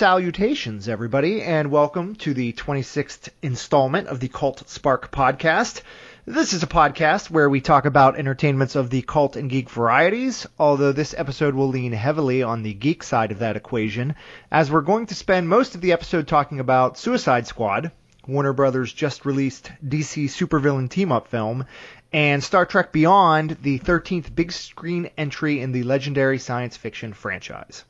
Salutations, 0.00 0.88
everybody, 0.88 1.42
and 1.42 1.70
welcome 1.70 2.14
to 2.14 2.32
the 2.32 2.54
26th 2.54 3.28
installment 3.42 4.08
of 4.08 4.18
the 4.18 4.28
Cult 4.28 4.66
Spark 4.66 5.12
podcast. 5.12 5.82
This 6.24 6.54
is 6.54 6.62
a 6.62 6.66
podcast 6.66 7.28
where 7.30 7.50
we 7.50 7.60
talk 7.60 7.84
about 7.84 8.18
entertainments 8.18 8.76
of 8.76 8.88
the 8.88 9.02
cult 9.02 9.36
and 9.36 9.50
geek 9.50 9.68
varieties, 9.68 10.46
although 10.58 10.92
this 10.92 11.14
episode 11.18 11.54
will 11.54 11.68
lean 11.68 11.92
heavily 11.92 12.42
on 12.42 12.62
the 12.62 12.72
geek 12.72 13.02
side 13.02 13.30
of 13.30 13.40
that 13.40 13.56
equation, 13.56 14.14
as 14.50 14.70
we're 14.70 14.80
going 14.80 15.04
to 15.04 15.14
spend 15.14 15.50
most 15.50 15.74
of 15.74 15.82
the 15.82 15.92
episode 15.92 16.26
talking 16.26 16.60
about 16.60 16.96
Suicide 16.96 17.46
Squad, 17.46 17.92
Warner 18.26 18.54
Brothers 18.54 18.94
just 18.94 19.26
released 19.26 19.70
DC 19.86 20.30
supervillain 20.30 20.88
team 20.88 21.12
up 21.12 21.28
film, 21.28 21.66
and 22.10 22.42
Star 22.42 22.64
Trek 22.64 22.90
Beyond, 22.90 23.58
the 23.60 23.78
13th 23.78 24.34
big 24.34 24.50
screen 24.50 25.10
entry 25.18 25.60
in 25.60 25.72
the 25.72 25.82
legendary 25.82 26.38
science 26.38 26.78
fiction 26.78 27.12
franchise. 27.12 27.84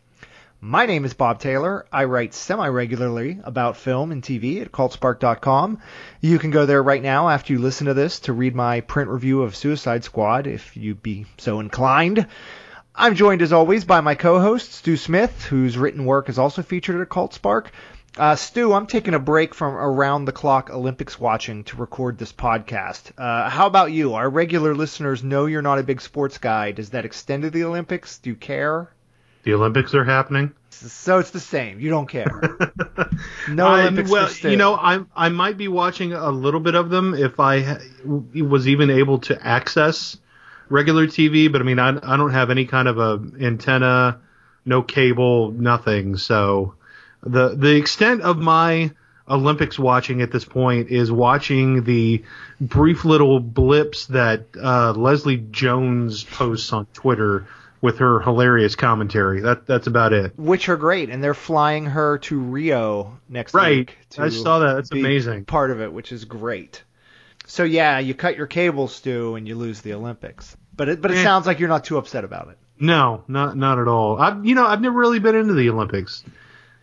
My 0.62 0.84
name 0.84 1.06
is 1.06 1.14
Bob 1.14 1.41
Taylor. 1.41 1.87
I 1.91 2.05
write 2.05 2.34
semi-regularly 2.34 3.41
about 3.45 3.78
film 3.78 4.12
and 4.12 4.23
TV 4.23 4.61
at 4.61 4.70
cultspark.com. 4.70 5.78
You 6.20 6.39
can 6.39 6.50
go 6.50 6.66
there 6.66 6.83
right 6.83 7.03
now 7.03 7.30
after 7.30 7.55
you 7.55 7.58
listen 7.58 7.86
to 7.86 7.94
this 7.94 8.20
to 8.20 8.34
read 8.34 8.55
my 8.55 8.83
print 8.83 9.08
review 9.08 9.41
of 9.41 9.56
Suicide 9.56 10.05
Squad 10.05 10.47
if 10.47 10.77
you 10.77 10.94
be 10.94 11.25
so 11.38 11.61
inclined. 11.61 12.27
I'm 12.94 13.14
joined 13.14 13.41
as 13.41 13.55
always 13.55 13.86
by 13.86 14.03
my 14.03 14.14
co-host 14.14 14.75
Stew 14.75 14.98
Smith, 14.98 15.47
whose 15.47 15.78
written 15.78 16.05
work 16.05 16.28
is 16.28 16.38
also 16.38 16.61
featured 16.61 17.00
at 17.00 17.08
Cult 17.08 17.33
Spark. 17.33 17.72
Uh, 18.19 18.36
Stew, 18.36 18.75
I'm 18.75 18.86
taking 18.86 19.14
a 19.14 19.19
break 19.19 19.55
from 19.55 19.75
around 19.75 20.27
the 20.27 20.33
clock 20.33 20.69
Olympics 20.69 21.19
watching 21.19 21.64
to 21.64 21.78
record 21.78 22.19
this 22.19 22.34
podcast. 22.34 23.12
Uh, 23.16 23.48
how 23.48 23.66
about 23.66 23.92
you? 23.92 24.12
Our 24.12 24.28
regular 24.28 24.75
listeners 24.75 25.25
know 25.25 25.47
you're 25.47 25.62
not 25.62 25.78
a 25.78 25.84
big 25.84 26.03
sports 26.03 26.36
guy. 26.36 26.72
Does 26.72 26.91
that 26.91 27.06
extend 27.06 27.44
to 27.44 27.50
the 27.50 27.64
Olympics? 27.64 28.19
Do 28.19 28.28
you 28.28 28.36
care? 28.36 28.91
The 29.42 29.55
Olympics 29.55 29.94
are 29.94 30.05
happening. 30.05 30.52
So 30.70 31.19
it's 31.19 31.30
the 31.30 31.41
same. 31.41 31.80
You 31.80 31.91
don't 31.91 32.06
care. 32.06 32.27
no 33.48 33.74
Olympics. 33.74 34.10
well, 34.10 34.30
you 34.42 34.56
know, 34.56 34.74
I 34.74 35.00
I 35.14 35.28
might 35.28 35.56
be 35.56 35.69
watching 35.69 36.12
a 36.12 36.30
little 36.30 36.60
bit 36.60 36.74
of 36.74 36.91
them 36.91 37.14
if 37.14 37.38
I 37.38 37.78
was 38.05 38.69
even 38.69 38.91
able 38.91 39.19
to 39.20 39.47
access 39.47 40.16
regular 40.69 41.06
TV. 41.06 41.50
But 41.52 41.60
I 41.60 41.64
mean, 41.64 41.78
I 41.78 41.88
I 41.88 42.16
don't 42.16 42.32
have 42.32 42.50
any 42.50 42.64
kind 42.64 42.88
of 42.88 42.98
a 42.98 43.20
antenna, 43.41 44.20
no 44.64 44.82
cable, 44.82 45.50
nothing. 45.50 46.16
So 46.16 46.75
the 47.22 47.54
the 47.54 47.77
extent 47.77 48.22
of 48.22 48.38
my 48.38 48.92
Olympics 49.28 49.78
watching 49.78 50.22
at 50.22 50.32
this 50.32 50.44
point 50.44 50.88
is 50.91 51.12
watching 51.12 51.84
the 51.84 52.25
brief 52.60 53.04
little 53.04 53.38
blips 53.38 54.06
that 54.06 54.47
uh, 54.60 54.92
Leslie 54.92 55.36
Jones 55.36 56.25
posts 56.25 56.72
on 56.72 56.86
Twitter 56.86 57.47
with 57.83 57.98
her 57.98 58.20
hilarious 58.20 58.77
commentary. 58.77 59.41
That 59.41 59.67
that's 59.67 59.86
about 59.86 60.12
it. 60.12 60.39
Which 60.39 60.69
are 60.69 60.77
great, 60.77 61.11
and 61.11 61.23
they're 61.23 61.34
flying 61.34 61.87
her 61.87 62.19
to 62.19 62.39
Rio 62.39 63.19
next 63.28 63.55
right. 63.55 63.78
week. 63.78 63.98
Right, 64.19 64.27
I 64.27 64.28
saw 64.31 64.61
that. 64.61 64.75
That's 64.75 64.92
amazing. 64.92 65.45
Part 65.45 65.70
of 65.70 65.81
it, 65.81 65.92
which 65.92 66.12
is 66.12 66.25
great. 66.25 66.83
So 67.47 67.64
yeah, 67.64 67.98
you 67.98 68.14
cut 68.14 68.37
your 68.37 68.47
cable, 68.47 68.88
Stew, 68.88 69.34
and 69.34 69.49
you 69.49 69.56
lose 69.56 69.81
the 69.81 69.94
Olympics. 69.94 70.56
But 70.77 70.88
it 70.88 71.03
but 71.03 71.10
it 71.10 71.19
eh. 71.19 71.22
sounds 71.22 71.47
like 71.47 71.59
you're 71.59 71.69
not 71.69 71.84
too 71.84 71.99
upset 71.99 72.25
about 72.25 72.49
it. 72.49 72.59
No, 72.78 73.25
not 73.28 73.56
not 73.56 73.78
at 73.78 73.88
all. 73.88 74.19
I 74.21 74.41
you 74.43 74.54
know 74.54 74.66
I've 74.66 74.81
never 74.81 74.99
really 74.99 75.19
been 75.19 75.34
into 75.34 75.54
the 75.54 75.71
Olympics. 75.71 76.25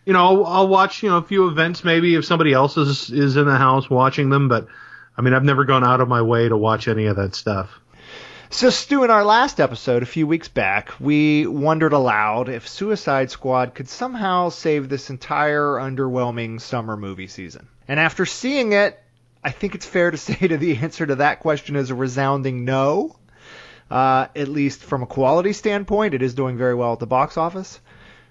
You 0.04 0.12
know 0.12 0.24
I'll, 0.24 0.46
I'll 0.46 0.68
watch 0.68 1.02
you 1.02 1.08
know 1.08 1.18
a 1.18 1.22
few 1.22 1.48
events 1.48 1.84
maybe 1.84 2.14
if 2.14 2.24
somebody 2.24 2.52
else 2.52 2.76
is 2.76 3.10
is 3.10 3.36
in 3.36 3.46
the 3.46 3.56
house 3.56 3.88
watching 3.88 4.30
them, 4.30 4.48
but 4.48 4.66
I 5.16 5.22
mean 5.22 5.34
I've 5.34 5.44
never 5.44 5.64
gone 5.64 5.84
out 5.84 6.00
of 6.00 6.08
my 6.08 6.22
way 6.22 6.48
to 6.48 6.56
watch 6.56 6.86
any 6.86 7.06
of 7.06 7.16
that 7.16 7.34
stuff. 7.34 7.80
So, 8.50 8.70
Stew, 8.70 9.04
in 9.04 9.10
our 9.10 9.24
last 9.24 9.60
episode 9.60 10.02
a 10.02 10.06
few 10.06 10.26
weeks 10.26 10.48
back, 10.48 10.94
we 10.98 11.46
wondered 11.46 11.92
aloud 11.92 12.48
if 12.48 12.66
Suicide 12.66 13.30
Squad 13.30 13.74
could 13.74 13.90
somehow 13.90 14.48
save 14.48 14.88
this 14.88 15.10
entire 15.10 15.74
underwhelming 15.74 16.58
summer 16.58 16.96
movie 16.96 17.26
season. 17.26 17.68
And 17.86 18.00
after 18.00 18.24
seeing 18.24 18.72
it, 18.72 18.98
I 19.44 19.50
think 19.50 19.74
it's 19.74 19.84
fair 19.84 20.10
to 20.10 20.16
say 20.16 20.34
that 20.34 20.60
the 20.60 20.76
answer 20.78 21.04
to 21.04 21.16
that 21.16 21.40
question 21.40 21.76
is 21.76 21.90
a 21.90 21.94
resounding 21.94 22.64
no. 22.64 23.16
Uh, 23.90 24.28
at 24.34 24.48
least 24.48 24.82
from 24.82 25.02
a 25.02 25.06
quality 25.06 25.52
standpoint, 25.52 26.14
it 26.14 26.22
is 26.22 26.32
doing 26.32 26.56
very 26.56 26.74
well 26.74 26.94
at 26.94 27.00
the 27.00 27.06
box 27.06 27.36
office. 27.36 27.80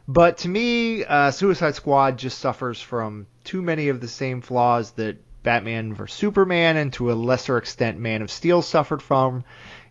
But 0.07 0.39
to 0.39 0.49
me, 0.49 1.05
uh, 1.05 1.29
Suicide 1.29 1.75
Squad 1.75 2.17
just 2.17 2.39
suffers 2.39 2.81
from 2.81 3.27
too 3.43 3.61
many 3.61 3.89
of 3.89 4.01
the 4.01 4.07
same 4.07 4.41
flaws 4.41 4.91
that 4.91 5.17
Batman 5.43 5.93
vs 5.93 6.17
Superman 6.17 6.75
and 6.75 6.91
to 6.93 7.11
a 7.11 7.13
lesser 7.13 7.57
extent 7.57 7.99
Man 7.99 8.21
of 8.21 8.31
Steel 8.31 8.61
suffered 8.61 9.01
from. 9.01 9.43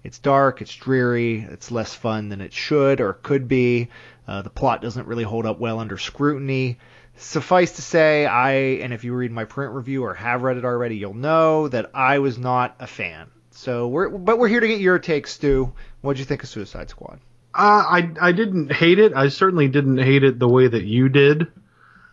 It's 0.06 0.20
dark, 0.20 0.62
it's 0.62 0.74
dreary, 0.74 1.40
it's 1.40 1.72
less 1.72 1.92
fun 1.92 2.28
than 2.28 2.40
it 2.40 2.52
should 2.52 3.00
or 3.00 3.14
could 3.14 3.48
be. 3.48 3.88
Uh, 4.26 4.42
the 4.42 4.50
plot 4.50 4.80
doesn't 4.80 5.08
really 5.08 5.24
hold 5.24 5.46
up 5.46 5.58
well 5.58 5.80
under 5.80 5.98
scrutiny. 5.98 6.78
Suffice 7.16 7.72
to 7.72 7.82
say, 7.82 8.24
I, 8.24 8.52
and 8.82 8.92
if 8.92 9.02
you 9.02 9.14
read 9.14 9.32
my 9.32 9.44
print 9.44 9.72
review 9.72 10.04
or 10.04 10.14
have 10.14 10.42
read 10.42 10.58
it 10.58 10.64
already, 10.64 10.96
you'll 10.96 11.14
know 11.14 11.66
that 11.68 11.90
I 11.92 12.20
was 12.20 12.38
not 12.38 12.76
a 12.78 12.86
fan. 12.86 13.28
So 13.50 13.88
we're, 13.88 14.08
but 14.10 14.38
we're 14.38 14.48
here 14.48 14.60
to 14.60 14.68
get 14.68 14.80
your 14.80 14.98
take, 15.00 15.26
Stew. 15.26 15.72
What'd 16.02 16.20
you 16.20 16.24
think 16.24 16.44
of 16.44 16.48
Suicide 16.48 16.88
Squad? 16.88 17.18
Uh, 17.52 17.84
I, 17.88 18.10
I 18.20 18.32
didn't 18.32 18.70
hate 18.70 19.00
it. 19.00 19.12
I 19.12 19.28
certainly 19.28 19.66
didn't 19.66 19.98
hate 19.98 20.22
it 20.22 20.38
the 20.38 20.48
way 20.48 20.68
that 20.68 20.84
you 20.84 21.08
did. 21.08 21.48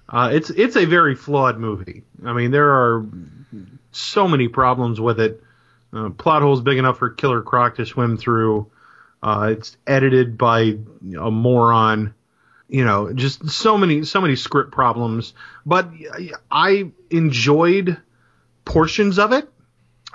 Uh, 0.10 0.32
it's, 0.34 0.50
it's 0.50 0.78
a 0.78 0.86
very 0.86 1.16
flawed 1.16 1.60
movie. 1.60 2.04
I 2.26 2.34
mean, 2.34 2.50
there 2.50 2.72
are 2.72 3.06
so 3.92 4.28
many 4.28 4.48
problems 4.48 5.00
with 5.00 5.20
it. 5.20 5.44
Uh, 5.94 6.10
plot 6.10 6.42
holes 6.42 6.62
big 6.62 6.78
enough 6.78 6.98
for 6.98 7.10
Killer 7.10 7.42
Croc 7.42 7.76
to 7.76 7.86
swim 7.86 8.18
through. 8.18 8.72
Uh, 9.22 9.50
it's 9.52 9.78
edited 9.86 10.38
by 10.38 10.78
a 11.20 11.32
moron. 11.32 12.14
You 12.68 12.86
know, 12.86 13.14
just 13.14 13.50
so 13.50 13.78
many, 13.78 14.04
so 14.04 14.20
many 14.20 14.36
script 14.36 14.72
problems. 14.72 15.34
But 15.66 15.92
I 16.50 16.92
enjoyed 17.12 17.98
portions 18.66 19.20
of 19.20 19.32
it. 19.32 19.48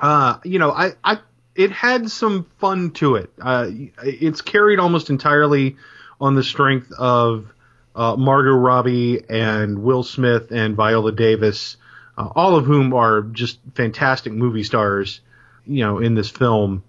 Uh, 0.00 0.38
you 0.44 0.58
know, 0.58 0.72
I, 0.72 0.92
I, 1.04 1.18
it 1.54 1.70
had 1.70 2.10
some 2.10 2.46
fun 2.58 2.90
to 2.92 3.16
it. 3.16 3.32
Uh, 3.40 3.68
it's 4.02 4.40
carried 4.40 4.80
almost 4.80 5.10
entirely 5.10 5.76
on 6.20 6.34
the 6.34 6.42
strength 6.42 6.90
of 6.92 7.52
uh, 7.94 8.16
Margot 8.16 8.52
Robbie 8.52 9.22
and 9.28 9.82
Will 9.82 10.02
Smith 10.02 10.50
and 10.50 10.76
Viola 10.76 11.12
Davis, 11.12 11.76
uh, 12.16 12.28
all 12.34 12.56
of 12.56 12.64
whom 12.64 12.92
are 12.94 13.22
just 13.22 13.58
fantastic 13.74 14.32
movie 14.32 14.64
stars 14.64 15.20
you 15.68 15.84
know, 15.84 15.98
in 15.98 16.14
this 16.14 16.30
film. 16.30 16.82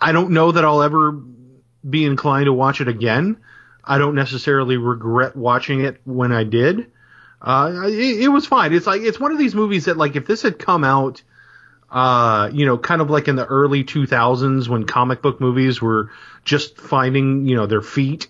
I 0.00 0.12
don't 0.12 0.30
know 0.30 0.52
that 0.52 0.64
I'll 0.64 0.82
ever 0.82 1.12
be 1.88 2.04
inclined 2.04 2.46
to 2.46 2.52
watch 2.52 2.80
it 2.80 2.88
again. 2.88 3.38
I 3.84 3.98
don't 3.98 4.14
necessarily 4.14 4.76
regret 4.76 5.34
watching 5.34 5.84
it 5.84 6.00
when 6.04 6.30
I 6.30 6.44
did. 6.44 6.90
Uh, 7.40 7.84
it, 7.86 8.22
it 8.22 8.28
was 8.28 8.46
fine. 8.46 8.72
It's 8.74 8.86
like 8.86 9.02
it's 9.02 9.18
one 9.18 9.32
of 9.32 9.38
these 9.38 9.54
movies 9.54 9.86
that 9.86 9.96
like 9.96 10.16
if 10.16 10.26
this 10.26 10.42
had 10.42 10.58
come 10.58 10.84
out, 10.84 11.22
uh, 11.90 12.50
you 12.52 12.66
know, 12.66 12.76
kind 12.76 13.00
of 13.00 13.10
like 13.10 13.28
in 13.28 13.36
the 13.36 13.46
early 13.46 13.84
2000s 13.84 14.68
when 14.68 14.84
comic 14.84 15.22
book 15.22 15.40
movies 15.40 15.80
were 15.80 16.10
just 16.44 16.78
finding 16.78 17.46
you 17.46 17.56
know 17.56 17.66
their 17.66 17.80
feet, 17.80 18.28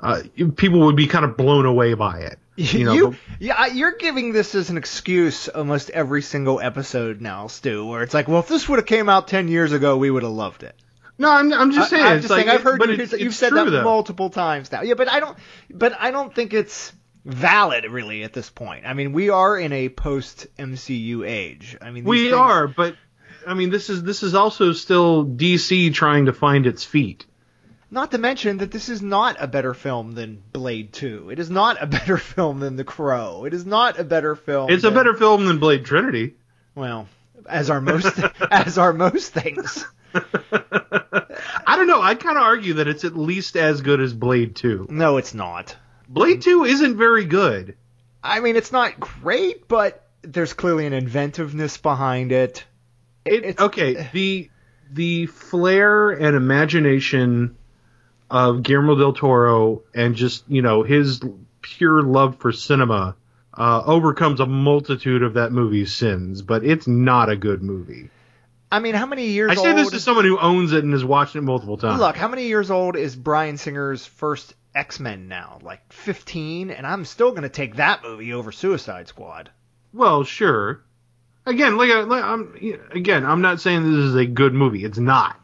uh, 0.00 0.22
people 0.56 0.80
would 0.80 0.96
be 0.96 1.06
kind 1.06 1.24
of 1.24 1.36
blown 1.36 1.64
away 1.64 1.94
by 1.94 2.20
it. 2.20 2.38
You 2.62 2.84
know, 2.84 2.92
you, 2.92 3.16
yeah, 3.40 3.66
you're 3.66 3.96
giving 3.96 4.32
this 4.32 4.54
as 4.54 4.70
an 4.70 4.76
excuse 4.76 5.48
almost 5.48 5.90
every 5.90 6.22
single 6.22 6.60
episode 6.60 7.20
now, 7.20 7.48
Stew, 7.48 7.86
where 7.86 8.02
it's 8.02 8.14
like, 8.14 8.28
well, 8.28 8.40
if 8.40 8.48
this 8.48 8.68
would 8.68 8.78
have 8.78 8.86
came 8.86 9.08
out 9.08 9.28
ten 9.28 9.48
years 9.48 9.72
ago, 9.72 9.96
we 9.96 10.10
would 10.10 10.22
have 10.22 10.32
loved 10.32 10.62
it. 10.62 10.76
No, 11.18 11.30
I'm, 11.30 11.52
I'm 11.52 11.72
just 11.72 11.90
saying. 11.90 12.04
I, 12.04 12.12
am 12.12 12.20
just 12.20 12.30
like, 12.30 12.46
saying. 12.46 12.56
I've 12.56 12.62
heard 12.62 12.80
you, 12.82 12.94
it, 12.94 13.20
you've 13.20 13.34
said 13.34 13.52
that 13.52 13.70
though. 13.70 13.82
multiple 13.82 14.30
times 14.30 14.70
now. 14.70 14.82
Yeah, 14.82 14.94
but 14.94 15.10
I 15.10 15.20
don't. 15.20 15.36
But 15.70 15.94
I 15.98 16.10
don't 16.10 16.34
think 16.34 16.54
it's 16.54 16.92
valid 17.24 17.84
really 17.84 18.24
at 18.24 18.32
this 18.32 18.50
point. 18.50 18.86
I 18.86 18.94
mean, 18.94 19.12
we 19.12 19.30
are 19.30 19.58
in 19.58 19.72
a 19.72 19.88
post 19.88 20.46
MCU 20.56 21.28
age. 21.28 21.76
I 21.80 21.90
mean, 21.90 22.04
we 22.04 22.24
things... 22.24 22.34
are, 22.34 22.68
but 22.68 22.96
I 23.46 23.54
mean, 23.54 23.70
this 23.70 23.90
is 23.90 24.02
this 24.02 24.22
is 24.22 24.34
also 24.34 24.72
still 24.72 25.24
DC 25.24 25.92
trying 25.94 26.26
to 26.26 26.32
find 26.32 26.66
its 26.66 26.84
feet. 26.84 27.26
Not 27.92 28.12
to 28.12 28.18
mention 28.18 28.56
that 28.56 28.70
this 28.70 28.88
is 28.88 29.02
not 29.02 29.36
a 29.38 29.46
better 29.46 29.74
film 29.74 30.12
than 30.12 30.42
Blade 30.50 30.94
2. 30.94 31.28
It 31.28 31.38
is 31.38 31.50
not 31.50 31.76
a 31.78 31.86
better 31.98 32.16
film 32.16 32.58
than 32.58 32.76
The 32.76 32.84
Crow. 32.84 33.44
It 33.44 33.52
is 33.52 33.66
not 33.66 33.98
a 33.98 34.04
better 34.04 34.34
film. 34.34 34.70
It's 34.70 34.82
than, 34.82 34.94
a 34.94 34.96
better 34.96 35.12
film 35.12 35.44
than 35.44 35.58
Blade 35.58 35.84
Trinity. 35.84 36.36
Well, 36.74 37.06
as 37.46 37.68
are 37.68 37.82
most 37.82 38.18
as 38.50 38.78
are 38.78 38.94
most 38.94 39.34
things. 39.34 39.84
I 40.14 41.76
don't 41.76 41.86
know. 41.86 42.00
I'd 42.00 42.18
kind 42.18 42.38
of 42.38 42.44
argue 42.44 42.74
that 42.74 42.88
it's 42.88 43.04
at 43.04 43.14
least 43.14 43.58
as 43.58 43.82
good 43.82 44.00
as 44.00 44.14
Blade 44.14 44.56
2. 44.56 44.86
No, 44.88 45.18
it's 45.18 45.34
not. 45.34 45.76
Blade 46.08 46.40
2 46.40 46.64
isn't 46.64 46.96
very 46.96 47.26
good. 47.26 47.76
I 48.24 48.40
mean, 48.40 48.56
it's 48.56 48.72
not 48.72 49.00
great, 49.00 49.68
but 49.68 50.08
there's 50.22 50.54
clearly 50.54 50.86
an 50.86 50.94
inventiveness 50.94 51.76
behind 51.76 52.32
it. 52.32 52.64
it 53.26 53.60
okay, 53.60 54.08
the 54.14 54.48
the 54.90 55.26
flair 55.26 56.10
and 56.10 56.34
imagination 56.34 57.58
of 58.32 58.62
Guillermo 58.62 58.96
del 58.96 59.12
Toro 59.12 59.82
and 59.94 60.16
just 60.16 60.44
you 60.48 60.62
know 60.62 60.82
his 60.82 61.20
pure 61.60 62.02
love 62.02 62.38
for 62.38 62.50
cinema 62.50 63.14
uh, 63.52 63.82
overcomes 63.84 64.40
a 64.40 64.46
multitude 64.46 65.22
of 65.22 65.34
that 65.34 65.52
movie's 65.52 65.94
sins, 65.94 66.40
but 66.40 66.64
it's 66.64 66.86
not 66.86 67.28
a 67.28 67.36
good 67.36 67.62
movie. 67.62 68.08
I 68.70 68.80
mean, 68.80 68.94
how 68.94 69.04
many 69.04 69.26
years? 69.26 69.50
I 69.50 69.54
say 69.56 69.68
old... 69.68 69.78
this 69.78 69.90
to 69.90 70.00
someone 70.00 70.24
who 70.24 70.38
owns 70.38 70.72
it 70.72 70.82
and 70.82 70.94
has 70.94 71.04
watched 71.04 71.36
it 71.36 71.42
multiple 71.42 71.76
times. 71.76 72.00
Look, 72.00 72.16
how 72.16 72.28
many 72.28 72.46
years 72.46 72.70
old 72.70 72.96
is 72.96 73.14
Bryan 73.14 73.58
Singer's 73.58 74.06
first 74.06 74.54
X 74.74 74.98
Men 74.98 75.28
now, 75.28 75.58
like 75.60 75.92
15, 75.92 76.70
and 76.70 76.86
I'm 76.86 77.04
still 77.04 77.32
going 77.32 77.42
to 77.42 77.50
take 77.50 77.76
that 77.76 78.02
movie 78.02 78.32
over 78.32 78.50
Suicide 78.50 79.08
Squad. 79.08 79.50
Well, 79.92 80.24
sure. 80.24 80.82
Again, 81.44 81.76
like, 81.76 81.90
like 82.06 82.24
I'm 82.24 82.56
again, 82.92 83.26
I'm 83.26 83.42
not 83.42 83.60
saying 83.60 83.82
this 83.82 84.04
is 84.04 84.14
a 84.14 84.24
good 84.24 84.54
movie. 84.54 84.86
It's 84.86 84.98
not. 84.98 85.38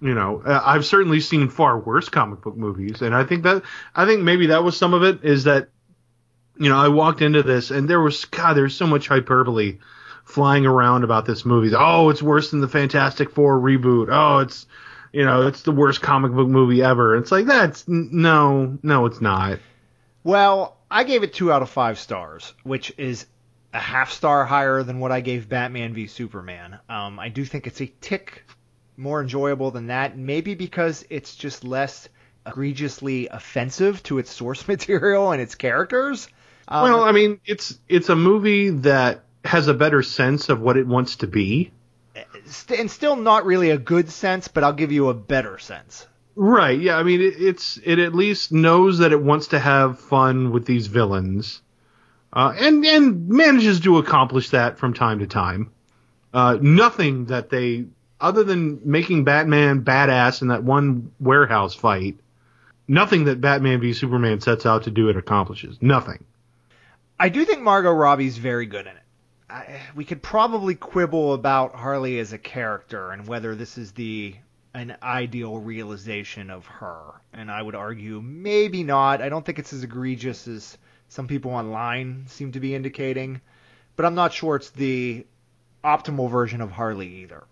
You 0.00 0.14
know, 0.14 0.42
uh, 0.44 0.62
I've 0.64 0.86
certainly 0.86 1.20
seen 1.20 1.48
far 1.48 1.78
worse 1.78 2.08
comic 2.08 2.40
book 2.40 2.56
movies, 2.56 3.02
and 3.02 3.14
I 3.14 3.24
think 3.24 3.42
that 3.42 3.62
I 3.94 4.06
think 4.06 4.22
maybe 4.22 4.46
that 4.46 4.64
was 4.64 4.76
some 4.76 4.94
of 4.94 5.02
it. 5.02 5.24
Is 5.24 5.44
that 5.44 5.68
you 6.58 6.68
know 6.68 6.78
I 6.78 6.88
walked 6.88 7.20
into 7.20 7.42
this 7.42 7.70
and 7.70 7.88
there 7.88 8.00
was 8.00 8.24
God, 8.24 8.54
there's 8.54 8.74
so 8.74 8.86
much 8.86 9.08
hyperbole 9.08 9.78
flying 10.24 10.64
around 10.64 11.04
about 11.04 11.26
this 11.26 11.44
movie. 11.44 11.74
Oh, 11.76 12.08
it's 12.08 12.22
worse 12.22 12.50
than 12.50 12.60
the 12.60 12.68
Fantastic 12.68 13.30
Four 13.30 13.58
reboot. 13.60 14.08
Oh, 14.10 14.38
it's 14.38 14.66
you 15.12 15.24
know, 15.24 15.46
it's 15.46 15.62
the 15.62 15.72
worst 15.72 16.00
comic 16.00 16.32
book 16.32 16.48
movie 16.48 16.82
ever. 16.82 17.16
It's 17.16 17.32
like 17.32 17.46
that's 17.46 17.86
no, 17.88 18.78
no, 18.82 19.06
it's 19.06 19.20
not. 19.20 19.58
Well, 20.22 20.76
I 20.90 21.04
gave 21.04 21.22
it 21.22 21.34
two 21.34 21.52
out 21.52 21.62
of 21.62 21.70
five 21.70 21.98
stars, 21.98 22.54
which 22.62 22.92
is 22.96 23.26
a 23.72 23.78
half 23.78 24.12
star 24.12 24.44
higher 24.44 24.82
than 24.82 25.00
what 25.00 25.12
I 25.12 25.20
gave 25.20 25.48
Batman 25.48 25.94
v 25.94 26.06
Superman. 26.06 26.78
Um, 26.88 27.18
I 27.18 27.28
do 27.28 27.44
think 27.44 27.66
it's 27.66 27.80
a 27.80 27.92
tick 28.00 28.44
more 29.00 29.22
enjoyable 29.22 29.70
than 29.70 29.88
that, 29.88 30.16
maybe 30.16 30.54
because 30.54 31.04
it's 31.10 31.34
just 31.34 31.64
less 31.64 32.08
egregiously 32.46 33.28
offensive 33.28 34.02
to 34.04 34.18
its 34.18 34.30
source 34.30 34.66
material 34.68 35.32
and 35.32 35.40
its 35.40 35.54
characters. 35.54 36.28
Um, 36.68 36.84
well, 36.84 37.02
I 37.02 37.12
mean, 37.12 37.40
it's 37.44 37.78
it's 37.88 38.08
a 38.10 38.16
movie 38.16 38.70
that 38.70 39.24
has 39.44 39.68
a 39.68 39.74
better 39.74 40.02
sense 40.02 40.48
of 40.48 40.60
what 40.60 40.76
it 40.76 40.86
wants 40.86 41.16
to 41.16 41.26
be. 41.26 41.72
And 42.68 42.90
still 42.90 43.16
not 43.16 43.46
really 43.46 43.70
a 43.70 43.78
good 43.78 44.10
sense, 44.10 44.48
but 44.48 44.62
I'll 44.62 44.72
give 44.72 44.92
you 44.92 45.08
a 45.08 45.14
better 45.14 45.58
sense. 45.58 46.06
Right. 46.36 46.78
Yeah. 46.78 46.96
I 46.96 47.02
mean, 47.02 47.20
it, 47.20 47.34
it's 47.38 47.78
it 47.84 47.98
at 47.98 48.14
least 48.14 48.52
knows 48.52 48.98
that 48.98 49.12
it 49.12 49.20
wants 49.20 49.48
to 49.48 49.58
have 49.58 49.98
fun 49.98 50.52
with 50.52 50.66
these 50.66 50.86
villains, 50.86 51.62
uh, 52.32 52.52
and 52.56 52.84
and 52.84 53.28
manages 53.28 53.80
to 53.80 53.98
accomplish 53.98 54.50
that 54.50 54.78
from 54.78 54.94
time 54.94 55.20
to 55.20 55.26
time. 55.26 55.72
Uh, 56.32 56.58
nothing 56.60 57.26
that 57.26 57.50
they, 57.50 57.86
other 58.20 58.44
than 58.44 58.80
making 58.84 59.24
Batman 59.24 59.82
badass 59.84 60.42
in 60.42 60.48
that 60.48 60.62
one 60.62 61.12
warehouse 61.20 61.74
fight, 61.74 62.18
nothing 62.86 63.24
that 63.24 63.40
Batman 63.40 63.80
v 63.80 63.92
Superman 63.92 64.40
sets 64.40 64.66
out 64.66 64.84
to 64.84 64.90
do 64.90 65.08
it 65.08 65.16
accomplishes. 65.16 65.78
Nothing. 65.80 66.24
I 67.18 67.28
do 67.28 67.44
think 67.44 67.62
Margot 67.62 67.92
Robbie's 67.92 68.38
very 68.38 68.66
good 68.66 68.86
in 68.86 68.96
it. 68.96 69.02
I, 69.48 69.80
we 69.94 70.04
could 70.04 70.22
probably 70.22 70.74
quibble 70.74 71.34
about 71.34 71.74
Harley 71.74 72.18
as 72.18 72.32
a 72.32 72.38
character 72.38 73.10
and 73.10 73.26
whether 73.26 73.54
this 73.54 73.78
is 73.78 73.92
the 73.92 74.36
an 74.72 74.96
ideal 75.02 75.58
realization 75.58 76.50
of 76.50 76.64
her. 76.66 77.00
And 77.32 77.50
I 77.50 77.60
would 77.60 77.74
argue 77.74 78.20
maybe 78.20 78.84
not. 78.84 79.20
I 79.20 79.28
don't 79.28 79.44
think 79.44 79.58
it's 79.58 79.72
as 79.72 79.82
egregious 79.82 80.46
as 80.46 80.78
some 81.08 81.26
people 81.26 81.50
online 81.50 82.26
seem 82.28 82.52
to 82.52 82.60
be 82.60 82.74
indicating, 82.74 83.40
but 83.96 84.06
I'm 84.06 84.14
not 84.14 84.32
sure 84.32 84.56
it's 84.56 84.70
the 84.70 85.26
optimal 85.82 86.30
version 86.30 86.60
of 86.60 86.70
Harley 86.70 87.22
either. 87.22 87.44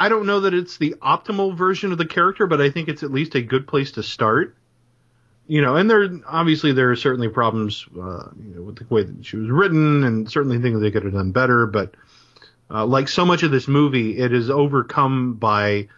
I 0.00 0.08
don't 0.08 0.26
know 0.26 0.40
that 0.40 0.54
it's 0.54 0.78
the 0.78 0.96
optimal 1.02 1.54
version 1.56 1.92
of 1.92 1.98
the 1.98 2.06
character, 2.06 2.46
but 2.46 2.60
I 2.60 2.70
think 2.70 2.88
it's 2.88 3.02
at 3.02 3.12
least 3.12 3.34
a 3.34 3.42
good 3.42 3.68
place 3.68 3.92
to 3.92 4.02
start 4.02 4.56
you 5.50 5.62
know, 5.62 5.74
and 5.74 5.90
there 5.90 6.08
obviously 6.28 6.70
there 6.70 6.92
are 6.92 6.96
certainly 6.96 7.28
problems 7.28 7.84
uh, 7.96 8.28
you 8.40 8.54
know, 8.54 8.62
with 8.62 8.76
the 8.76 8.86
way 8.88 9.02
that 9.02 9.26
she 9.26 9.36
was 9.36 9.50
written, 9.50 10.04
and 10.04 10.30
certainly 10.30 10.60
things 10.60 10.80
they 10.80 10.92
could 10.92 11.02
have 11.02 11.12
done 11.12 11.32
better. 11.32 11.66
But 11.66 11.96
uh, 12.70 12.86
like 12.86 13.08
so 13.08 13.26
much 13.26 13.42
of 13.42 13.50
this 13.50 13.66
movie, 13.66 14.16
it 14.16 14.32
is 14.32 14.48
overcome 14.48 15.34
by 15.34 15.88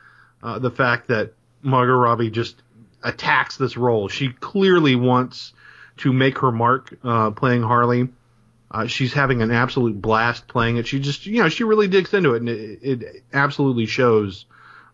uh, 0.43 0.58
the 0.58 0.70
fact 0.70 1.08
that 1.08 1.34
Margot 1.60 1.93
Robbie 1.93 2.31
just 2.31 2.62
attacks 3.05 3.58
this 3.58 3.76
role. 3.76 4.08
She 4.08 4.31
clearly 4.31 4.96
wants 4.96 5.52
to 5.98 6.14
make 6.14 6.38
her 6.38 6.50
mark 6.50 6.96
uh, 7.05 7.32
playing 7.32 7.62
Harley. 7.62 8.08
Uh, 8.72 8.86
she's 8.86 9.12
having 9.12 9.42
an 9.42 9.50
absolute 9.50 10.00
blast 10.00 10.48
playing 10.48 10.78
it. 10.78 10.86
She 10.86 10.98
just, 10.98 11.26
you 11.26 11.42
know, 11.42 11.50
she 11.50 11.62
really 11.62 11.88
digs 11.88 12.14
into 12.14 12.32
it, 12.32 12.40
and 12.40 12.48
it, 12.48 12.78
it 12.82 13.24
absolutely 13.32 13.84
shows 13.84 14.46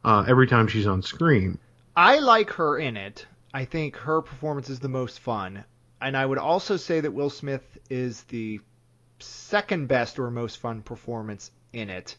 uh, 0.05 0.25
every 0.27 0.49
time 0.49 0.67
she's 0.67 0.87
on 0.87 1.03
screen. 1.03 1.59
I 1.97 2.19
like 2.19 2.51
her 2.55 2.77
in 2.77 2.97
it. 2.97 3.25
I 3.55 3.65
think 3.65 3.97
her 3.97 4.21
performance 4.21 4.69
is 4.69 4.81
the 4.81 4.89
most 4.89 5.21
fun. 5.21 5.65
And 6.01 6.17
I 6.17 6.27
would 6.27 6.39
also 6.39 6.77
say 6.77 7.01
that 7.01 7.13
Will 7.13 7.31
Smith 7.31 7.63
is 7.89 8.23
the 8.25 8.61
second 9.21 9.89
best 9.89 10.19
or 10.19 10.31
most 10.31 10.59
fun 10.59 10.83
performance 10.83 11.51
in 11.73 11.89
it. 11.89 12.17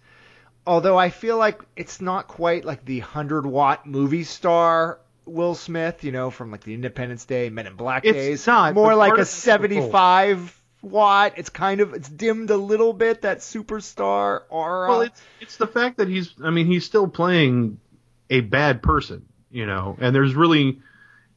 Although 0.65 0.97
I 0.97 1.09
feel 1.09 1.37
like 1.37 1.61
it's 1.75 2.01
not 2.01 2.27
quite 2.27 2.65
like 2.65 2.85
the 2.85 2.99
100 2.99 3.45
watt 3.45 3.85
movie 3.85 4.23
star 4.23 4.99
Will 5.25 5.55
Smith, 5.55 6.03
you 6.03 6.11
know, 6.11 6.29
from 6.29 6.51
like 6.51 6.63
the 6.63 6.73
Independence 6.73 7.25
Day, 7.25 7.49
Men 7.49 7.67
in 7.67 7.75
Black 7.75 8.05
it's 8.05 8.17
days. 8.17 8.47
Not, 8.47 8.73
More 8.73 8.95
like 8.95 9.17
a 9.17 9.25
75 9.25 10.58
watt. 10.81 11.33
It's 11.37 11.49
kind 11.49 11.81
of 11.81 11.93
it's 11.93 12.09
dimmed 12.09 12.49
a 12.49 12.57
little 12.57 12.93
bit 12.93 13.21
that 13.23 13.39
superstar 13.39 14.41
aura. 14.49 14.89
Well, 14.89 15.01
it's 15.01 15.21
it's 15.41 15.57
the 15.57 15.67
fact 15.67 15.97
that 15.97 16.07
he's 16.07 16.33
I 16.43 16.49
mean, 16.49 16.67
he's 16.67 16.85
still 16.85 17.07
playing 17.07 17.79
a 18.29 18.41
bad 18.41 18.81
person, 18.81 19.25
you 19.51 19.65
know, 19.65 19.97
and 19.99 20.15
there's 20.15 20.35
really 20.35 20.79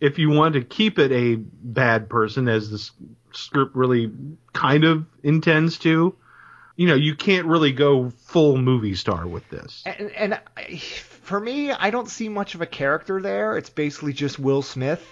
if 0.00 0.18
you 0.18 0.30
want 0.30 0.54
to 0.54 0.62
keep 0.62 0.98
it 0.98 1.12
a 1.12 1.36
bad 1.36 2.08
person, 2.08 2.48
as 2.48 2.70
the 2.70 2.90
script 3.32 3.76
really 3.76 4.10
kind 4.52 4.82
of 4.84 5.06
intends 5.22 5.78
to, 5.78 6.16
you 6.74 6.86
know, 6.88 6.96
you 6.96 7.14
can't 7.14 7.46
really 7.46 7.72
go 7.72 8.10
full 8.10 8.56
movie 8.56 8.96
star 8.96 9.26
with 9.28 9.48
this. 9.48 9.82
And, 9.86 10.10
and 10.10 10.40
for 11.22 11.38
me, 11.38 11.70
I 11.70 11.90
don't 11.90 12.08
see 12.08 12.28
much 12.28 12.56
of 12.56 12.60
a 12.60 12.66
character 12.66 13.20
there. 13.22 13.56
It's 13.56 13.70
basically 13.70 14.12
just 14.12 14.40
Will 14.40 14.62
Smith 14.62 15.06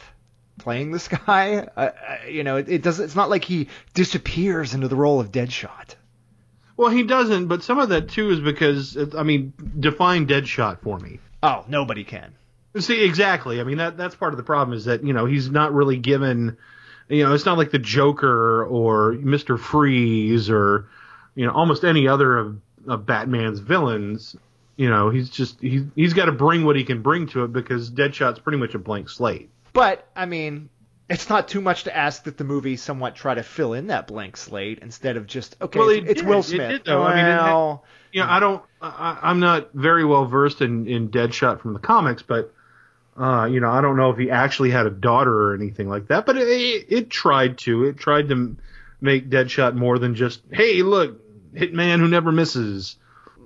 playing 0.61 0.93
this 0.93 1.09
guy. 1.27 1.67
Uh, 1.77 1.91
you 2.29 2.45
know, 2.45 2.57
it, 2.57 2.69
it 2.69 2.83
does. 2.83 3.01
It's 3.01 3.17
not 3.17 3.31
like 3.31 3.45
he 3.45 3.69
disappears 3.95 4.75
into 4.75 4.89
the 4.89 4.97
role 4.97 5.21
of 5.21 5.33
Deadshot. 5.33 5.97
Well, 6.77 6.91
he 6.91 7.03
doesn't, 7.03 7.49
but 7.49 7.63
some 7.63 7.79
of 7.79 7.91
that 7.91 8.09
too 8.09 8.31
is 8.31 8.41
because 8.41 8.97
I 9.15 9.23
mean, 9.23 9.53
define 9.79 10.27
Deadshot 10.27 10.81
for 10.81 10.99
me. 10.99 11.21
Oh, 11.43 11.65
nobody 11.69 12.05
can. 12.05 12.33
See, 12.79 13.03
exactly. 13.03 13.61
I 13.61 13.65
mean, 13.65 13.79
that 13.79 13.97
that's 13.97 14.15
part 14.15 14.33
of 14.33 14.37
the 14.37 14.45
problem 14.45 14.77
is 14.77 14.85
that 14.85 15.05
you 15.05 15.13
know 15.13 15.27
he's 15.27 15.51
not 15.51 15.75
really 15.75 15.97
given. 15.97 16.57
You 17.09 17.25
know, 17.25 17.35
it's 17.35 17.45
not 17.45 17.59
like 17.59 17.73
the 17.73 17.79
Joker 17.79 18.65
or 18.65 19.13
Mister 19.13 19.57
Freeze 19.57 20.49
or 20.49 20.89
you 21.35 21.47
know 21.47 21.53
almost 21.53 21.85
any 21.85 22.07
other 22.07 22.39
of, 22.39 22.61
of 22.87 23.07
Batman's 23.07 23.59
villains. 23.59 24.37
You 24.77 24.89
know, 24.89 25.11
he's 25.11 25.29
just 25.29 25.61
he 25.61 25.87
he's 25.97 26.15
got 26.15 26.27
to 26.27 26.33
bring 26.33 26.65
what 26.65 26.77
he 26.77 26.85
can 26.85 27.03
bring 27.03 27.27
to 27.29 27.45
it 27.45 27.53
because 27.53 27.91
Deadshot's 27.91 28.39
pretty 28.39 28.59
much 28.59 28.75
a 28.75 28.79
blank 28.79 29.11
slate. 29.11 29.51
But 29.73 30.07
I 30.15 30.27
mean, 30.27 30.69
it's 31.09 31.29
not 31.29 31.49
too 31.49 31.61
much 31.61 31.85
to 31.85 31.97
ask 31.97 32.25
that 32.25 32.39
the 32.39 32.45
movie 32.45 32.77
somewhat 32.77 33.17
try 33.17 33.35
to 33.35 33.43
fill 33.43 33.73
in 33.73 33.89
that 33.89 34.07
blank 34.07 34.37
slate 34.37 34.79
instead 34.81 35.17
of 35.17 35.27
just 35.27 35.57
okay, 35.61 35.79
well, 35.79 35.89
it's, 35.89 36.11
it's 36.11 36.23
Will 36.23 36.43
Smith. 36.43 36.61
It 36.61 36.69
did, 36.69 36.85
though. 36.85 37.01
Well, 37.01 37.09
I 37.09 37.15
mean, 37.17 37.25
it, 37.25 37.81
you 38.13 38.23
know, 38.23 38.29
I 38.29 38.41
don't, 38.41 38.63
I, 38.81 39.19
I'm 39.23 39.41
not 39.41 39.73
very 39.73 40.05
well 40.05 40.27
versed 40.27 40.61
in 40.61 40.87
in 40.87 41.09
Deadshot 41.09 41.61
from 41.61 41.73
the 41.73 41.81
comics, 41.81 42.23
but 42.23 42.53
uh, 43.17 43.47
you 43.47 43.61
know, 43.61 43.71
I 43.71 43.81
don't 43.81 43.97
know 43.97 44.11
if 44.11 44.19
he 44.19 44.31
actually 44.31 44.71
had 44.71 44.87
a 44.87 44.91
daughter 44.91 45.51
or 45.51 45.55
anything 45.55 45.89
like 45.89 46.09
that, 46.09 46.27
but 46.27 46.37
it, 46.37 46.49
it, 46.49 46.87
it 46.89 47.11
tried 47.11 47.59
to. 47.59 47.85
It 47.85 47.99
tried 47.99 48.29
to 48.29 48.57
make 49.01 49.29
Deadshot 49.29 49.75
more 49.75 49.99
than 49.99 50.15
just, 50.15 50.43
hey, 50.53 50.83
look, 50.83 51.21
hitman 51.55 51.99
who 51.99 52.09
never 52.09 52.33
misses. 52.33 52.97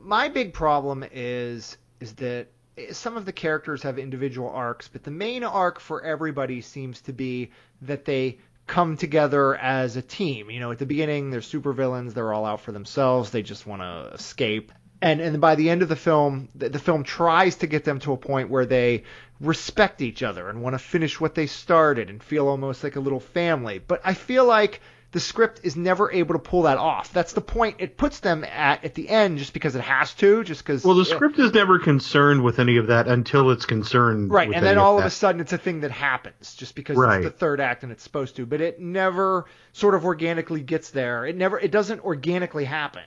My 0.02 0.28
big 0.28 0.52
problem 0.52 1.04
is 1.12 1.78
is 2.00 2.12
that 2.14 2.48
some 2.92 3.16
of 3.16 3.24
the 3.24 3.32
characters 3.32 3.82
have 3.82 3.98
individual 3.98 4.50
arcs, 4.50 4.88
but 4.88 5.02
the 5.02 5.10
main 5.10 5.44
arc 5.44 5.80
for 5.80 6.02
everybody 6.02 6.60
seems 6.60 7.00
to 7.02 7.12
be 7.12 7.50
that 7.82 8.04
they 8.04 8.38
come 8.66 8.96
together 8.96 9.54
as 9.54 9.96
a 9.96 10.02
team. 10.02 10.50
You 10.50 10.60
know, 10.60 10.72
at 10.72 10.78
the 10.78 10.86
beginning, 10.86 11.30
they're 11.30 11.40
supervillains, 11.40 12.14
they're 12.14 12.32
all 12.32 12.44
out 12.44 12.60
for 12.60 12.72
themselves, 12.72 13.30
they 13.30 13.42
just 13.42 13.66
want 13.66 13.82
to 13.82 14.14
escape 14.14 14.72
and 15.04 15.20
and 15.20 15.38
by 15.38 15.54
the 15.54 15.68
end 15.68 15.82
of 15.82 15.90
the 15.90 15.96
film, 15.96 16.48
the, 16.54 16.70
the 16.70 16.78
film 16.78 17.04
tries 17.04 17.56
to 17.56 17.66
get 17.66 17.84
them 17.84 18.00
to 18.00 18.14
a 18.14 18.16
point 18.16 18.48
where 18.48 18.64
they 18.64 19.04
respect 19.38 20.00
each 20.00 20.22
other 20.22 20.48
and 20.48 20.62
want 20.62 20.72
to 20.72 20.78
finish 20.78 21.20
what 21.20 21.34
they 21.34 21.46
started 21.46 22.08
and 22.08 22.22
feel 22.22 22.48
almost 22.48 22.82
like 22.82 22.96
a 22.96 23.00
little 23.00 23.20
family. 23.20 23.78
But 23.78 24.00
I 24.02 24.14
feel 24.14 24.46
like 24.46 24.80
the 25.14 25.20
script 25.20 25.60
is 25.62 25.76
never 25.76 26.10
able 26.10 26.34
to 26.34 26.40
pull 26.40 26.62
that 26.62 26.76
off. 26.76 27.12
That's 27.12 27.34
the 27.34 27.40
point 27.40 27.76
it 27.78 27.96
puts 27.96 28.18
them 28.18 28.42
at 28.42 28.84
at 28.84 28.94
the 28.94 29.08
end, 29.08 29.38
just 29.38 29.52
because 29.52 29.76
it 29.76 29.82
has 29.82 30.12
to, 30.14 30.42
just 30.42 30.64
because. 30.64 30.84
Well, 30.84 30.96
the 30.96 31.04
script 31.04 31.38
is 31.38 31.54
never 31.54 31.78
concerned 31.78 32.42
with 32.42 32.58
any 32.58 32.78
of 32.78 32.88
that 32.88 33.06
until 33.06 33.52
it's 33.52 33.64
concerned. 33.64 34.32
Right, 34.32 34.52
and 34.52 34.66
then 34.66 34.76
all 34.76 34.98
of, 34.98 35.04
of, 35.04 35.06
a 35.06 35.10
sudden 35.10 35.40
it's 35.40 35.52
a 35.52 35.58
thing 35.58 35.82
that 35.82 35.92
happens, 35.92 36.56
just 36.56 36.74
because 36.74 36.96
right. 36.96 37.18
it's 37.18 37.26
the 37.26 37.30
third 37.30 37.60
act 37.60 37.84
and 37.84 37.92
it's 37.92 38.02
supposed 38.02 38.34
to. 38.36 38.44
But 38.44 38.60
it 38.60 38.80
never 38.80 39.44
sort 39.72 39.94
of 39.94 40.04
organically 40.04 40.62
gets 40.62 40.90
there. 40.90 41.24
It 41.24 41.36
never. 41.36 41.60
It 41.60 41.70
doesn't 41.70 42.00
organically 42.00 42.64
happen 42.64 43.04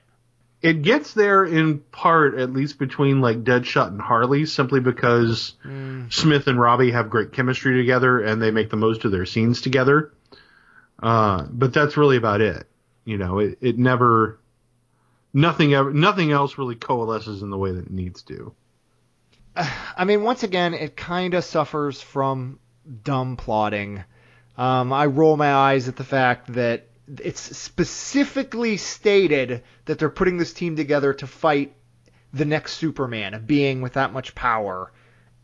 it 0.61 0.81
gets 0.81 1.13
there 1.13 1.45
in 1.45 1.79
part, 1.79 2.35
at 2.39 2.51
least 2.51 2.79
between 2.79 3.21
like 3.21 3.43
Deadshot 3.43 3.87
and 3.87 4.01
Harley, 4.01 4.45
simply 4.45 4.79
because 4.79 5.53
mm. 5.63 6.11
Smith 6.11 6.47
and 6.47 6.59
Robbie 6.59 6.91
have 6.91 7.09
great 7.09 7.31
chemistry 7.31 7.77
together 7.77 8.19
and 8.19 8.41
they 8.41 8.51
make 8.51 8.69
the 8.69 8.77
most 8.77 9.05
of 9.05 9.11
their 9.11 9.25
scenes 9.25 9.61
together. 9.61 10.11
Uh, 11.01 11.45
but 11.49 11.73
that's 11.73 11.97
really 11.97 12.17
about 12.17 12.41
it. 12.41 12.67
You 13.05 13.17
know, 13.17 13.39
it, 13.39 13.57
it 13.61 13.77
never, 13.77 14.39
nothing 15.33 15.73
ever, 15.73 15.93
nothing 15.93 16.31
else 16.31 16.57
really 16.57 16.75
coalesces 16.75 17.41
in 17.41 17.49
the 17.49 17.57
way 17.57 17.71
that 17.71 17.85
it 17.85 17.91
needs 17.91 18.23
to. 18.23 18.53
I 19.55 20.05
mean, 20.05 20.23
once 20.23 20.43
again, 20.43 20.73
it 20.73 20.97
kind 20.97 21.33
of 21.33 21.43
suffers 21.43 22.01
from 22.01 22.59
dumb 23.03 23.37
plotting. 23.37 24.03
Um, 24.57 24.91
I 24.91 25.05
roll 25.05 25.37
my 25.37 25.53
eyes 25.53 25.87
at 25.87 25.95
the 25.95 26.03
fact 26.03 26.53
that 26.53 26.87
it's 27.07 27.57
specifically 27.57 28.77
stated 28.77 29.63
that 29.85 29.99
they're 29.99 30.09
putting 30.09 30.37
this 30.37 30.53
team 30.53 30.75
together 30.75 31.13
to 31.13 31.27
fight 31.27 31.75
the 32.33 32.45
next 32.45 32.73
Superman, 32.73 33.33
a 33.33 33.39
being 33.39 33.81
with 33.81 33.93
that 33.93 34.11
much 34.11 34.35
power, 34.35 34.91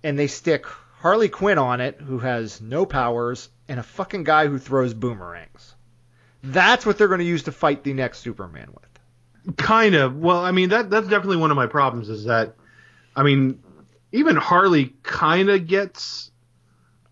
and 0.03 0.19
they 0.19 0.27
stick 0.27 0.65
Harley 1.03 1.27
Quinn 1.27 1.57
on 1.57 1.81
it, 1.81 1.99
who 1.99 2.19
has 2.19 2.61
no 2.61 2.85
powers, 2.85 3.49
and 3.67 3.77
a 3.77 3.83
fucking 3.83 4.23
guy 4.23 4.47
who 4.47 4.57
throws 4.57 4.93
boomerangs. 4.93 5.75
That's 6.41 6.85
what 6.85 6.97
they're 6.97 7.09
going 7.09 7.19
to 7.19 7.25
use 7.25 7.43
to 7.43 7.51
fight 7.51 7.83
the 7.83 7.91
next 7.91 8.19
Superman 8.19 8.69
with. 8.73 9.57
Kind 9.57 9.95
of. 9.95 10.15
Well, 10.15 10.37
I 10.37 10.51
mean 10.53 10.69
that 10.69 10.89
that's 10.89 11.09
definitely 11.09 11.35
one 11.35 11.51
of 11.51 11.57
my 11.57 11.67
problems 11.67 12.07
is 12.07 12.23
that 12.23 12.55
I 13.17 13.23
mean 13.23 13.61
even 14.13 14.37
Harley 14.37 14.93
kind 15.03 15.49
of 15.49 15.67
gets 15.67 16.31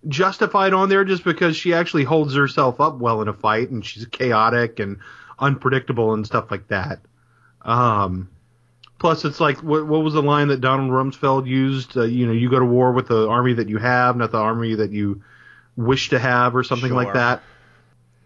justified 0.07 0.71
on 0.71 0.87
there 0.87 1.03
just 1.03 1.25
because 1.25 1.57
she 1.57 1.73
actually 1.73 2.05
holds 2.05 2.33
herself 2.33 2.79
up 2.79 2.97
well 2.97 3.21
in 3.21 3.27
a 3.27 3.33
fight 3.33 3.71
and 3.71 3.85
she's 3.85 4.05
chaotic 4.05 4.79
and 4.79 4.99
unpredictable 5.37 6.13
and 6.13 6.25
stuff 6.25 6.49
like 6.49 6.69
that. 6.69 7.01
Um 7.61 8.29
plus 9.01 9.25
it's 9.25 9.39
like 9.39 9.57
what 9.63 9.85
what 9.87 10.03
was 10.03 10.13
the 10.13 10.21
line 10.21 10.47
that 10.49 10.61
Donald 10.61 10.91
Rumsfeld 10.91 11.47
used, 11.47 11.97
uh, 11.97 12.03
you 12.03 12.27
know, 12.27 12.31
you 12.31 12.49
go 12.49 12.59
to 12.59 12.65
war 12.65 12.93
with 12.93 13.07
the 13.07 13.27
army 13.27 13.53
that 13.53 13.67
you 13.67 13.79
have, 13.79 14.15
not 14.15 14.31
the 14.31 14.37
army 14.37 14.75
that 14.75 14.91
you 14.91 15.23
wish 15.75 16.09
to 16.09 16.19
have 16.19 16.55
or 16.55 16.63
something 16.63 16.93
like 16.93 17.13
that. 17.13 17.41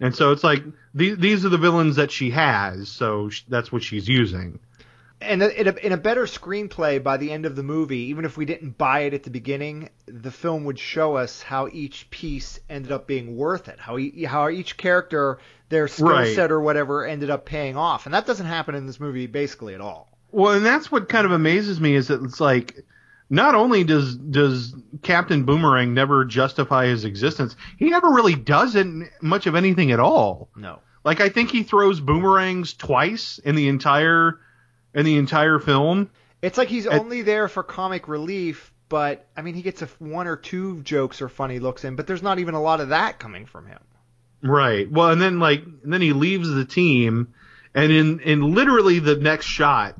And 0.01 0.13
so 0.13 0.31
it's 0.33 0.43
like 0.43 0.63
these 0.93 1.17
these 1.17 1.45
are 1.45 1.49
the 1.49 1.57
villains 1.57 1.95
that 1.95 2.11
she 2.11 2.31
has, 2.31 2.89
so 2.89 3.29
sh- 3.29 3.43
that's 3.47 3.71
what 3.71 3.81
she's 3.81 4.07
using. 4.07 4.59
And 5.21 5.41
in 5.41 5.67
a, 5.69 5.71
in 5.71 5.91
a 5.93 5.97
better 5.97 6.23
screenplay 6.25 7.01
by 7.01 7.15
the 7.15 7.31
end 7.31 7.45
of 7.45 7.55
the 7.55 7.63
movie, 7.63 8.09
even 8.09 8.25
if 8.25 8.35
we 8.35 8.43
didn't 8.43 8.77
buy 8.77 8.99
it 9.03 9.13
at 9.13 9.23
the 9.23 9.29
beginning, 9.29 9.89
the 10.07 10.29
film 10.29 10.65
would 10.65 10.77
show 10.77 11.15
us 11.15 11.41
how 11.41 11.69
each 11.71 12.09
piece 12.09 12.59
ended 12.69 12.91
up 12.91 13.07
being 13.07 13.37
worth 13.37 13.69
it. 13.69 13.79
How 13.79 13.97
e- 13.97 14.25
how 14.25 14.49
each 14.49 14.75
character, 14.75 15.39
their 15.69 15.87
skill 15.87 16.09
Right. 16.09 16.35
set 16.35 16.51
or 16.51 16.59
whatever, 16.59 17.05
ended 17.05 17.29
up 17.29 17.45
paying 17.45 17.77
off, 17.77 18.05
and 18.05 18.13
that 18.13 18.25
doesn't 18.25 18.45
happen 18.45 18.75
in 18.75 18.85
this 18.87 18.99
movie 18.99 19.27
basically 19.27 19.73
at 19.73 19.79
all. 19.79 20.09
Well, 20.35 20.51
and 20.53 20.65
that's 20.65 20.91
what 20.91 21.07
kind 21.07 21.25
of 21.25 21.31
amazes 21.31 21.79
me 21.79 21.95
is 21.95 22.09
that 22.09 22.21
it's 22.21 22.41
like 22.41 22.75
not 23.29 23.55
only 23.55 23.85
does 23.85 24.15
does 24.17 24.75
Captain 25.01 25.45
Boomerang 25.45 25.93
never 25.93 26.25
justify 26.25 26.87
his 26.87 27.05
existence, 27.05 27.55
he 27.79 27.89
never 27.89 28.09
really 28.09 28.35
does 28.35 28.75
it 28.75 28.85
much 29.21 29.47
of 29.47 29.55
anything 29.55 29.91
at 29.91 29.99
all. 30.01 30.49
No. 30.55 30.79
Like 31.05 31.21
I 31.21 31.29
think 31.29 31.51
he 31.51 31.63
throws 31.63 32.01
boomerangs 32.01 32.73
twice 32.73 33.37
in 33.39 33.55
the 33.55 33.69
entire 33.69 34.39
in 34.93 35.05
the 35.05 35.15
entire 35.17 35.57
film. 35.59 36.09
It's 36.41 36.57
like 36.57 36.67
he's 36.67 36.85
It- 36.85 36.91
only 36.93 37.21
there 37.21 37.47
for 37.47 37.63
comic 37.63 38.07
relief, 38.09 38.73
but 38.89 39.27
I 39.37 39.41
mean, 39.41 39.53
he 39.53 39.61
gets 39.61 39.81
a 39.83 39.85
one 39.99 40.27
or 40.27 40.35
two 40.35 40.81
jokes 40.81 41.21
or 41.21 41.29
funny 41.29 41.59
looks 41.59 41.85
in, 41.85 41.95
but 41.95 42.07
there's 42.07 42.21
not 42.23 42.39
even 42.39 42.55
a 42.55 42.61
lot 42.61 42.81
of 42.81 42.89
that 42.89 43.19
coming 43.19 43.45
from 43.45 43.67
him. 43.67 43.79
Right. 44.43 44.91
Well, 44.91 45.11
and 45.11 45.21
then 45.21 45.39
like 45.39 45.63
and 45.83 45.93
then 45.93 46.01
he 46.01 46.11
leaves 46.11 46.49
the 46.49 46.65
team, 46.65 47.33
and 47.73 47.89
in 47.91 48.19
in 48.19 48.53
literally 48.53 48.99
the 48.99 49.15
next 49.15 49.45
shot, 49.45 49.95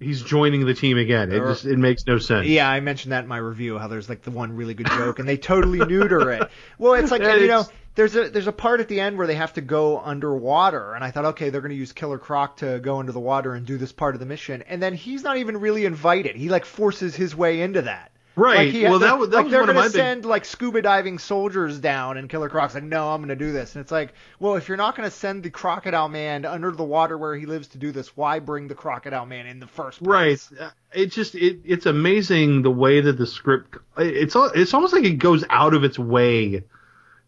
he's 0.00 0.22
joining 0.22 0.64
the 0.64 0.74
team 0.74 0.98
again. 0.98 1.30
It 1.30 1.40
er, 1.40 1.48
just 1.48 1.64
it 1.64 1.78
makes 1.78 2.06
no 2.06 2.18
sense. 2.18 2.46
Yeah, 2.46 2.68
I 2.68 2.80
mentioned 2.80 3.12
that 3.12 3.22
in 3.22 3.28
my 3.28 3.36
review 3.36 3.78
how 3.78 3.88
there's 3.88 4.08
like 4.08 4.22
the 4.22 4.30
one 4.30 4.56
really 4.56 4.74
good 4.74 4.88
joke 4.88 5.18
and 5.18 5.28
they 5.28 5.36
totally 5.36 5.78
neuter 5.78 6.32
it. 6.32 6.50
Well, 6.78 6.94
it's 6.94 7.10
like 7.10 7.22
you 7.22 7.46
know, 7.46 7.66
there's 7.94 8.16
a 8.16 8.30
there's 8.30 8.46
a 8.46 8.52
part 8.52 8.80
at 8.80 8.88
the 8.88 9.00
end 9.00 9.18
where 9.18 9.26
they 9.26 9.34
have 9.34 9.52
to 9.54 9.60
go 9.60 10.00
underwater 10.00 10.94
and 10.94 11.04
I 11.04 11.10
thought 11.10 11.26
okay, 11.26 11.50
they're 11.50 11.60
going 11.60 11.70
to 11.70 11.76
use 11.76 11.92
Killer 11.92 12.18
Croc 12.18 12.56
to 12.58 12.78
go 12.80 13.00
into 13.00 13.12
the 13.12 13.20
water 13.20 13.54
and 13.54 13.66
do 13.66 13.76
this 13.76 13.92
part 13.92 14.14
of 14.14 14.20
the 14.20 14.26
mission 14.26 14.62
and 14.62 14.82
then 14.82 14.94
he's 14.94 15.22
not 15.22 15.36
even 15.36 15.58
really 15.58 15.84
invited. 15.84 16.36
He 16.36 16.48
like 16.48 16.64
forces 16.64 17.14
his 17.14 17.36
way 17.36 17.60
into 17.60 17.82
that. 17.82 18.09
Right. 18.36 18.56
Like 18.56 18.68
he, 18.68 18.84
well, 18.84 19.00
that 19.00 19.18
was 19.18 19.28
that 19.30 19.36
like 19.36 19.44
was 19.44 19.50
they're 19.52 19.60
one 19.60 19.70
of 19.70 19.76
my 19.76 19.82
big 19.82 19.92
send 19.92 20.24
like 20.24 20.44
scuba 20.44 20.82
diving 20.82 21.18
soldiers 21.18 21.78
down, 21.78 22.16
and 22.16 22.28
Killer 22.28 22.48
Croc's 22.48 22.74
like, 22.74 22.84
no, 22.84 23.10
I'm 23.10 23.20
gonna 23.20 23.36
do 23.36 23.52
this, 23.52 23.74
and 23.74 23.82
it's 23.82 23.90
like, 23.92 24.14
well, 24.38 24.54
if 24.56 24.68
you're 24.68 24.76
not 24.76 24.96
gonna 24.96 25.10
send 25.10 25.42
the 25.42 25.50
Crocodile 25.50 26.08
Man 26.08 26.44
under 26.44 26.70
the 26.70 26.84
water 26.84 27.18
where 27.18 27.34
he 27.34 27.46
lives 27.46 27.68
to 27.68 27.78
do 27.78 27.92
this, 27.92 28.16
why 28.16 28.38
bring 28.38 28.68
the 28.68 28.74
Crocodile 28.74 29.26
Man 29.26 29.46
in 29.46 29.60
the 29.60 29.66
first 29.66 30.00
Right. 30.00 30.38
place? 30.38 30.52
Uh, 30.58 30.70
It 30.94 31.06
just 31.06 31.34
it 31.34 31.60
it's 31.64 31.86
amazing 31.86 32.62
the 32.62 32.70
way 32.70 33.00
that 33.00 33.18
the 33.18 33.26
script 33.26 33.76
it's 33.98 34.36
it's 34.54 34.74
almost 34.74 34.92
like 34.92 35.04
it 35.04 35.18
goes 35.18 35.44
out 35.50 35.74
of 35.74 35.84
its 35.84 35.98
way 35.98 36.62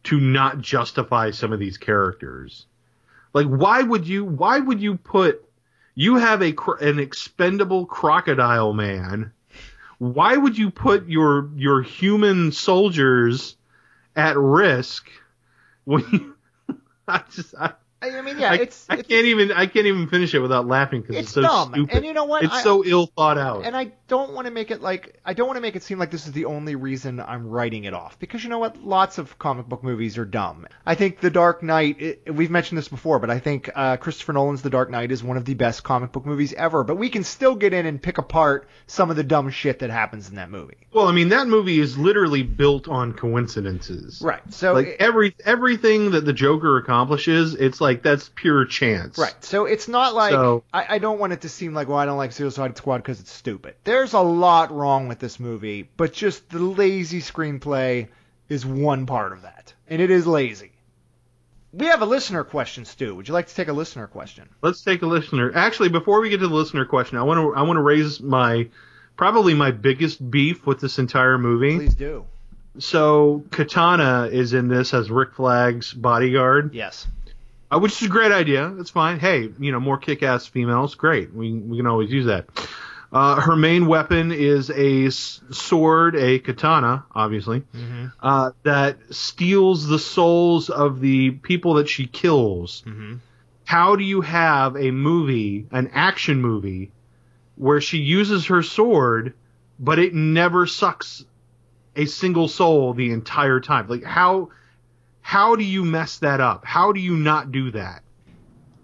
to 0.05 0.21
not 0.21 0.61
justify 0.61 1.31
some 1.31 1.53
of 1.53 1.59
these 1.59 1.79
characters. 1.79 2.67
Like 3.35 3.47
why 3.47 3.83
would 3.83 4.07
you 4.07 4.25
why 4.25 4.59
would 4.59 4.81
you 4.81 4.97
put 4.97 5.45
you 5.95 6.17
have 6.17 6.43
a 6.43 6.55
an 6.81 6.99
expendable 6.99 7.87
crocodile 7.87 8.73
man. 8.73 9.33
Why 10.03 10.37
would 10.37 10.59
you 10.59 10.73
put 10.73 11.09
your 11.09 11.49
your 11.55 11.81
human 11.81 12.51
soldiers 12.51 13.57
at 14.17 14.37
risk 14.37 15.09
when 15.85 16.05
you 16.11 16.37
I 17.09 17.23
just 17.31 17.55
I, 17.55 17.75
I 18.03 18.21
mean, 18.23 18.39
yeah, 18.39 18.53
I, 18.53 18.55
it's 18.57 18.87
I 18.91 18.97
it's, 18.97 19.09
can't 19.09 19.27
even 19.27 19.53
I 19.53 19.67
can't 19.67 19.87
even 19.87 20.09
finish 20.09 20.35
it 20.35 20.41
without 20.41 20.67
laughing 20.67 21.01
because 21.03 21.17
it's, 21.17 21.29
it's 21.29 21.35
so 21.35 21.43
dumb, 21.43 21.73
stupid. 21.73 21.97
and 21.97 22.05
you 22.05 22.13
know 22.13 22.25
what? 22.25 22.45
It's 22.45 22.53
I- 22.55 22.63
so 22.63 22.85
ill 22.85 23.07
thought 23.07 23.39
out. 23.39 23.65
and 23.65 23.77
I 23.77 23.93
don't 24.09 24.33
want 24.33 24.47
to 24.47 24.51
make 24.53 24.71
it 24.71 24.81
like 24.83 25.19
I 25.25 25.35
don't 25.35 25.47
want 25.47 25.57
to 25.57 25.61
make 25.63 25.77
it 25.77 25.83
seem 25.83 25.99
like 25.99 26.11
this 26.11 26.27
is 26.27 26.33
the 26.33 26.47
only 26.47 26.75
reason 26.75 27.21
I'm 27.21 27.47
writing 27.49 27.85
it 27.85 27.95
off 27.95 28.19
because 28.19 28.43
you 28.43 28.51
know 28.51 28.59
what? 28.59 28.83
Lots 28.85 29.19
of 29.19 29.39
comic 29.39 29.67
book 29.69 29.83
movies 29.85 30.19
are 30.19 30.25
dumb. 30.25 30.67
I 30.85 30.95
think 30.95 31.21
The 31.21 31.31
Dark 31.31 31.63
Knight. 31.63 32.01
It, 32.01 32.35
we've 32.35 32.51
mentioned 32.51 32.79
this 32.79 32.89
before, 32.89 33.19
but 33.19 33.31
I 33.31 33.39
think 33.39 33.71
uh, 33.75 33.97
Christopher 33.99 34.33
Nolan's 34.33 34.63
The 34.63 34.71
Dark 34.71 34.91
Knight 34.91 35.13
is 35.13 35.23
one 35.23 35.37
of 35.37 35.45
the 35.45 35.55
best 35.55 35.83
comic 35.83 36.13
book 36.13 36.27
movies 36.27 36.53
ever. 36.53 36.85
But 36.85 36.97
we 36.97 37.09
can 37.09 37.25
still 37.25 37.55
get 37.55 37.73
in 37.73 37.87
and 37.87 38.03
pick 38.03 38.19
apart 38.19 38.69
some 38.87 39.11
of 39.11 39.17
the 39.17 39.25
dumb 39.25 39.51
shit 39.51 39.79
that 39.81 39.91
happens 39.91 40.29
in 40.29 40.37
that 40.37 40.51
movie. 40.51 40.77
Well, 40.93 41.07
I 41.09 41.13
mean, 41.13 41.29
that 41.31 41.47
movie 41.47 41.79
is 41.79 41.97
literally 41.97 42.43
built 42.43 42.89
on 42.89 43.13
coincidences. 43.15 44.21
Right. 44.23 44.43
So 44.53 44.75
Like 44.75 44.87
it- 44.89 44.97
every 45.01 45.35
everything 45.45 46.13
that 46.13 46.25
the 46.25 46.33
Joker 46.33 46.79
accomplishes, 46.79 47.55
it's 47.55 47.81
like 47.81 47.92
that's 48.01 48.31
pure 48.35 48.65
chance. 48.65 49.19
Right. 49.19 49.35
So 49.45 49.67
it's 49.67 49.89
not 49.89 50.15
like 50.15 50.33
So- 50.33 50.63
I, 50.73 50.95
I 50.95 50.99
don't 50.99 51.19
want 51.19 51.33
it 51.33 51.41
to 51.41 51.49
seem 51.49 51.75
like 51.75 51.89
well 51.89 51.99
I 51.99 52.07
don't 52.07 52.17
like 52.17 52.33
Suicide 52.33 52.77
Squad 52.77 52.99
because 52.99 53.19
it's 53.21 53.33
stupid. 53.33 53.75
There's 53.85 54.13
a 54.13 54.21
lot 54.21 54.71
wrong 54.71 55.09
with 55.09 55.19
this 55.19 55.41
movie, 55.41 55.89
but 55.97 56.13
just 56.13 56.49
the 56.49 56.61
lazy 56.61 57.21
screenplay 57.21 58.07
is 58.49 58.65
one 58.65 59.05
part 59.07 59.33
of 59.33 59.43
that, 59.43 59.75
and 59.89 60.01
it 60.01 60.11
is 60.11 60.27
lazy. 60.27 60.71
We 61.75 61.87
have 61.87 62.03
a 62.03 62.07
listener 62.07 62.45
question, 62.45 62.85
Stew. 62.85 63.15
Would 63.15 63.29
you 63.29 63.35
like 63.35 63.47
to 63.49 63.55
take 63.55 63.69
a 63.69 63.73
listener 63.73 64.07
question? 64.07 64.47
Let's 64.61 64.83
take 64.83 65.01
a 65.01 65.07
listener. 65.07 65.53
Actually, 65.55 65.89
before 65.89 66.21
we 66.21 66.29
get 66.29 66.41
to 66.41 66.49
the 66.49 66.55
listener 66.55 66.85
question, 66.85 67.17
I 67.19 67.23
want 67.23 67.39
to 67.39 67.55
I 67.59 67.63
want 67.63 67.79
to 67.79 67.83
raise 67.83 68.21
my 68.21 68.69
probably 69.17 69.55
my 69.55 69.71
biggest 69.71 70.31
beef 70.31 70.67
with 70.67 70.81
this 70.81 70.99
entire 70.99 71.39
movie. 71.39 71.79
Please 71.79 71.95
do. 71.95 72.27
So 72.79 73.45
Katana 73.51 74.29
is 74.33 74.53
in 74.55 74.69
this 74.69 74.93
as 74.95 75.11
Rick 75.11 75.35
Flag's 75.35 75.93
bodyguard, 75.93 76.75
Yes. 76.75 77.07
Uh, 77.73 77.79
which 77.79 78.01
is 78.01 78.09
a 78.09 78.11
great 78.11 78.33
idea. 78.33 78.73
It's 78.79 78.91
fine. 78.91 79.19
Hey, 79.19 79.51
you 79.59 79.73
know, 79.73 79.81
more 79.81 79.99
kick-ass 79.99 80.47
females, 80.47 80.95
great. 80.95 81.33
We 81.35 81.53
we 81.53 81.77
can 81.79 81.87
always 81.87 82.11
use 82.11 82.27
that. 82.27 82.47
Uh, 83.13 83.41
her 83.41 83.57
main 83.57 83.87
weapon 83.87 84.33
is 84.33 84.71
a 84.71 85.07
s- 85.07 85.41
sword, 85.51 86.17
a 86.17 86.39
katana, 86.39 87.05
obviously, 87.15 87.61
Mm-hmm. 87.61 88.07
uh, 88.21 88.53
that 88.63 88.97
steals 89.11 89.87
the 89.87 89.99
souls 89.99 90.71
of 90.71 91.01
the 91.01 91.31
people 91.31 91.75
that 91.75 91.89
she 91.91 92.07
kills. 92.07 92.83
Mm-hmm. 92.87 93.17
How 93.65 93.97
do 93.97 94.05
you 94.05 94.23
have 94.23 94.77
a 94.77 94.91
movie, 94.91 95.67
an 95.73 95.91
action 95.93 96.41
movie, 96.41 96.91
where 97.57 97.81
she 97.83 97.99
uses 97.99 98.47
her 98.47 98.63
sword, 98.63 99.35
but 99.79 99.99
it 99.99 100.15
never 100.15 100.67
sucks 100.67 101.25
a 101.95 102.07
single 102.07 102.49
soul 102.49 102.95
the 102.95 103.13
entire 103.13 103.61
time? 103.61 103.89
Like 103.89 104.05
how 104.05 104.49
how 105.23 105.57
do 105.57 105.65
you 105.65 105.85
mess 105.85 106.19
that 106.19 106.41
up? 106.41 106.65
How 106.67 106.93
do 106.93 107.01
you 107.01 107.17
not 107.17 107.53
do 107.53 107.71
that? 107.71 108.03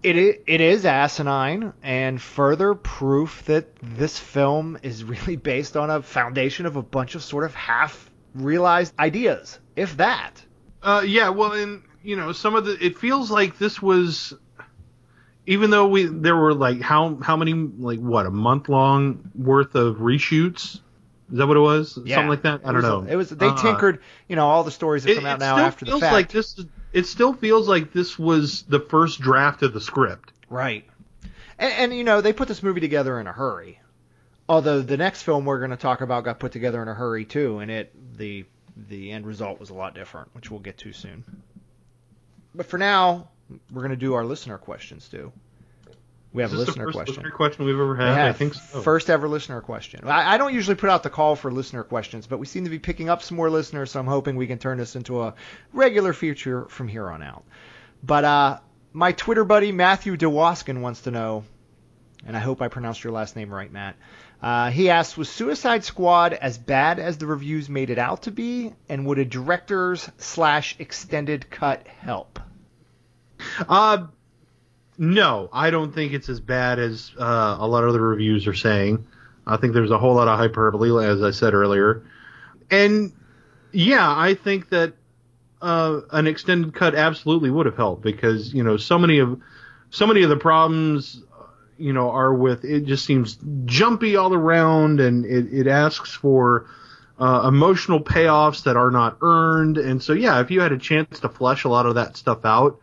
It 0.01 0.15
is, 0.15 0.35
it 0.47 0.61
is 0.61 0.85
asinine 0.85 1.73
and 1.83 2.21
further 2.21 2.73
proof 2.73 3.43
that 3.45 3.75
this 3.83 4.17
film 4.17 4.79
is 4.81 5.03
really 5.03 5.35
based 5.51 5.75
on 5.75 5.89
a 5.89 6.01
foundation 6.01 6.65
of 6.65 6.77
a 6.77 6.81
bunch 6.81 7.15
of 7.15 7.21
sort 7.21 7.43
of 7.43 7.53
half 7.53 8.09
realized 8.33 8.93
ideas, 8.97 9.59
if 9.75 9.97
that. 9.97 10.41
Uh, 10.81 11.03
yeah, 11.05 11.29
well, 11.29 11.51
and 11.51 11.83
you 12.01 12.15
know, 12.15 12.31
some 12.31 12.55
of 12.55 12.65
the 12.65 12.83
it 12.83 12.97
feels 12.97 13.29
like 13.29 13.57
this 13.57 13.81
was, 13.81 14.33
even 15.45 15.69
though 15.69 15.87
we 15.87 16.05
there 16.05 16.37
were 16.37 16.53
like 16.53 16.79
how 16.79 17.17
how 17.21 17.35
many 17.35 17.53
like 17.53 17.99
what 17.99 18.25
a 18.25 18.31
month 18.31 18.69
long 18.69 19.31
worth 19.35 19.75
of 19.75 19.97
reshoots. 19.97 20.79
Is 21.31 21.37
that 21.37 21.47
what 21.47 21.57
it 21.57 21.61
was? 21.61 21.93
Something 21.93 22.27
like 22.27 22.41
that. 22.43 22.61
I 22.65 22.71
don't 22.71 22.81
know. 22.81 23.05
It 23.07 23.15
was 23.15 23.29
they 23.29 23.47
Uh, 23.47 23.55
tinkered, 23.61 23.99
you 24.27 24.35
know, 24.35 24.47
all 24.47 24.63
the 24.63 24.71
stories 24.71 25.03
that 25.03 25.11
It, 25.11 25.15
come 25.15 25.25
out 25.27 25.37
it 25.37 25.39
now 25.41 25.55
still 25.55 25.65
after 25.65 25.85
the 25.85 25.91
feels 25.91 26.01
fact. 26.01 26.13
like 26.13 26.29
this. 26.31 26.59
It 26.91 27.05
still 27.05 27.33
feels 27.33 27.67
like 27.67 27.93
this 27.93 28.17
was 28.17 28.63
the 28.63 28.79
first 28.79 29.21
draft 29.21 29.61
of 29.61 29.73
the 29.73 29.81
script. 29.81 30.31
Right. 30.49 30.85
And, 31.59 31.73
and 31.73 31.93
you 31.95 32.03
know, 32.03 32.21
they 32.21 32.33
put 32.33 32.47
this 32.47 32.63
movie 32.63 32.79
together 32.81 33.19
in 33.19 33.27
a 33.27 33.31
hurry. 33.31 33.79
Although 34.47 34.81
the 34.81 34.97
next 34.97 35.21
film 35.21 35.45
we're 35.45 35.59
going 35.59 35.69
to 35.69 35.77
talk 35.77 36.01
about 36.01 36.23
got 36.23 36.39
put 36.39 36.51
together 36.51 36.81
in 36.81 36.87
a 36.87 36.93
hurry 36.95 37.25
too, 37.25 37.59
and 37.59 37.69
it 37.69 37.93
the 38.17 38.45
the 38.87 39.11
end 39.11 39.27
result 39.27 39.59
was 39.59 39.69
a 39.69 39.73
lot 39.75 39.93
different, 39.93 40.29
which 40.33 40.49
we'll 40.49 40.61
get 40.61 40.79
to 40.79 40.93
soon. 40.93 41.23
But 42.55 42.65
for 42.65 42.79
now, 42.79 43.27
we're 43.71 43.81
going 43.81 43.91
to 43.91 43.95
do 43.97 44.15
our 44.15 44.25
listener 44.25 44.57
questions 44.57 45.07
too. 45.07 45.31
We 46.31 46.43
have 46.43 46.53
Is 46.53 46.59
a 46.59 46.65
this 46.65 46.65
the 46.65 46.71
listener 46.71 46.85
first 46.85 46.95
question. 46.95 47.15
listener 47.15 47.31
question 47.31 47.65
we've 47.65 47.73
ever 47.75 47.93
We 47.93 48.03
had? 48.03 48.27
I 48.29 48.33
think 48.33 48.53
so. 48.53 48.81
First 48.81 49.09
ever 49.09 49.27
listener 49.27 49.61
question. 49.61 50.01
I, 50.07 50.35
I 50.35 50.37
don't 50.37 50.53
usually 50.53 50.75
put 50.75 50.89
out 50.91 51.01
the 51.01 51.09
call 51.09 51.35
for 51.35 51.51
listener 51.51 51.83
questions, 51.83 52.27
but 52.27 52.37
we 52.37 52.45
seem 52.45 52.65
to 52.65 52.69
be 52.69 52.77
picking 52.77 53.09
up 53.09 53.23
some 53.23 53.35
more 53.35 53.49
listeners, 53.49 53.91
so 53.91 53.99
I'm 53.99 54.05
hoping 54.05 54.35
we 54.35 54.45
can 54.45 54.59
turn 54.59 54.77
this 54.77 54.95
into 54.95 55.23
a 55.23 55.33
regular 55.73 56.13
feature 56.13 56.65
from 56.65 56.87
here 56.87 57.09
on 57.09 57.23
out. 57.23 57.43
But 58.03 58.25
uh, 58.25 58.59
my 58.93 59.11
Twitter 59.11 59.43
buddy 59.43 59.71
Matthew 59.71 60.17
DeWaskin 60.17 60.81
wants 60.81 61.01
to 61.01 61.11
know, 61.11 61.45
and 62.27 62.37
I 62.37 62.39
hope 62.39 62.61
I 62.61 62.67
pronounced 62.67 63.03
your 63.03 63.13
last 63.13 63.35
name 63.35 63.51
right, 63.51 63.71
Matt. 63.71 63.95
Uh, 64.41 64.69
he 64.69 64.89
asks, 64.89 65.17
was 65.17 65.29
Suicide 65.29 65.83
Squad 65.83 66.33
as 66.33 66.57
bad 66.57 66.99
as 66.99 67.17
the 67.17 67.25
reviews 67.25 67.67
made 67.69 67.89
it 67.89 67.97
out 67.97 68.21
to 68.23 68.31
be, 68.31 68.71
and 68.87 69.05
would 69.07 69.17
a 69.19 69.25
director's 69.25 70.07
slash 70.17 70.75
extended 70.79 71.49
cut 71.49 71.87
help? 71.87 72.39
Uh, 73.67 74.07
no, 74.99 75.49
I 75.53 75.69
don't 75.69 75.95
think 75.95 76.11
it's 76.11 76.27
as 76.27 76.41
bad 76.41 76.77
as 76.77 77.11
uh, 77.17 77.55
a 77.57 77.65
lot 77.65 77.85
of 77.85 77.93
the 77.93 78.01
reviews 78.01 78.45
are 78.47 78.53
saying. 78.53 79.07
I 79.47 79.55
think 79.55 79.73
there's 79.73 79.91
a 79.91 79.97
whole 79.97 80.15
lot 80.15 80.27
of 80.27 80.37
hyperbole, 80.37 81.03
as 81.03 81.23
I 81.23 81.31
said 81.31 81.53
earlier. 81.53 82.03
And 82.69 83.13
yeah, 83.71 84.13
I 84.13 84.35
think 84.35 84.69
that 84.69 84.93
uh, 85.61 86.01
an 86.11 86.27
extended 86.27 86.75
cut 86.75 86.95
absolutely 86.95 87.49
would 87.49 87.65
have 87.65 87.77
helped 87.77 88.01
because 88.03 88.53
you 88.53 88.63
know 88.63 88.75
so 88.75 88.99
many 88.99 89.19
of 89.19 89.41
so 89.89 90.05
many 90.05 90.23
of 90.23 90.29
the 90.29 90.37
problems 90.37 91.21
uh, 91.33 91.43
you 91.77 91.93
know 91.93 92.11
are 92.11 92.33
with 92.33 92.63
it 92.63 92.85
just 92.85 93.05
seems 93.05 93.37
jumpy 93.65 94.15
all 94.15 94.33
around 94.33 94.99
and 94.99 95.25
it, 95.25 95.53
it 95.53 95.67
asks 95.67 96.13
for 96.13 96.67
uh, 97.19 97.45
emotional 97.45 98.01
payoffs 98.01 98.63
that 98.63 98.77
are 98.77 98.91
not 98.91 99.17
earned 99.21 99.77
and 99.77 100.01
so 100.01 100.13
yeah 100.13 100.39
if 100.39 100.49
you 100.49 100.61
had 100.61 100.71
a 100.71 100.77
chance 100.77 101.19
to 101.19 101.27
flesh 101.27 101.65
a 101.65 101.69
lot 101.69 101.85
of 101.85 101.95
that 101.95 102.15
stuff 102.15 102.45
out 102.45 102.79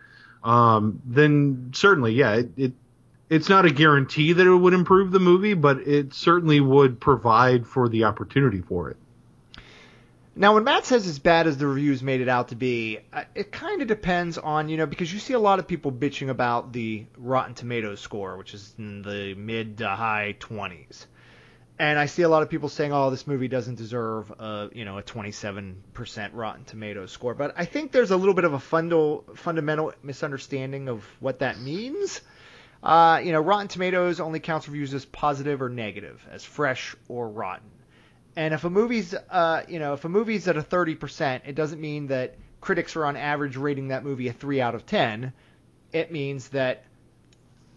um, 0.47 1.03
then 1.05 1.73
certainly 1.75 2.13
yeah 2.15 2.35
it, 2.35 2.51
it 2.57 2.73
it's 3.29 3.49
not 3.49 3.65
a 3.65 3.71
guarantee 3.71 4.33
that 4.33 4.47
it 4.47 4.55
would 4.55 4.75
improve 4.75 5.11
the 5.11 5.19
movie 5.21 5.55
but 5.55 5.79
it 5.79 6.15
certainly 6.15 6.61
would 6.61 7.01
provide 7.01 7.67
for 7.67 7.89
the 7.89 8.05
opportunity 8.05 8.61
for 8.61 8.91
it 8.91 8.97
Now, 10.39 10.53
when 10.55 10.65
Matt 10.65 10.85
says 10.85 11.07
as 11.07 11.19
bad 11.19 11.47
as 11.47 11.57
the 11.57 11.67
reviews 11.67 12.03
made 12.03 12.21
it 12.21 12.29
out 12.29 12.49
to 12.49 12.57
be, 12.57 12.99
uh, 13.11 13.25
it 13.35 13.51
kind 13.51 13.81
of 13.81 13.89
depends 13.89 14.37
on, 14.37 14.69
you 14.69 14.77
know, 14.77 14.85
because 14.85 15.11
you 15.11 15.19
see 15.19 15.33
a 15.33 15.39
lot 15.39 15.59
of 15.59 15.67
people 15.67 15.91
bitching 15.91 16.29
about 16.29 16.75
the 16.75 17.07
Rotten 17.17 17.55
Tomatoes 17.55 18.01
score, 18.01 18.37
which 18.37 18.53
is 18.53 18.75
in 18.77 19.01
the 19.01 19.35
mid 19.35 19.79
to 19.79 19.89
high 19.89 20.37
20s. 20.39 21.07
And 21.79 21.99
I 21.99 22.07
see 22.07 22.23
a 22.23 22.29
lot 22.29 22.43
of 22.43 22.49
people 22.49 22.71
saying, 22.71 22.93
oh, 22.93 23.11
this 23.11 23.27
movie 23.27 23.49
doesn't 23.49 23.75
deserve 23.75 24.31
a, 24.31 24.71
you 24.73 24.87
know, 24.87 24.97
a 24.97 25.03
27% 25.03 26.31
Rotten 26.33 26.65
Tomatoes 26.65 27.13
score. 27.13 27.35
But 27.35 27.55
I 27.59 27.67
think 27.67 27.93
there's 27.93 28.11
a 28.11 28.17
little 28.17 28.33
bit 28.33 28.45
of 28.45 28.55
a 28.55 28.59
fundal, 28.59 29.37
fundamental 29.37 29.93
misunderstanding 30.03 30.89
of 30.89 31.05
what 31.21 31.41
that 31.41 31.61
means. 31.61 32.23
Uh, 32.83 33.21
you 33.23 33.33
know, 33.33 33.41
Rotten 33.41 33.69
Tomatoes 33.69 34.21
only 34.21 34.41
counts 34.41 34.69
reviews 34.69 34.95
as 34.95 35.05
positive 35.05 35.61
or 35.61 35.69
negative, 35.69 36.27
as 36.31 36.45
fresh 36.45 36.97
or 37.09 37.29
rotten. 37.29 37.69
And 38.37 38.55
if 38.55 38.65
a 38.65 38.71
movie's, 38.71 39.15
uh, 39.15 39.63
you 39.69 39.79
know, 39.79 39.95
if 39.95 40.05
a 40.05 40.09
movie's 40.09 40.49
at 40.49 40.57
a 40.57 40.63
30%, 40.63 41.43
it 41.47 41.55
doesn't 41.55 41.81
mean 41.81 42.09
that 42.09 42.37
critics 42.61 42.97
are 42.97 43.05
on 43.05 43.17
average 43.17 43.57
rating 43.57 43.89
that 43.89 44.05
movie 44.05 44.29
a 44.29 44.33
3 44.33 44.61
out 44.61 44.75
of 44.75 44.87
10. 44.87 45.33
It 45.93 46.11
means 46.11 46.49
that 46.49 46.85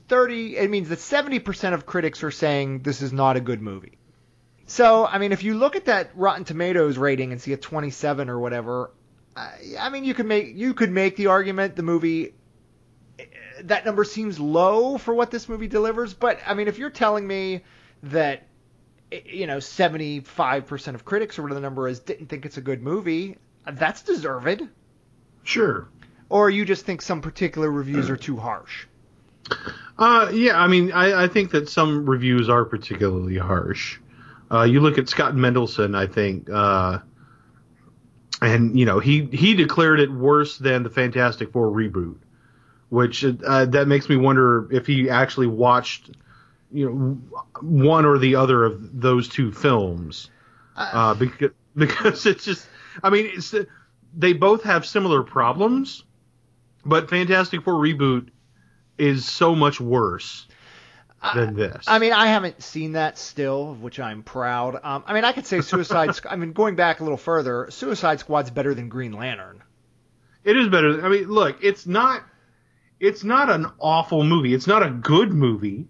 30, 0.10 0.58
it 0.58 0.70
means 0.70 0.89
that 0.89 1.00
70% 1.00 1.74
of 1.74 1.86
critics 1.86 2.24
are 2.24 2.32
saying 2.32 2.80
this 2.80 3.02
is 3.02 3.13
not 3.13 3.38
a 3.38 3.39
good 3.39 3.62
movie. 3.62 3.98
So, 4.69 5.03
I 5.03 5.17
mean, 5.17 5.32
if 5.32 5.43
you 5.43 5.55
look 5.55 5.75
at 5.75 5.86
that 5.86 6.12
Rotten 6.13 6.45
Tomatoes 6.45 6.95
rating 6.95 7.32
and 7.32 7.41
see 7.41 7.53
a 7.53 7.58
27 7.58 8.29
or 8.29 8.39
whatever, 8.39 8.91
I, 9.36 9.51
I 9.79 9.89
mean, 9.89 10.03
you 10.03 10.13
could 10.13 10.27
make 10.27 10.55
you 10.55 10.75
could 10.75 10.91
make 10.91 11.15
the 11.15 11.27
argument 11.27 11.75
the 11.75 11.82
movie 11.82 12.34
that 13.63 13.84
number 13.84 14.03
seems 14.03 14.39
low 14.39 14.99
for 14.99 15.13
what 15.13 15.32
this 15.32 15.49
movie 15.49 15.67
delivers, 15.67 16.13
but 16.13 16.39
I 16.45 16.53
mean, 16.53 16.67
if 16.67 16.77
you're 16.77 16.91
telling 16.91 17.25
me 17.25 17.63
that 18.03 18.47
you 19.25 19.47
know 19.47 19.58
75% 19.58 20.93
of 20.93 21.03
critics 21.03 21.39
or 21.39 21.41
whatever 21.41 21.60
the 21.60 21.65
number 21.65 21.88
is 21.88 21.99
didn't 21.99 22.27
think 22.27 22.45
it's 22.45 22.58
a 22.58 22.62
good 22.62 22.84
movie, 22.84 23.38
that's 23.65 24.03
deserved. 24.03 24.62
sure 25.43 25.88
Or 26.29 26.49
you 26.49 26.63
just 26.63 26.86
think 26.86 27.01
some 27.01 27.21
particular 27.21 27.71
reviews 27.71 28.10
are 28.10 28.17
too 28.17 28.38
harsh. 28.38 28.86
Uh, 29.97 30.29
yeah, 30.32 30.62
I 30.62 30.67
mean, 30.67 30.91
I, 30.91 31.23
I 31.23 31.27
think 31.27 31.51
that 31.51 31.69
some 31.69 32.08
reviews 32.08 32.49
are 32.49 32.65
particularly 32.65 33.38
harsh. 33.38 33.97
Uh, 34.51 34.63
you 34.63 34.79
look 34.79 34.97
at 34.97 35.07
Scott 35.07 35.33
Mendelson, 35.35 35.95
I 35.95 36.07
think, 36.07 36.49
uh, 36.49 36.99
and 38.41 38.77
you 38.77 38.85
know 38.85 38.99
he 38.99 39.25
he 39.25 39.53
declared 39.53 39.99
it 39.99 40.12
worse 40.12 40.57
than 40.57 40.83
the 40.83 40.89
Fantastic 40.89 41.51
Four 41.51 41.69
reboot, 41.69 42.17
which 42.89 43.23
uh, 43.23 43.65
that 43.65 43.88
makes 43.88 44.09
me 44.09 44.15
wonder 44.15 44.67
if 44.71 44.88
he 44.88 45.09
actually 45.09 45.47
watched, 45.47 46.12
you 46.71 46.89
know, 46.89 47.39
one 47.62 48.05
or 48.05 48.17
the 48.17 48.35
other 48.35 48.63
of 48.63 48.99
those 49.01 49.27
two 49.27 49.51
films, 49.51 50.31
uh, 50.75 51.13
because 51.13 51.51
because 51.75 52.25
it's 52.25 52.43
just, 52.43 52.67
I 53.03 53.12
mean, 53.12 53.29
it's 53.33 53.53
they 54.17 54.33
both 54.33 54.63
have 54.63 54.85
similar 54.85 55.21
problems, 55.21 56.03
but 56.83 57.09
Fantastic 57.09 57.63
Four 57.63 57.75
reboot 57.75 58.29
is 58.97 59.27
so 59.27 59.53
much 59.53 59.79
worse 59.79 60.47
than 61.36 61.53
this. 61.55 61.86
I 61.88 61.99
mean, 61.99 62.13
I 62.13 62.27
haven't 62.27 62.62
seen 62.63 62.93
that 62.93 63.17
still, 63.17 63.71
of 63.71 63.82
which 63.82 63.99
I'm 63.99 64.23
proud. 64.23 64.79
Um, 64.84 65.03
I 65.05 65.13
mean, 65.13 65.25
I 65.25 65.32
could 65.32 65.45
say 65.45 65.62
Suicide. 65.62 66.10
Squ- 66.10 66.32
I 66.32 66.36
mean, 66.36 66.53
going 66.53 66.75
back 66.75 66.99
a 66.99 67.03
little 67.03 67.17
further, 67.17 67.67
Suicide 67.71 68.19
Squad's 68.19 68.49
better 68.51 68.73
than 68.73 68.89
Green 68.89 69.13
Lantern. 69.13 69.62
it 70.43 70.55
is 70.58 70.69
better. 70.69 71.05
I 71.05 71.10
mean, 71.10 71.27
look, 71.29 71.58
it's 71.63 71.86
not 71.86 72.23
it's 72.99 73.23
not 73.23 73.49
an 73.49 73.67
awful 73.79 74.23
movie. 74.23 74.53
It's 74.53 74.67
not 74.67 74.84
a 74.84 74.89
good 74.89 75.32
movie. 75.32 75.88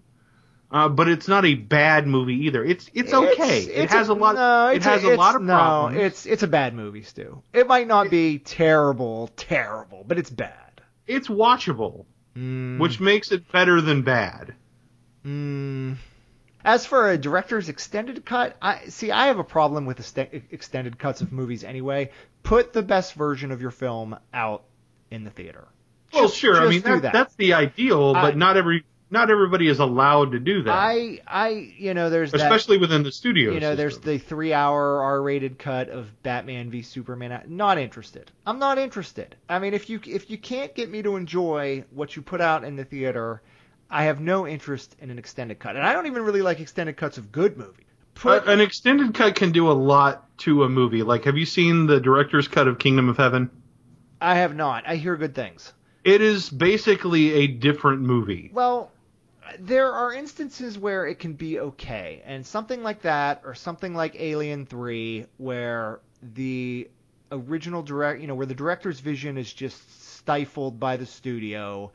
Uh, 0.72 0.88
but 0.88 1.08
it's 1.08 1.26
not 1.26 1.44
a 1.44 1.54
bad 1.56 2.06
movie 2.06 2.46
either. 2.46 2.64
It's 2.64 2.88
it's 2.94 3.12
okay. 3.12 3.62
it 3.64 3.68
it's 3.84 3.92
has 3.92 4.08
a, 4.08 4.14
lot. 4.14 4.36
No, 4.36 4.68
it 4.68 4.84
has 4.84 5.02
a, 5.02 5.06
it's- 5.06 5.18
lot 5.18 5.34
of 5.34 5.42
no, 5.42 5.52
problems. 5.56 5.98
it's 6.00 6.26
it's 6.26 6.42
a 6.44 6.46
bad 6.46 6.74
movie, 6.74 7.02
Stew. 7.02 7.42
It 7.52 7.66
might 7.66 7.88
not 7.88 8.08
be 8.08 8.38
terrible, 8.38 9.28
terrible, 9.36 10.04
but 10.06 10.16
it's 10.18 10.30
bad. 10.30 10.80
it's 11.08 11.26
watchable, 11.28 12.04
Mm, 12.36 12.78
which 12.78 13.00
makes 13.00 13.32
it 13.32 13.50
better 13.50 13.80
than 13.80 14.02
bad. 14.02 14.54
Mm. 15.24 15.96
As 16.62 16.84
for 16.84 17.10
a 17.10 17.16
director's 17.16 17.68
extended 17.70 18.24
cut, 18.26 18.56
I 18.60 18.86
see. 18.88 19.10
I 19.10 19.28
have 19.28 19.38
a 19.38 19.44
problem 19.44 19.86
with 19.86 19.98
ext- 19.98 20.42
extended 20.50 20.98
cuts 20.98 21.22
of 21.22 21.32
movies 21.32 21.64
anyway. 21.64 22.10
Put 22.42 22.72
the 22.72 22.82
best 22.82 23.14
version 23.14 23.50
of 23.50 23.62
your 23.62 23.70
film 23.70 24.18
out 24.34 24.64
in 25.10 25.24
the 25.24 25.30
theater. 25.30 25.66
Well, 26.12 26.24
Just- 26.24 26.36
sure. 26.36 26.56
I 26.60 26.68
mean, 26.68 26.82
that, 26.82 27.02
that. 27.02 27.12
that's 27.12 27.34
the 27.36 27.54
ideal, 27.54 28.12
but 28.12 28.34
I- 28.34 28.36
not 28.36 28.56
every 28.56 28.84
not 29.10 29.30
everybody 29.30 29.66
is 29.66 29.80
allowed 29.80 30.32
to 30.32 30.38
do 30.38 30.62
that, 30.62 30.70
I, 30.72 31.18
I, 31.26 31.48
you 31.76 31.94
know, 31.94 32.10
there's 32.10 32.30
that. 32.30 32.42
especially 32.42 32.78
within 32.78 33.02
the 33.02 33.10
studio. 33.10 33.52
you 33.52 33.58
know, 33.58 33.74
there's 33.74 33.98
the 33.98 34.18
three-hour 34.18 35.02
R-rated 35.02 35.58
cut 35.58 35.88
of 35.88 36.22
Batman 36.22 36.70
v 36.70 36.82
Superman. 36.82 37.32
I'm 37.32 37.56
Not 37.56 37.78
interested. 37.78 38.30
I'm 38.46 38.60
not 38.60 38.78
interested. 38.78 39.34
I 39.48 39.58
mean, 39.58 39.74
if 39.74 39.90
you 39.90 40.00
if 40.06 40.30
you 40.30 40.38
can't 40.38 40.74
get 40.74 40.90
me 40.90 41.02
to 41.02 41.16
enjoy 41.16 41.84
what 41.90 42.14
you 42.14 42.22
put 42.22 42.40
out 42.40 42.62
in 42.64 42.76
the 42.76 42.84
theater, 42.84 43.42
I 43.90 44.04
have 44.04 44.20
no 44.20 44.46
interest 44.46 44.94
in 45.00 45.10
an 45.10 45.18
extended 45.18 45.58
cut. 45.58 45.76
And 45.76 45.84
I 45.84 45.92
don't 45.92 46.06
even 46.06 46.22
really 46.22 46.42
like 46.42 46.60
extended 46.60 46.96
cuts 46.96 47.18
of 47.18 47.32
good 47.32 47.56
movies. 47.56 47.86
Put, 48.14 48.46
Uh, 48.46 48.52
an 48.52 48.60
extended 48.60 49.14
cut 49.14 49.34
can 49.34 49.50
do 49.52 49.70
a 49.70 49.72
lot 49.72 50.36
to 50.38 50.64
a 50.64 50.68
movie. 50.68 51.02
Like, 51.02 51.24
have 51.24 51.36
you 51.36 51.46
seen 51.46 51.86
the 51.86 52.00
director's 52.00 52.48
cut 52.48 52.68
of 52.68 52.78
Kingdom 52.78 53.08
of 53.08 53.16
Heaven? 53.16 53.50
I 54.20 54.36
have 54.36 54.54
not. 54.54 54.84
I 54.86 54.96
hear 54.96 55.16
good 55.16 55.34
things. 55.34 55.72
It 56.04 56.20
is 56.20 56.50
basically 56.50 57.32
a 57.32 57.46
different 57.46 58.02
movie. 58.02 58.50
Well, 58.52 58.90
there 59.58 59.92
are 59.92 60.12
instances 60.12 60.78
where 60.78 61.06
it 61.06 61.18
can 61.18 61.32
be 61.32 61.58
okay, 61.58 62.22
and 62.24 62.46
something 62.46 62.82
like 62.82 63.02
that, 63.02 63.42
or 63.44 63.54
something 63.54 63.94
like 63.94 64.14
Alien 64.18 64.66
Three, 64.66 65.26
where 65.38 66.00
the 66.22 66.88
original 67.32 67.82
direct, 67.82 68.20
you 68.20 68.26
know, 68.26 68.34
where 68.34 68.46
the 68.46 68.54
director's 68.54 69.00
vision 69.00 69.38
is 69.38 69.52
just 69.52 70.16
stifled 70.16 70.78
by 70.78 70.96
the 70.96 71.06
studio, 71.06 71.90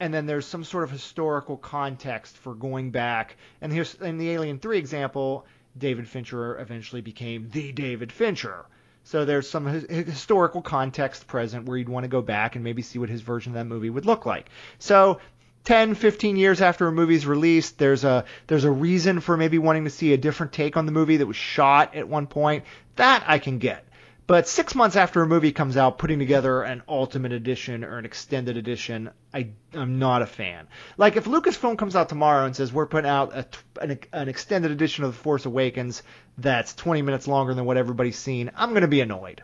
and 0.00 0.12
then 0.12 0.26
there's 0.26 0.46
some 0.46 0.64
sort 0.64 0.84
of 0.84 0.90
historical 0.90 1.56
context 1.56 2.36
for 2.36 2.54
going 2.54 2.90
back. 2.90 3.36
And 3.60 3.72
here's 3.72 3.94
in 3.94 4.18
the 4.18 4.30
Alien 4.30 4.58
Three 4.58 4.78
example, 4.78 5.46
David 5.76 6.08
Fincher 6.08 6.58
eventually 6.58 7.00
became 7.00 7.48
the 7.50 7.72
David 7.72 8.12
Fincher. 8.12 8.66
So 9.04 9.24
there's 9.24 9.48
some 9.48 9.66
his- 9.66 9.86
historical 10.06 10.60
context 10.60 11.26
present 11.26 11.66
where 11.66 11.78
you'd 11.78 11.88
want 11.88 12.04
to 12.04 12.08
go 12.08 12.20
back 12.20 12.54
and 12.56 12.64
maybe 12.64 12.82
see 12.82 12.98
what 12.98 13.08
his 13.08 13.22
version 13.22 13.52
of 13.52 13.54
that 13.54 13.64
movie 13.64 13.90
would 13.90 14.04
look 14.04 14.26
like. 14.26 14.50
So 14.78 15.20
10, 15.64 15.94
15 15.94 16.36
years 16.36 16.60
after 16.60 16.86
a 16.86 16.92
movie's 16.92 17.26
released, 17.26 17.78
there's 17.78 18.04
a 18.04 18.24
there's 18.46 18.64
a 18.64 18.70
reason 18.70 19.20
for 19.20 19.36
maybe 19.36 19.58
wanting 19.58 19.84
to 19.84 19.90
see 19.90 20.12
a 20.12 20.16
different 20.16 20.52
take 20.52 20.76
on 20.76 20.86
the 20.86 20.92
movie 20.92 21.18
that 21.18 21.26
was 21.26 21.36
shot 21.36 21.94
at 21.94 22.08
one 22.08 22.26
point. 22.26 22.64
That 22.96 23.24
I 23.26 23.38
can 23.38 23.58
get. 23.58 23.87
But 24.28 24.46
six 24.46 24.74
months 24.74 24.94
after 24.94 25.22
a 25.22 25.26
movie 25.26 25.52
comes 25.52 25.78
out, 25.78 25.96
putting 25.96 26.18
together 26.18 26.60
an 26.60 26.82
ultimate 26.86 27.32
edition 27.32 27.82
or 27.82 27.96
an 27.96 28.04
extended 28.04 28.58
edition, 28.58 29.08
I, 29.32 29.52
I'm 29.72 29.98
not 29.98 30.20
a 30.20 30.26
fan. 30.26 30.68
Like 30.98 31.16
if 31.16 31.24
Lucasfilm 31.24 31.78
comes 31.78 31.96
out 31.96 32.10
tomorrow 32.10 32.44
and 32.44 32.54
says 32.54 32.70
we're 32.70 32.84
putting 32.84 33.08
out 33.08 33.34
a, 33.34 33.46
an, 33.80 33.98
an 34.12 34.28
extended 34.28 34.70
edition 34.70 35.04
of 35.04 35.12
The 35.12 35.18
Force 35.18 35.46
Awakens 35.46 36.02
that's 36.36 36.74
20 36.74 37.00
minutes 37.00 37.26
longer 37.26 37.54
than 37.54 37.64
what 37.64 37.78
everybody's 37.78 38.18
seen, 38.18 38.50
I'm 38.54 38.70
going 38.70 38.82
to 38.82 38.86
be 38.86 39.00
annoyed. 39.00 39.42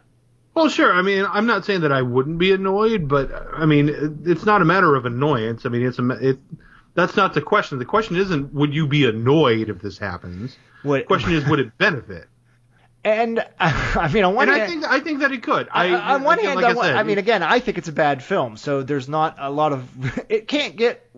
Well, 0.53 0.69
sure. 0.69 0.93
I 0.93 1.01
mean, 1.01 1.25
I'm 1.27 1.47
not 1.47 1.65
saying 1.65 1.81
that 1.81 1.91
I 1.91 2.03
wouldn't 2.03 2.37
be 2.37 2.53
annoyed, 2.53 3.09
but 3.09 3.33
I 3.33 3.65
mean, 3.65 4.21
it's 4.27 4.45
not 4.45 4.61
a 4.61 4.67
matter 4.67 4.95
of 4.95 5.07
annoyance. 5.07 5.65
I 5.65 5.71
mean, 5.71 5.87
it's 5.87 5.99
a 5.99 6.11
it. 6.11 6.39
That's 6.93 7.17
not 7.17 7.33
the 7.33 7.41
question. 7.41 7.79
The 7.79 7.87
question 7.87 8.17
isn't 8.17 8.53
would 8.53 8.75
you 8.75 8.87
be 8.87 9.09
annoyed 9.09 9.71
if 9.71 9.81
this 9.81 9.97
happens. 9.97 10.59
What, 10.83 10.99
The 10.99 11.07
question 11.07 11.33
is 11.33 11.49
would 11.49 11.59
it 11.59 11.79
benefit? 11.79 12.29
And 13.05 13.45
I 13.61 14.11
mean, 14.13 14.25
on 14.25 14.35
one 14.35 14.49
And 14.49 14.61
I 14.63 14.67
think 14.67 14.85
I 14.85 15.01
think 15.01 15.21
that 15.21 15.33
it 15.33 15.43
could. 15.43 15.69
I, 15.71 15.95
I, 15.95 16.15
on 16.15 16.25
one 16.25 16.39
hand, 16.39 16.61
like 16.61 16.77
one- 16.77 16.87
said, 16.87 16.97
I 16.97 17.03
mean, 17.03 17.19
again, 17.19 17.43
I 17.43 17.61
think 17.61 17.79
it's 17.79 17.89
a 17.89 17.93
bad 17.93 18.23
film, 18.23 18.57
so 18.57 18.83
there's 18.83 19.09
not 19.09 19.37
a 19.39 19.51
lot 19.51 19.73
of. 19.73 19.89
It 20.29 20.49
can't 20.49 20.77
get 20.77 21.09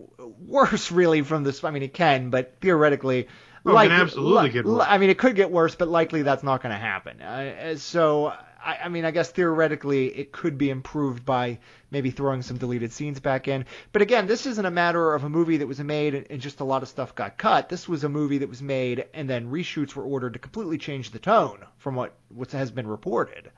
worse, 0.47 0.91
really, 0.93 1.23
from 1.23 1.45
this. 1.45 1.63
I 1.65 1.71
mean, 1.71 1.83
it 1.83 1.95
can, 1.95 2.31
but 2.31 2.57
theoretically, 2.61 3.29
Oh, 3.65 3.71
it 3.71 3.75
like, 3.75 3.89
can 3.91 4.01
absolutely 4.01 4.43
li- 4.45 4.49
get 4.51 4.65
worse. 4.65 4.85
I 4.87 4.99
mean, 4.99 5.11
it 5.11 5.19
could 5.19 5.35
get 5.37 5.51
worse, 5.51 5.75
but 5.75 5.89
likely 5.89 6.23
that's 6.23 6.43
not 6.43 6.63
going 6.63 6.73
to 6.73 6.79
happen. 6.79 7.21
Uh, 7.21 7.77
so, 7.77 8.33
I, 8.67 8.79
I 8.85 8.89
mean, 8.89 9.05
I 9.05 9.13
guess 9.13 9.31
theoretically 9.31 10.09
it 10.09 10.33
could 10.33 10.59
be 10.59 10.71
improved 10.71 11.25
by 11.25 11.61
maybe 11.91 12.11
throwing 12.11 12.43
some 12.43 12.59
deleted 12.59 12.93
scenes 12.93 13.21
back 13.21 13.47
in. 13.47 13.65
But 13.93 14.03
again, 14.03 14.27
this 14.27 14.45
isn't 14.45 14.67
a 14.67 14.71
matter 14.71 15.15
of 15.15 15.23
a 15.23 15.29
movie 15.29 15.59
that 15.59 15.69
was 15.69 15.79
made 15.79 16.27
and 16.29 16.41
just 16.41 16.59
a 16.59 16.65
lot 16.65 16.83
of 16.83 16.89
stuff 16.89 17.15
got 17.15 17.39
cut. 17.39 17.69
This 17.69 17.89
was 17.89 18.03
a 18.03 18.09
movie 18.09 18.39
that 18.39 18.49
was 18.49 18.61
made 18.61 19.07
and 19.15 19.31
then 19.31 19.53
reshoots 19.53 19.95
were 19.95 20.03
ordered 20.03 20.33
to 20.33 20.41
completely 20.41 20.79
change 20.79 21.13
the 21.13 21.21
tone 21.21 21.65
from 21.79 21.95
what 21.95 22.15
what 22.29 22.51
has 22.53 22.73
been 22.73 22.89
reported. 22.89 23.53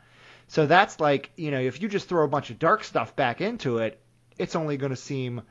So 0.48 0.66
that's 0.66 1.00
like, 1.00 1.30
you 1.36 1.50
know, 1.50 1.60
if 1.60 1.80
you 1.80 1.88
just 1.88 2.08
throw 2.08 2.24
a 2.24 2.28
bunch 2.28 2.50
of 2.50 2.58
dark 2.58 2.84
stuff 2.84 3.16
back 3.16 3.40
into 3.40 3.78
it, 3.78 3.98
it's 4.38 4.56
only 4.56 4.76
going 4.76 4.90
to 4.90 4.96
seem 4.96 5.42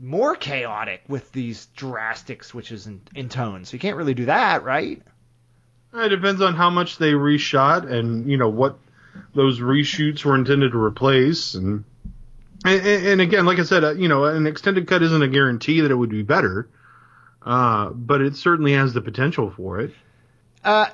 more 0.00 0.34
chaotic 0.34 1.02
with 1.08 1.30
these 1.32 1.66
drastic 1.76 2.42
switches 2.42 2.86
in, 2.86 3.02
in 3.14 3.28
tone. 3.28 3.64
So 3.64 3.74
you 3.74 3.78
can't 3.78 3.96
really 3.96 4.14
do 4.14 4.26
that, 4.26 4.64
right? 4.64 5.02
It 5.94 6.08
depends 6.08 6.42
on 6.42 6.54
how 6.54 6.70
much 6.70 6.98
they 6.98 7.12
reshot 7.12 7.90
and 7.90 8.28
you 8.28 8.36
know 8.36 8.48
what 8.48 8.78
those 9.34 9.60
reshoots 9.60 10.24
were 10.24 10.34
intended 10.34 10.72
to 10.72 10.78
replace 10.78 11.54
and 11.54 11.84
and, 12.64 12.86
and 12.86 13.20
again, 13.20 13.44
like 13.44 13.58
I 13.58 13.64
said, 13.64 13.84
uh, 13.84 13.92
you 13.92 14.08
know, 14.08 14.24
an 14.24 14.46
extended 14.46 14.88
cut 14.88 15.02
isn't 15.02 15.22
a 15.22 15.28
guarantee 15.28 15.82
that 15.82 15.90
it 15.90 15.94
would 15.94 16.10
be 16.10 16.22
better, 16.22 16.68
uh, 17.42 17.90
but 17.90 18.22
it 18.22 18.36
certainly 18.36 18.72
has 18.72 18.94
the 18.94 19.02
potential 19.02 19.50
for 19.50 19.80
it. 19.80 19.94
Uh, 20.64 20.86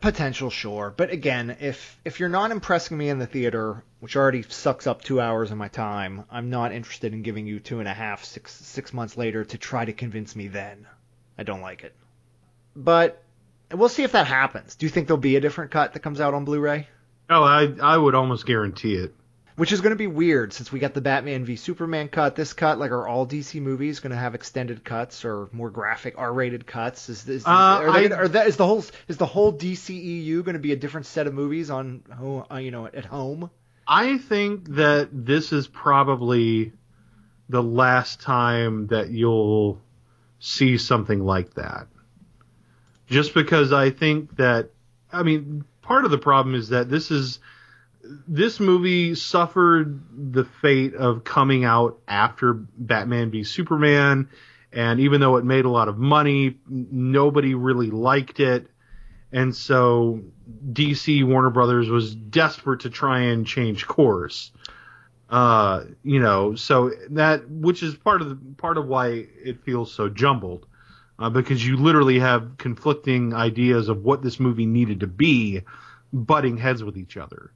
potential, 0.00 0.50
sure. 0.50 0.92
But 0.96 1.10
again, 1.10 1.56
if 1.60 2.00
if 2.04 2.18
you're 2.18 2.28
not 2.28 2.50
impressing 2.50 2.98
me 2.98 3.10
in 3.10 3.20
the 3.20 3.28
theater, 3.28 3.84
which 4.00 4.16
already 4.16 4.42
sucks 4.42 4.88
up 4.88 5.02
two 5.02 5.20
hours 5.20 5.52
of 5.52 5.56
my 5.56 5.68
time, 5.68 6.24
I'm 6.32 6.50
not 6.50 6.72
interested 6.72 7.12
in 7.12 7.22
giving 7.22 7.46
you 7.46 7.60
two 7.60 7.78
and 7.78 7.86
a 7.86 7.94
half, 7.94 8.24
six 8.24 8.52
six 8.52 8.92
months 8.92 9.16
later 9.16 9.44
to 9.44 9.56
try 9.56 9.84
to 9.84 9.92
convince 9.92 10.34
me. 10.34 10.48
Then 10.48 10.88
I 11.38 11.44
don't 11.44 11.60
like 11.60 11.84
it. 11.84 11.94
But 12.74 13.22
we'll 13.70 13.88
see 13.88 14.02
if 14.02 14.12
that 14.12 14.26
happens. 14.26 14.74
Do 14.74 14.86
you 14.86 14.90
think 14.90 15.06
there'll 15.06 15.20
be 15.20 15.36
a 15.36 15.40
different 15.40 15.70
cut 15.70 15.92
that 15.92 16.00
comes 16.00 16.20
out 16.20 16.34
on 16.34 16.44
Blu-ray? 16.44 16.88
Oh, 17.30 17.42
I 17.42 17.72
I 17.80 17.96
would 17.96 18.14
almost 18.14 18.46
guarantee 18.46 18.94
it. 18.96 19.14
Which 19.56 19.70
is 19.70 19.80
going 19.80 19.90
to 19.90 19.96
be 19.96 20.08
weird 20.08 20.52
since 20.52 20.72
we 20.72 20.80
got 20.80 20.94
the 20.94 21.00
Batman 21.00 21.44
v 21.44 21.54
Superman 21.54 22.08
cut. 22.08 22.34
This 22.34 22.52
cut, 22.52 22.80
like, 22.80 22.90
are 22.90 23.06
all 23.06 23.24
DC 23.24 23.60
movies 23.60 24.00
going 24.00 24.10
to 24.10 24.16
have 24.16 24.34
extended 24.34 24.82
cuts 24.82 25.24
or 25.24 25.48
more 25.52 25.70
graphic 25.70 26.14
R-rated 26.18 26.66
cuts? 26.66 27.08
Is 27.08 27.22
this? 27.22 27.46
Uh, 27.46 27.50
are 27.50 27.92
they 27.92 27.98
I- 27.98 28.08
gonna, 28.08 28.22
are 28.22 28.28
that, 28.28 28.48
is 28.48 28.56
the 28.56 28.66
whole 28.66 28.84
is 29.06 29.16
the 29.16 29.26
whole 29.26 29.52
DCEU 29.52 30.44
going 30.44 30.54
to 30.54 30.58
be 30.60 30.72
a 30.72 30.76
different 30.76 31.06
set 31.06 31.28
of 31.28 31.34
movies 31.34 31.70
on 31.70 32.02
uh, 32.50 32.56
you 32.56 32.72
know 32.72 32.86
at 32.86 33.04
home? 33.04 33.48
I 33.86 34.18
think 34.18 34.74
that 34.74 35.10
this 35.12 35.52
is 35.52 35.68
probably 35.68 36.72
the 37.48 37.62
last 37.62 38.20
time 38.22 38.88
that 38.88 39.10
you'll 39.10 39.80
see 40.40 40.78
something 40.78 41.20
like 41.20 41.54
that. 41.54 41.86
Just 43.06 43.34
because 43.34 43.72
I 43.72 43.90
think 43.90 44.36
that, 44.36 44.70
I 45.12 45.22
mean, 45.22 45.64
part 45.84 46.04
of 46.04 46.10
the 46.10 46.18
problem 46.18 46.54
is 46.54 46.70
that 46.70 46.88
this 46.88 47.10
is, 47.10 47.38
this 48.26 48.60
movie 48.60 49.14
suffered 49.14 50.00
the 50.32 50.44
fate 50.44 50.94
of 50.94 51.24
coming 51.24 51.64
out 51.64 51.98
after 52.08 52.54
Batman 52.54 53.30
v 53.30 53.44
Superman, 53.44 54.28
and 54.72 55.00
even 55.00 55.20
though 55.20 55.36
it 55.36 55.44
made 55.44 55.64
a 55.64 55.70
lot 55.70 55.88
of 55.88 55.98
money, 55.98 56.56
nobody 56.68 57.54
really 57.54 57.90
liked 57.90 58.40
it. 58.40 58.68
And 59.32 59.54
so 59.54 60.20
DC 60.72 61.26
Warner 61.26 61.50
Brothers 61.50 61.88
was 61.88 62.14
desperate 62.14 62.80
to 62.80 62.90
try 62.90 63.20
and 63.20 63.46
change 63.46 63.86
course. 63.86 64.52
Uh, 65.28 65.84
you 66.02 66.20
know, 66.20 66.54
so 66.54 66.92
that 67.10 67.48
which 67.48 67.82
is 67.82 67.94
part 67.96 68.20
of 68.20 68.28
the 68.28 68.38
part 68.56 68.78
of 68.78 68.86
why 68.86 69.26
it 69.42 69.64
feels 69.64 69.92
so 69.92 70.08
jumbled, 70.08 70.66
uh, 71.18 71.30
because 71.30 71.64
you 71.64 71.76
literally 71.76 72.18
have 72.18 72.56
conflicting 72.58 73.34
ideas 73.34 73.88
of 73.88 74.04
what 74.04 74.22
this 74.22 74.40
movie 74.40 74.66
needed 74.66 75.00
to 75.00 75.06
be, 75.06 75.62
butting 76.12 76.56
heads 76.56 76.82
with 76.82 76.96
each 76.96 77.16
other. 77.16 77.50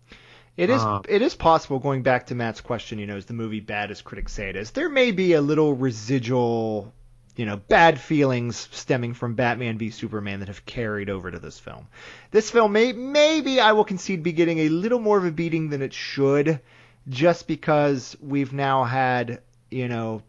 It 0.57 0.71
is 0.71 0.83
Uh, 0.83 1.03
it 1.09 1.23
is 1.23 1.35
possible 1.37 1.79
going 1.79 2.03
back 2.03 2.27
to 2.27 2.35
Matt's 2.35 2.61
question. 2.61 2.99
You 2.99 3.07
know, 3.07 3.16
is 3.16 3.27
the 3.27 3.35
movie 3.35 3.61
bad 3.61 3.90
as 3.90 4.03
critics 4.03 4.33
say 4.33 4.49
it 4.49 4.57
is? 4.57 4.73
There 4.73 4.88
may 4.88 5.12
be 5.12 5.35
a 5.35 5.40
little 5.40 5.73
residual, 5.73 6.92
you 7.37 7.47
know, 7.47 7.57
bad 7.57 8.01
feelings 8.01 8.68
stemming 8.73 9.14
from 9.14 9.35
Batman 9.35 9.79
v 9.79 9.90
Superman 9.90 10.40
that 10.40 10.49
have 10.49 10.66
carried 10.66 11.11
over 11.11 11.31
to 11.31 11.38
this 11.38 11.61
film. 11.61 11.87
This 12.33 12.51
film 12.51 12.73
may 12.73 12.92
maybe 12.92 13.61
I 13.61 13.71
will 13.73 13.85
concede 13.85 14.25
be 14.25 14.33
getting 14.33 14.59
a 14.59 14.68
little 14.68 14.99
more 14.99 15.18
of 15.18 15.25
a 15.25 15.31
beating 15.31 15.71
than 15.71 15.81
it 15.81 15.94
should, 15.94 16.61
just 17.09 17.47
because 17.47 18.16
we've 18.21 18.53
now 18.53 18.83
had 18.83 19.42
you 19.71 19.87
know 19.87 20.23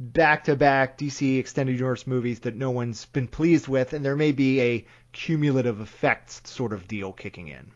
back 0.00 0.44
to 0.44 0.56
back 0.56 0.98
DC 0.98 1.38
extended 1.38 1.74
universe 1.76 2.06
movies 2.06 2.40
that 2.40 2.54
no 2.56 2.70
one's 2.70 3.06
been 3.06 3.28
pleased 3.28 3.68
with, 3.68 3.92
and 3.92 4.04
there 4.04 4.16
may 4.16 4.32
be 4.32 4.60
a 4.60 4.86
cumulative 5.12 5.80
effects 5.80 6.42
sort 6.44 6.72
of 6.72 6.88
deal 6.88 7.12
kicking 7.12 7.48
in. 7.48 7.70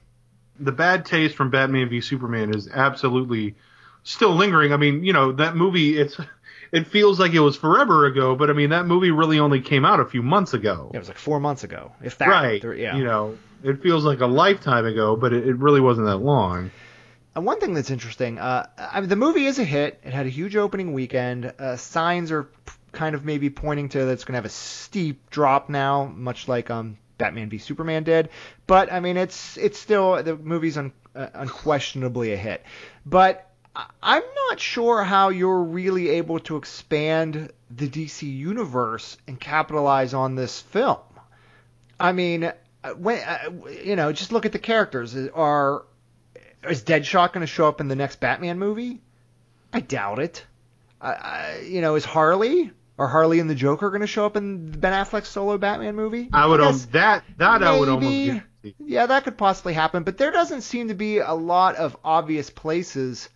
the 0.61 0.73
bad 0.73 1.05
taste 1.05 1.37
from 1.37 1.51
Batman 1.51 1.89
v 1.89 2.01
Superman 2.01 2.55
is 2.55 2.69
absolutely 2.73 3.55
still 4.03 4.35
lingering. 4.35 4.73
I 4.73 4.77
mean, 4.77 5.05
you 5.05 5.13
know, 5.13 5.33
that 5.33 5.55
movie 5.57 5.97
it's 5.97 6.17
it 6.73 6.87
feels 6.89 7.19
like 7.21 7.33
it 7.33 7.41
was 7.41 7.57
forever 7.57 8.07
ago, 8.07 8.35
but 8.35 8.51
I 8.51 8.53
mean 8.53 8.71
that 8.71 8.87
movie 8.87 9.11
really 9.13 9.39
only 9.39 9.61
came 9.61 9.85
out 9.85 10.01
a 10.01 10.05
few 10.05 10.23
months 10.23 10.55
ago. 10.55 10.91
It 10.93 10.99
was 10.99 11.09
like 11.09 11.19
four 11.19 11.39
months 11.41 11.63
ago, 11.65 11.93
if 12.03 12.19
that. 12.19 12.29
right. 12.29 12.63
Yeah. 12.77 12.97
You 12.97 13.05
know, 13.05 13.39
it 13.63 13.83
feels 13.83 14.05
like 14.05 14.21
a 14.21 14.27
lifetime 14.27 14.85
ago, 14.87 15.15
but 15.17 15.33
it, 15.33 15.47
it 15.47 15.57
really 15.57 15.81
wasn't 15.81 16.09
that 16.09 16.19
long. 16.19 16.71
And 17.39 17.47
one 17.47 17.61
thing 17.61 17.73
that's 17.73 17.93
interesting, 17.93 18.41
uh, 18.41 18.67
I 18.77 18.99
mean, 18.99 19.09
the 19.09 19.15
movie 19.15 19.47
is 19.47 19.61
a 19.61 19.65
hit. 19.65 20.01
It 20.03 20.13
had 20.13 20.27
a 20.27 20.29
huge 20.29 20.57
opening 20.57 20.93
weekend. 20.93 21.55
Uh, 21.57 21.77
signs 21.77 22.33
are 22.33 22.51
kind 22.91 23.15
of 23.15 23.25
maybe 23.25 23.49
pointing 23.49 23.89
to 23.91 24.07
that 24.07 24.11
it's 24.11 24.25
going 24.25 24.33
to 24.33 24.39
have 24.39 24.45
a 24.45 24.49
steep 24.49 25.31
drop 25.31 25.69
now, 25.69 26.07
much 26.07 26.49
like 26.49 26.69
um, 26.69 26.99
Batman 27.17 27.49
v 27.49 27.59
Superman 27.59 28.03
did. 28.03 28.31
But 28.67 28.93
I 28.93 28.99
mean, 28.99 29.17
it's 29.17 29.57
it's 29.57 29.79
still 29.79 30.21
the 30.21 30.35
movie's 30.35 30.77
un, 30.77 30.93
uh, 31.15 31.29
unquestionably 31.33 32.33
a 32.33 32.37
hit. 32.37 32.65
But 33.07 33.49
I'm 34.03 34.25
not 34.49 34.59
sure 34.59 35.05
how 35.05 35.29
you're 35.29 35.63
really 35.63 36.09
able 36.09 36.41
to 36.41 36.57
expand 36.57 37.53
the 37.71 37.89
DC 37.89 38.23
universe 38.23 39.17
and 39.29 39.39
capitalize 39.39 40.13
on 40.13 40.35
this 40.35 40.61
film. 40.61 40.99
I 42.01 42.11
mean, 42.11 42.53
uh, 42.83 42.91
when 42.95 43.23
uh, 43.23 43.51
you 43.85 43.95
know, 43.95 44.11
just 44.13 44.33
look 44.33 44.45
at 44.45 44.51
the 44.51 44.59
characters. 44.59 45.17
Are 45.17 45.85
is 46.69 46.83
Deadshot 46.83 47.33
going 47.33 47.43
to 47.43 47.47
show 47.47 47.69
up 47.69 47.81
in 47.81 47.89
the 47.89 47.97
next 47.97 48.21
Batman 48.21 48.59
movie? 48.59 49.01
I 49.73 49.81
doubt 49.81 50.19
it. 50.19 50.47
I, 51.01 51.13
I, 51.13 51.61
you 51.67 51.81
know, 51.81 51.95
is 51.95 52.05
Harley 52.05 52.73
or 52.97 53.07
Harley 53.09 53.39
and 53.41 53.49
the 53.49 53.55
Joker 53.55 53.91
going 53.91 54.01
to 54.01 54.07
show 54.07 54.27
up 54.27 54.37
in 54.37 54.71
Ben 54.71 54.93
Affleck's 54.93 55.29
solo 55.29 55.59
Batman 55.59 55.95
movie? 55.95 56.29
I 56.33 56.47
would 56.47 56.61
guess 56.61 56.85
um, 56.85 56.91
that 56.93 57.25
that 57.37 57.63
I 57.63 57.79
would 57.79 57.89
almost. 57.89 58.43
Yeah, 58.79 59.07
that 59.07 59.25
could 59.25 59.39
possibly 59.39 59.73
happen, 59.73 60.03
but 60.03 60.19
there 60.19 60.33
doesn't 60.33 60.63
seem 60.63 60.89
to 60.89 60.95
be 60.95 61.19
a 61.19 61.33
lot 61.33 61.77
of 61.77 61.97
obvious 62.05 62.51
places 62.51 63.29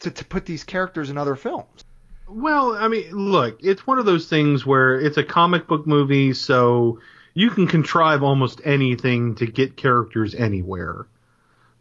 to, 0.00 0.10
to 0.10 0.24
put 0.24 0.44
these 0.44 0.64
characters 0.64 1.08
in 1.08 1.16
other 1.16 1.34
films. 1.34 1.84
Well, 2.28 2.74
I 2.74 2.88
mean, 2.88 3.10
look, 3.10 3.58
it's 3.62 3.86
one 3.86 3.98
of 3.98 4.04
those 4.04 4.28
things 4.28 4.64
where 4.64 5.00
it's 5.00 5.16
a 5.16 5.24
comic 5.24 5.66
book 5.66 5.86
movie, 5.86 6.34
so 6.34 7.00
you 7.32 7.50
can 7.50 7.66
contrive 7.66 8.22
almost 8.22 8.60
anything 8.64 9.34
to 9.36 9.46
get 9.46 9.76
characters 9.76 10.34
anywhere. 10.34 11.06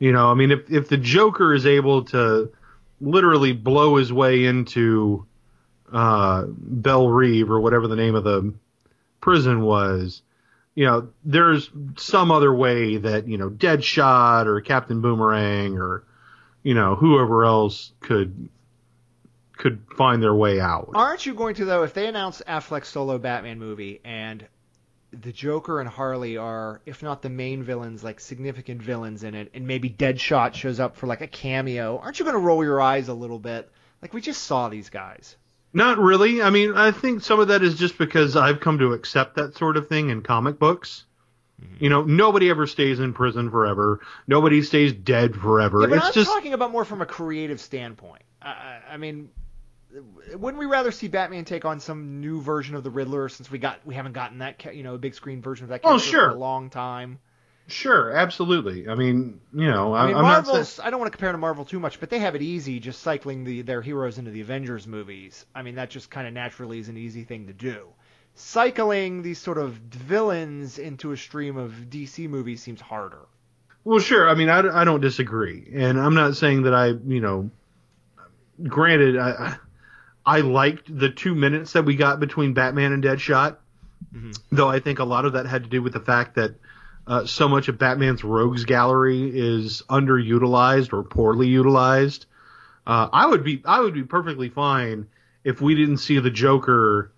You 0.04 0.12
know, 0.12 0.30
I 0.30 0.34
mean, 0.34 0.52
if 0.52 0.70
if 0.70 0.89
the 0.89 0.98
Joker 0.98 1.54
is 1.54 1.66
able 1.66 2.04
to 2.08 2.52
literally 3.00 3.54
blow 3.54 3.96
his 3.96 4.12
way 4.12 4.44
into 4.44 5.26
uh, 5.94 6.44
Belle 6.50 7.08
Reve 7.08 7.50
or 7.50 7.62
whatever 7.62 7.88
the 7.88 7.96
name 7.96 8.13
of 8.13 8.26
the 8.26 8.54
prison 9.22 9.62
was, 9.62 10.22
you 10.76 10.86
know, 10.86 11.08
there's 11.24 11.70
some 11.96 12.32
other 12.32 12.54
way 12.54 12.98
that 12.98 13.30
you 13.30 13.38
know 13.38 13.50
Deadshot 13.50 14.46
or 14.46 14.60
Captain 14.60 15.00
Boomerang 15.00 15.78
or 15.78 16.04
you 16.63 16.74
know 16.74 16.96
whoever 16.96 17.46
else 17.46 17.94
could 18.02 18.50
could 19.56 19.84
find 19.96 20.22
their 20.22 20.36
way 20.36 20.60
out. 20.60 20.89
Aren't 20.96 21.26
you 21.26 21.34
going 21.34 21.56
to 21.56 21.63
though? 21.63 21.84
If 21.84 21.94
they 21.94 22.08
announce 22.08 22.42
Affleck's 22.46 22.89
solo 22.89 23.20
Batman 23.20 23.58
movie 23.58 24.02
and 24.04 24.46
the 25.21 25.32
Joker 25.32 25.80
and 25.80 25.89
Harley 25.89 26.38
are, 26.38 26.82
if 26.86 27.04
not 27.04 27.21
the 27.21 27.30
main 27.30 27.63
villains, 27.63 28.04
like 28.04 28.19
significant 28.19 28.82
villains 28.82 29.23
in 29.23 29.36
it, 29.36 29.52
and 29.54 29.67
maybe 29.67 29.89
Deadshot 29.89 30.54
shows 30.54 30.80
up 30.80 30.95
for 30.97 31.08
like 31.08 31.21
a 31.21 31.28
cameo, 31.28 31.97
aren't 31.99 32.19
you 32.19 32.26
going 32.26 32.36
to 32.36 32.39
roll 32.39 32.63
your 32.63 32.82
eyes 32.82 33.08
a 33.08 33.13
little 33.13 33.39
bit? 33.39 33.71
Like 34.02 34.13
we 34.13 34.21
just 34.21 34.43
saw 34.43 34.69
these 34.69 34.89
guys. 34.89 35.38
Not 35.73 35.97
really. 35.97 36.41
I 36.41 36.49
mean, 36.49 36.73
I 36.76 36.91
think 36.91 37.21
some 37.21 37.39
of 37.39 37.47
that 37.47 37.63
is 37.63 37.76
just 37.76 37.97
because 37.97 38.36
I've 38.36 38.60
come 38.60 38.80
to 38.80 38.93
accept 38.93 39.36
that 39.36 39.56
sort 39.58 39.78
of 39.78 39.88
thing 39.88 40.10
in 40.10 40.21
comic 40.21 40.60
books. 40.60 41.06
Mm-hmm. 41.62 41.84
You 41.84 41.89
know, 41.89 42.04
nobody 42.04 42.49
ever 42.49 42.67
stays 42.67 42.99
in 42.99 43.13
prison 43.13 43.49
forever. 43.49 44.02
Nobody 44.28 44.62
stays 44.62 44.93
dead 44.93 45.36
forever. 45.36 45.82
Yeah, 45.82 45.88
but 45.88 45.97
it's 45.97 46.06
I'm 46.08 46.13
just 46.13 46.30
talking 46.30 46.54
about 46.54 46.71
more 46.71 46.86
from 46.86 47.02
a 47.02 47.06
creative 47.06 47.60
standpoint. 47.60 48.23
I, 48.41 48.80
I 48.91 48.97
mean, 48.97 49.30
wouldn't 50.36 50.60
we 50.60 50.65
rather 50.65 50.91
see 50.91 51.08
Batman 51.08 51.45
take 51.45 51.65
on 51.65 51.79
some 51.79 52.19
new 52.21 52.41
version 52.41 52.75
of 52.75 52.84
the 52.84 52.89
Riddler 52.89 53.29
since 53.29 53.49
we 53.51 53.60
got 53.60 53.79
we 53.86 53.95
haven't 53.95 54.13
gotten 54.13 54.39
that 54.39 54.75
you 54.75 54.84
know 54.84 54.95
a 54.95 54.97
big 54.97 55.15
screen 55.15 55.41
version 55.41 55.65
of 55.65 55.69
that 55.69 55.82
Oh, 55.84 55.89
character 55.89 56.08
sure. 56.10 56.29
for 56.32 56.36
a 56.36 56.39
long 56.39 56.69
time. 56.69 57.19
Sure, 57.67 58.12
absolutely. 58.12 58.89
I 58.89 58.95
mean, 58.95 59.39
you 59.53 59.69
know, 59.71 59.93
I 59.95 60.08
mean, 60.08 60.15
I'm 60.17 60.23
not 60.23 60.45
saying, 60.45 60.56
Marvel's. 60.56 60.79
I 60.82 60.89
don't 60.89 60.99
want 60.99 61.12
to 61.12 61.17
compare 61.17 61.32
to 61.32 61.38
Marvel 61.38 61.63
too 61.63 61.79
much, 61.79 61.99
but 61.99 62.10
they 62.10 62.19
have 62.19 62.36
it 62.36 62.41
easy 62.41 62.79
just 62.82 63.01
cycling 63.01 63.45
the 63.45 63.62
their 63.62 63.82
heroes 63.82 64.17
into 64.17 64.32
the 64.32 64.41
Avengers 64.41 64.86
movies. 64.86 65.45
I 65.56 65.62
mean, 65.62 65.75
that 65.75 65.89
just 65.89 66.10
kind 66.10 66.27
of 66.27 66.34
naturally 66.34 66.79
is 66.79 66.89
an 66.89 66.97
easy 66.97 67.23
thing 67.23 67.47
to 67.47 67.53
do. 67.53 67.88
Cycling 68.36 69.21
these 69.21 69.39
sort 69.39 69.58
of 69.58 69.73
villains 69.73 70.77
into 70.77 71.12
a 71.13 71.17
stream 71.17 71.56
of 71.56 71.71
DC 71.89 72.27
movies 72.27 72.62
seems 72.62 72.82
harder. 72.82 73.21
Well, 73.86 73.99
sure. 73.99 74.27
I 74.29 74.34
mean, 74.34 74.49
I, 74.49 74.82
I 74.82 74.84
don't 74.84 75.01
disagree, 75.01 75.69
and 75.73 75.99
I'm 75.99 76.15
not 76.15 76.36
saying 76.36 76.63
that 76.63 76.73
I, 76.73 76.88
you 76.88 77.21
know, 77.21 77.49
granted, 78.67 79.17
I 79.17 79.29
I 79.32 79.56
liked 80.42 80.96
the 80.98 81.10
two 81.10 81.36
minutes 81.36 81.74
that 81.74 81.84
we 81.86 81.96
got 81.96 82.20
between 82.20 82.54
Batman 82.54 82.94
and 82.94 83.04
Deadshot, 83.04 83.58
Mhm. 84.16 84.40
though 84.52 84.70
I 84.70 84.80
think 84.80 85.00
a 85.00 85.04
lot 85.04 85.26
of 85.26 85.34
that 85.34 85.46
had 85.46 85.64
to 85.64 85.70
do 85.70 85.82
with 85.82 85.94
the 85.94 86.00
fact 86.00 86.36
that 86.36 86.56
uh, 87.06 87.26
so 87.26 87.50
much 87.50 87.68
of 87.68 87.78
Batman's 87.78 88.24
rogues 88.24 88.64
gallery 88.64 89.30
is 89.34 89.84
underutilized 89.90 90.94
or 90.94 91.04
poorly 91.04 91.48
utilized. 91.48 92.26
Uh, 92.88 93.10
I 93.12 93.26
would 93.26 93.44
be 93.44 93.62
I 93.66 93.82
would 93.82 93.94
be 93.94 94.04
perfectly 94.04 94.48
fine 94.50 95.08
if 95.44 95.60
we 95.60 95.76
didn't 95.76 95.98
see 95.98 96.20
the 96.20 96.30
Joker 96.30 97.12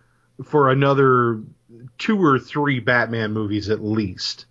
for 0.44 0.72
another 0.72 1.42
two 2.00 2.24
or 2.24 2.40
three 2.40 2.80
Batman 2.80 3.32
movies 3.34 3.70
at 3.70 3.84
least 3.84 4.46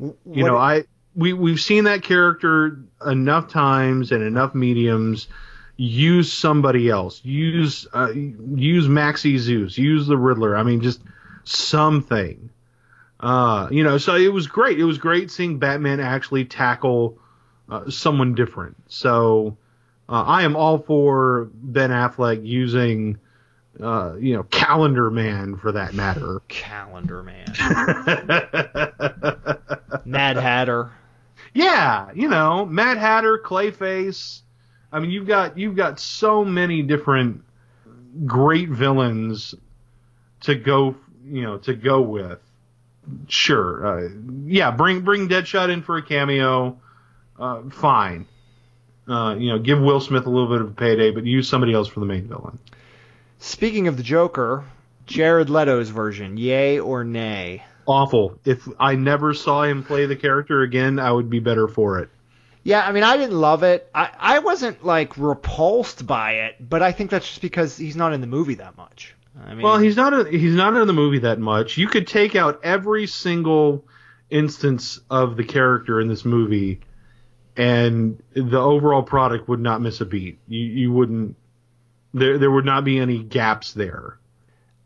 you 0.00 0.44
know, 0.44 0.56
I 0.56 0.84
we 1.14 1.32
we've 1.32 1.60
seen 1.60 1.84
that 1.84 2.02
character 2.02 2.80
enough 3.06 3.48
times 3.48 4.12
and 4.12 4.22
enough 4.22 4.54
mediums. 4.54 5.28
Use 5.82 6.30
somebody 6.30 6.90
else. 6.90 7.24
Use 7.24 7.86
uh, 7.94 8.12
use 8.12 8.86
Maxie 8.86 9.38
Zeus. 9.38 9.78
Use 9.78 10.06
the 10.06 10.18
Riddler. 10.18 10.54
I 10.54 10.62
mean, 10.62 10.82
just 10.82 11.00
something. 11.44 12.50
Uh, 13.18 13.66
you 13.70 13.82
know, 13.82 13.96
so 13.96 14.14
it 14.14 14.30
was 14.30 14.46
great. 14.46 14.78
It 14.78 14.84
was 14.84 14.98
great 14.98 15.30
seeing 15.30 15.58
Batman 15.58 16.00
actually 16.00 16.44
tackle 16.44 17.16
uh, 17.70 17.88
someone 17.88 18.34
different. 18.34 18.76
So 18.88 19.56
uh, 20.06 20.22
I 20.22 20.42
am 20.42 20.54
all 20.54 20.80
for 20.80 21.48
Ben 21.54 21.88
Affleck 21.88 22.44
using, 22.44 23.18
uh, 23.82 24.16
you 24.18 24.34
know, 24.34 24.42
Calendar 24.42 25.10
Man 25.10 25.56
for 25.56 25.72
that 25.72 25.94
matter. 25.94 26.42
Calendar 26.48 27.22
Man, 27.22 27.46
Mad 30.04 30.36
Hatter. 30.36 30.90
Yeah, 31.54 32.10
you 32.14 32.28
know, 32.28 32.66
Mad 32.66 32.98
Hatter, 32.98 33.38
Clayface. 33.38 34.42
I 34.92 35.00
mean, 35.00 35.10
you've 35.10 35.26
got 35.26 35.58
you've 35.58 35.76
got 35.76 36.00
so 36.00 36.44
many 36.44 36.82
different 36.82 37.44
great 38.26 38.68
villains 38.68 39.54
to 40.42 40.54
go, 40.54 40.96
you 41.24 41.42
know, 41.42 41.58
to 41.58 41.74
go 41.74 42.00
with. 42.00 42.40
Sure, 43.28 43.86
uh, 43.86 44.08
yeah, 44.46 44.70
bring 44.70 45.00
bring 45.02 45.28
Deadshot 45.28 45.70
in 45.70 45.82
for 45.82 45.96
a 45.96 46.02
cameo. 46.02 46.78
Uh, 47.38 47.62
fine. 47.70 48.26
Uh, 49.08 49.34
you 49.36 49.48
know, 49.48 49.58
give 49.58 49.80
Will 49.80 50.00
Smith 50.00 50.26
a 50.26 50.30
little 50.30 50.48
bit 50.48 50.60
of 50.60 50.68
a 50.68 50.74
payday, 50.74 51.10
but 51.10 51.24
use 51.24 51.48
somebody 51.48 51.72
else 51.72 51.88
for 51.88 52.00
the 52.00 52.06
main 52.06 52.28
villain. 52.28 52.58
Speaking 53.38 53.88
of 53.88 53.96
the 53.96 54.02
Joker, 54.02 54.64
Jared 55.06 55.50
Leto's 55.50 55.88
version, 55.88 56.36
yay 56.36 56.78
or 56.78 57.02
nay? 57.02 57.64
Awful. 57.86 58.38
If 58.44 58.68
I 58.78 58.94
never 58.94 59.34
saw 59.34 59.62
him 59.64 59.82
play 59.82 60.06
the 60.06 60.14
character 60.14 60.62
again, 60.62 60.98
I 61.00 61.10
would 61.10 61.30
be 61.30 61.40
better 61.40 61.66
for 61.66 61.98
it. 61.98 62.10
Yeah, 62.62 62.86
I 62.86 62.92
mean, 62.92 63.04
I 63.04 63.16
didn't 63.16 63.38
love 63.38 63.62
it. 63.62 63.88
I, 63.94 64.10
I 64.18 64.38
wasn't 64.40 64.84
like 64.84 65.16
repulsed 65.16 66.06
by 66.06 66.32
it, 66.32 66.56
but 66.60 66.82
I 66.82 66.92
think 66.92 67.10
that's 67.10 67.26
just 67.26 67.40
because 67.40 67.76
he's 67.76 67.96
not 67.96 68.12
in 68.12 68.20
the 68.20 68.26
movie 68.26 68.56
that 68.56 68.76
much. 68.76 69.14
I 69.42 69.54
mean, 69.54 69.62
Well, 69.62 69.78
he's 69.78 69.96
not 69.96 70.12
a, 70.12 70.28
he's 70.28 70.54
not 70.54 70.76
in 70.76 70.86
the 70.86 70.92
movie 70.92 71.20
that 71.20 71.38
much. 71.38 71.78
You 71.78 71.88
could 71.88 72.06
take 72.06 72.36
out 72.36 72.60
every 72.62 73.06
single 73.06 73.84
instance 74.28 75.00
of 75.08 75.36
the 75.36 75.44
character 75.44 76.00
in 76.00 76.08
this 76.08 76.24
movie, 76.24 76.80
and 77.56 78.22
the 78.34 78.60
overall 78.60 79.02
product 79.02 79.48
would 79.48 79.60
not 79.60 79.80
miss 79.80 80.00
a 80.00 80.04
beat. 80.04 80.38
You 80.46 80.60
you 80.60 80.92
wouldn't 80.92 81.36
there 82.12 82.38
there 82.38 82.50
would 82.50 82.64
not 82.64 82.84
be 82.84 82.98
any 82.98 83.22
gaps 83.22 83.72
there. 83.72 84.18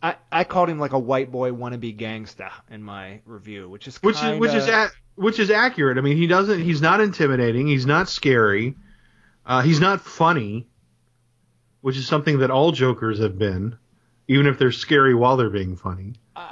I, 0.02 0.16
I 0.30 0.44
called 0.44 0.68
him 0.68 0.78
like 0.78 0.92
a 0.92 0.98
white 0.98 1.32
boy 1.32 1.52
wannabe 1.52 1.96
gangsta 1.96 2.50
in 2.70 2.82
my 2.82 3.20
review, 3.24 3.70
which 3.70 3.88
is 3.88 3.96
Which 4.02 4.16
kinda, 4.16 4.34
is 4.34 4.40
which 4.40 4.52
is 4.52 4.68
a, 4.68 4.90
which 5.16 5.38
is 5.38 5.50
accurate. 5.50 5.98
I 5.98 6.00
mean, 6.00 6.16
he 6.16 6.26
doesn't 6.26 6.60
he's 6.60 6.80
not 6.80 7.00
intimidating. 7.00 7.66
He's 7.66 7.86
not 7.86 8.08
scary. 8.08 8.74
Uh, 9.46 9.62
he's 9.62 9.80
not 9.80 10.00
funny, 10.00 10.66
which 11.80 11.96
is 11.96 12.06
something 12.06 12.38
that 12.38 12.50
all 12.50 12.72
Jokers 12.72 13.18
have 13.18 13.38
been, 13.38 13.76
even 14.26 14.46
if 14.46 14.58
they're 14.58 14.72
scary 14.72 15.14
while 15.14 15.36
they're 15.36 15.50
being 15.50 15.76
funny. 15.76 16.14
uh, 16.34 16.48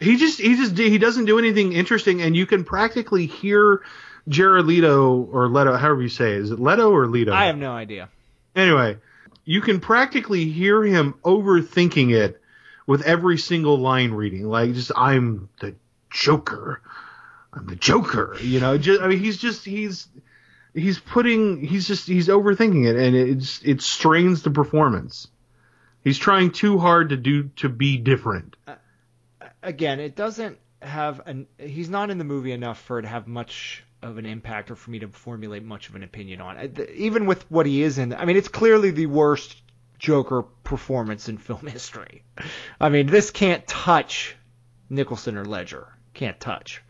he 0.00 0.16
just 0.16 0.40
he 0.40 0.56
just 0.56 0.76
he 0.76 0.98
doesn't 0.98 1.26
do 1.26 1.38
anything 1.38 1.72
interesting, 1.72 2.22
and 2.22 2.36
you 2.36 2.46
can 2.46 2.64
practically 2.64 3.26
hear 3.26 3.82
Jared 4.28 4.66
Leto 4.66 5.28
or 5.30 5.48
Leto, 5.48 5.76
however 5.76 6.02
you 6.02 6.08
say, 6.08 6.32
it. 6.32 6.40
is 6.40 6.50
it 6.50 6.58
Leto 6.58 6.90
or 6.90 7.06
Leto? 7.06 7.32
I 7.32 7.46
have 7.46 7.58
no 7.58 7.72
idea. 7.72 8.08
Anyway, 8.56 8.98
you 9.44 9.60
can 9.60 9.80
practically 9.80 10.46
hear 10.48 10.82
him 10.82 11.14
overthinking 11.24 12.14
it 12.14 12.40
with 12.86 13.02
every 13.02 13.38
single 13.38 13.78
line 13.78 14.12
reading, 14.12 14.46
like 14.48 14.72
just 14.74 14.92
I'm 14.96 15.48
the 15.60 15.74
Joker, 16.10 16.80
I'm 17.54 17.66
the 17.66 17.76
Joker. 17.76 18.36
You 18.40 18.60
know, 18.60 18.76
just 18.78 19.00
I 19.00 19.08
mean 19.08 19.18
he's 19.18 19.36
just 19.36 19.64
he's 19.64 20.08
he's 20.74 20.98
putting 20.98 21.64
he's 21.64 21.86
just 21.86 22.06
he's 22.06 22.28
overthinking 22.28 22.86
it, 22.86 22.96
and 22.96 23.14
it's 23.14 23.60
it 23.64 23.80
strains 23.80 24.42
the 24.42 24.50
performance. 24.50 25.28
He's 26.02 26.18
trying 26.18 26.50
too 26.50 26.78
hard 26.78 27.10
to 27.10 27.16
do 27.16 27.44
to 27.56 27.68
be 27.68 27.96
different. 27.96 28.56
Uh, 28.66 28.74
again, 29.62 30.00
it 30.00 30.16
doesn't 30.16 30.58
have 30.82 31.22
an. 31.26 31.46
He's 31.58 31.88
not 31.88 32.10
in 32.10 32.18
the 32.18 32.24
movie 32.24 32.52
enough 32.52 32.80
for 32.80 32.98
it 32.98 33.02
to 33.02 33.08
have 33.08 33.26
much 33.26 33.82
of 34.02 34.18
an 34.18 34.26
impact 34.26 34.70
or 34.70 34.76
for 34.76 34.90
me 34.90 34.98
to 34.98 35.08
formulate 35.08 35.62
much 35.62 35.88
of 35.88 35.94
an 35.94 36.02
opinion 36.02 36.40
on. 36.42 36.76
Even 36.94 37.24
with 37.24 37.50
what 37.50 37.64
he 37.64 37.82
is 37.82 37.96
in, 37.96 38.12
I 38.12 38.26
mean, 38.26 38.36
it's 38.36 38.48
clearly 38.48 38.90
the 38.90 39.06
worst 39.06 39.56
Joker 39.98 40.42
performance 40.42 41.28
in 41.28 41.38
film 41.38 41.66
history. 41.66 42.22
I 42.78 42.90
mean, 42.90 43.06
this 43.06 43.30
can't 43.30 43.66
touch 43.66 44.36
Nicholson 44.90 45.38
or 45.38 45.46
Ledger. 45.46 45.88
Can't 46.12 46.38
touch. 46.38 46.82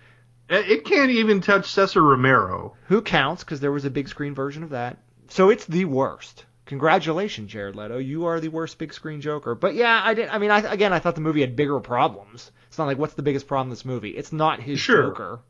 It 0.49 0.71
it 0.71 0.85
can't 0.85 1.11
even 1.11 1.41
touch 1.41 1.71
Cesar 1.71 2.03
Romero. 2.03 2.77
Who 2.89 3.03
counts? 3.03 3.45
Because 3.45 3.61
there 3.61 3.73
was 3.73 3.85
a 3.85 3.91
big 3.91 4.09
screen 4.09 4.35
version 4.35 4.63
of 4.63 4.71
that. 4.71 4.99
So 5.29 5.51
it's 5.51 5.65
the 5.65 5.85
worst. 5.87 6.45
Congratulations, 6.67 7.51
Jared 7.53 7.77
Leto. 7.77 7.99
You 7.99 8.25
are 8.27 8.41
the 8.41 8.49
worst 8.49 8.79
big 8.79 8.95
screen 8.95 9.21
Joker. 9.21 9.55
But 9.55 9.75
yeah, 9.75 10.01
I 10.03 10.15
did. 10.15 10.29
I 10.29 10.39
mean, 10.39 10.51
I, 10.51 10.61
again, 10.61 10.93
I 10.93 10.99
thought 10.99 11.15
the 11.15 11.21
movie 11.21 11.43
had 11.43 11.57
bigger 11.57 11.79
problems. 11.81 12.51
It's 12.69 12.79
not 12.79 12.87
like 12.87 12.99
what's 12.99 13.15
the 13.15 13.23
biggest 13.23 13.47
problem 13.47 13.67
in 13.67 13.71
this 13.71 13.85
movie. 13.85 14.11
It's 14.11 14.33
not 14.33 14.61
his 14.61 14.81
Sure. 14.81 15.09
Joker. 15.11 15.41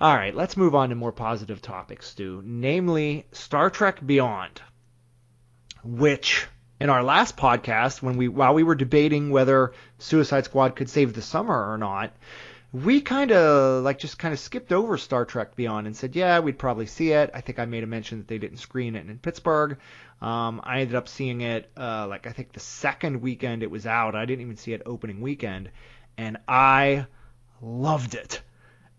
All 0.00 0.14
right, 0.14 0.34
let's 0.34 0.56
move 0.56 0.74
on 0.74 0.90
to 0.90 0.94
more 0.94 1.12
positive 1.12 1.62
topics, 1.62 2.08
Stew. 2.08 2.42
Namely, 2.44 3.26
Star 3.32 3.70
Trek 3.70 4.04
Beyond, 4.04 4.60
which 5.82 6.46
in 6.80 6.90
our 6.90 7.02
last 7.02 7.36
podcast, 7.36 8.02
when 8.02 8.16
we 8.16 8.28
while 8.28 8.54
we 8.54 8.64
were 8.64 8.74
debating 8.74 9.30
whether 9.30 9.72
Suicide 9.98 10.44
Squad 10.44 10.76
could 10.76 10.90
save 10.90 11.14
the 11.14 11.22
summer 11.22 11.72
or 11.72 11.78
not, 11.78 12.12
we 12.74 13.00
kind 13.00 13.30
of 13.30 13.84
like 13.84 14.00
just 14.00 14.18
kind 14.18 14.34
of 14.34 14.40
skipped 14.40 14.72
over 14.72 14.98
Star 14.98 15.24
Trek 15.24 15.54
Beyond 15.54 15.86
and 15.86 15.96
said, 15.96 16.16
yeah, 16.16 16.40
we'd 16.40 16.58
probably 16.58 16.86
see 16.86 17.12
it. 17.12 17.30
I 17.32 17.40
think 17.40 17.60
I 17.60 17.66
made 17.66 17.84
a 17.84 17.86
mention 17.86 18.18
that 18.18 18.26
they 18.26 18.38
didn't 18.38 18.56
screen 18.56 18.96
it 18.96 19.08
in 19.08 19.16
Pittsburgh. 19.20 19.78
Um, 20.20 20.60
I 20.64 20.80
ended 20.80 20.96
up 20.96 21.06
seeing 21.06 21.42
it 21.42 21.70
uh, 21.76 22.08
like 22.08 22.26
I 22.26 22.32
think 22.32 22.52
the 22.52 22.58
second 22.58 23.22
weekend 23.22 23.62
it 23.62 23.70
was 23.70 23.86
out. 23.86 24.16
I 24.16 24.24
didn't 24.24 24.42
even 24.42 24.56
see 24.56 24.72
it 24.72 24.82
opening 24.86 25.20
weekend, 25.20 25.70
and 26.18 26.38
I 26.48 27.06
loved 27.62 28.16
it. 28.16 28.42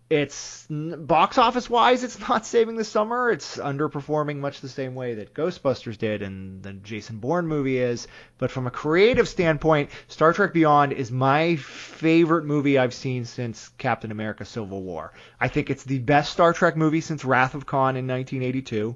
It's 0.08 0.68
box 0.70 1.36
office 1.36 1.68
wise, 1.68 2.04
it's 2.04 2.20
not 2.20 2.46
saving 2.54 2.76
the 2.76 2.84
summer. 2.84 3.30
It's 3.30 3.56
underperforming 3.56 4.36
much 4.36 4.60
the 4.60 4.68
same 4.68 4.94
way 4.94 5.14
that 5.14 5.34
Ghostbusters 5.34 5.98
did 5.98 6.22
and 6.22 6.62
the 6.62 6.74
Jason 6.74 7.18
Bourne 7.18 7.48
movie 7.48 7.78
is. 7.78 8.06
But 8.38 8.52
from 8.52 8.68
a 8.68 8.70
creative 8.70 9.28
standpoint, 9.28 9.90
Star 10.06 10.32
Trek 10.32 10.52
Beyond 10.52 10.92
is 10.92 11.10
my 11.10 11.56
favorite 11.56 12.44
movie 12.44 12.78
I've 12.78 12.94
seen 12.94 13.24
since 13.24 13.68
Captain 13.78 14.12
America: 14.12 14.44
Civil 14.44 14.82
War. 14.84 15.12
I 15.40 15.48
think 15.48 15.70
it's 15.70 15.82
the 15.82 15.98
best 15.98 16.30
Star 16.30 16.52
Trek 16.52 16.76
movie 16.76 17.00
since 17.00 17.24
Wrath 17.24 17.56
of 17.56 17.66
Khan 17.66 17.96
in 17.96 18.06
1982. 18.06 18.94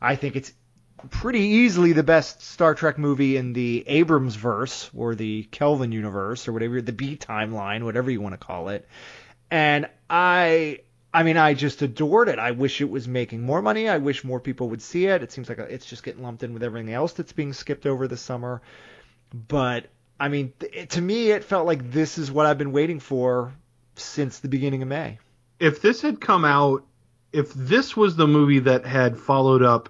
I 0.00 0.14
think 0.14 0.36
it's 0.36 0.52
pretty 1.10 1.40
easily 1.40 1.92
the 1.92 2.04
best 2.04 2.40
Star 2.40 2.76
Trek 2.76 2.98
movie 2.98 3.36
in 3.36 3.52
the 3.52 3.82
Abrams 3.88 4.36
verse 4.36 4.90
or 4.94 5.16
the 5.16 5.42
Kelvin 5.50 5.90
universe 5.90 6.46
or 6.46 6.52
whatever 6.52 6.80
the 6.80 6.92
B 6.92 7.16
timeline, 7.16 7.82
whatever 7.82 8.12
you 8.12 8.20
want 8.20 8.34
to 8.34 8.46
call 8.46 8.68
it. 8.68 8.86
And 9.50 9.88
I 10.10 10.80
I 11.14 11.22
mean 11.22 11.36
I 11.36 11.54
just 11.54 11.82
adored 11.82 12.28
it. 12.28 12.38
I 12.38 12.50
wish 12.52 12.80
it 12.80 12.90
was 12.90 13.06
making 13.08 13.42
more 13.42 13.62
money. 13.62 13.88
I 13.88 13.98
wish 13.98 14.24
more 14.24 14.40
people 14.40 14.68
would 14.70 14.82
see 14.82 15.06
it. 15.06 15.22
It 15.22 15.32
seems 15.32 15.48
like 15.48 15.58
it's 15.58 15.86
just 15.86 16.02
getting 16.02 16.22
lumped 16.22 16.42
in 16.42 16.52
with 16.52 16.62
everything 16.62 16.92
else 16.92 17.12
that's 17.12 17.32
being 17.32 17.52
skipped 17.52 17.86
over 17.86 18.08
this 18.08 18.20
summer. 18.20 18.60
But 19.48 19.86
I 20.18 20.28
mean 20.28 20.52
it, 20.60 20.90
to 20.90 21.00
me 21.00 21.30
it 21.30 21.44
felt 21.44 21.66
like 21.66 21.90
this 21.90 22.18
is 22.18 22.30
what 22.30 22.46
I've 22.46 22.58
been 22.58 22.72
waiting 22.72 23.00
for 23.00 23.52
since 23.96 24.40
the 24.40 24.48
beginning 24.48 24.82
of 24.82 24.88
May. 24.88 25.18
If 25.58 25.80
this 25.80 26.02
had 26.02 26.20
come 26.20 26.44
out, 26.44 26.84
if 27.32 27.52
this 27.54 27.96
was 27.96 28.16
the 28.16 28.26
movie 28.26 28.60
that 28.60 28.84
had 28.84 29.18
followed 29.18 29.62
up 29.62 29.88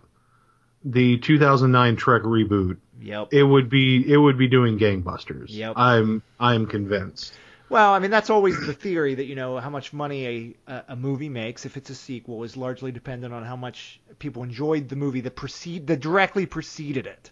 the 0.85 1.19
2009 1.19 1.97
Trek 1.97 2.23
reboot, 2.23 2.77
Yep. 3.01 3.29
it 3.33 3.43
would 3.43 3.69
be 3.69 4.11
it 4.11 4.17
would 4.17 4.39
be 4.39 4.49
doing 4.49 4.79
gangbusters. 4.79 5.47
Yep. 5.49 5.75
I'm 5.77 6.23
I'm 6.41 6.67
convinced. 6.67 7.33
Well, 7.69 7.93
I 7.93 7.99
mean 7.99 8.11
that's 8.11 8.31
always 8.31 8.65
the 8.65 8.73
theory 8.73 9.17
that 9.17 9.25
you 9.25 9.35
know 9.35 9.59
how 9.59 9.71
much 9.71 9.93
money 9.93 10.55
a 10.69 10.85
a 10.89 10.97
movie 10.97 11.29
makes 11.29 11.67
if 11.67 11.77
it's 11.77 11.91
a 11.91 11.95
sequel 11.95 12.45
is 12.45 12.57
largely 12.57 12.93
dependent 12.93 13.35
on 13.35 13.45
how 13.45 13.57
much 13.57 14.01
people 14.19 14.43
enjoyed 14.45 14.89
the 14.89 14.97
movie 14.97 15.23
that 15.23 15.35
precede 15.35 15.87
that 15.89 16.01
directly 16.01 16.47
preceded 16.47 17.07
it. 17.07 17.31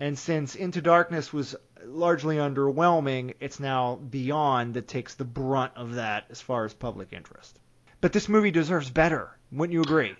And 0.00 0.18
since 0.18 0.56
Into 0.56 0.80
Darkness 0.80 1.32
was 1.32 1.54
largely 1.84 2.36
underwhelming, 2.36 3.34
it's 3.40 3.60
now 3.60 3.96
Beyond 3.96 4.74
that 4.74 4.88
takes 4.88 5.14
the 5.14 5.24
brunt 5.24 5.72
of 5.76 5.94
that 5.94 6.24
as 6.30 6.40
far 6.40 6.64
as 6.64 6.74
public 6.74 7.12
interest. 7.12 7.58
But 8.00 8.12
this 8.12 8.28
movie 8.28 8.50
deserves 8.50 8.90
better. 8.90 9.30
Wouldn't 9.52 9.74
you 9.74 9.82
agree? 9.82 10.16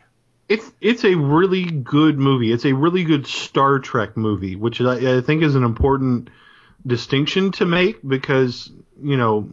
It's 0.48 0.70
it's 0.80 1.04
a 1.04 1.14
really 1.14 1.64
good 1.64 2.18
movie. 2.18 2.52
It's 2.52 2.66
a 2.66 2.74
really 2.74 3.04
good 3.04 3.26
Star 3.26 3.78
Trek 3.78 4.16
movie, 4.16 4.56
which 4.56 4.80
I, 4.80 5.18
I 5.18 5.20
think 5.20 5.42
is 5.42 5.54
an 5.54 5.64
important 5.64 6.28
distinction 6.86 7.52
to 7.52 7.66
make 7.66 7.98
because 8.06 8.70
you 9.02 9.16
know 9.16 9.48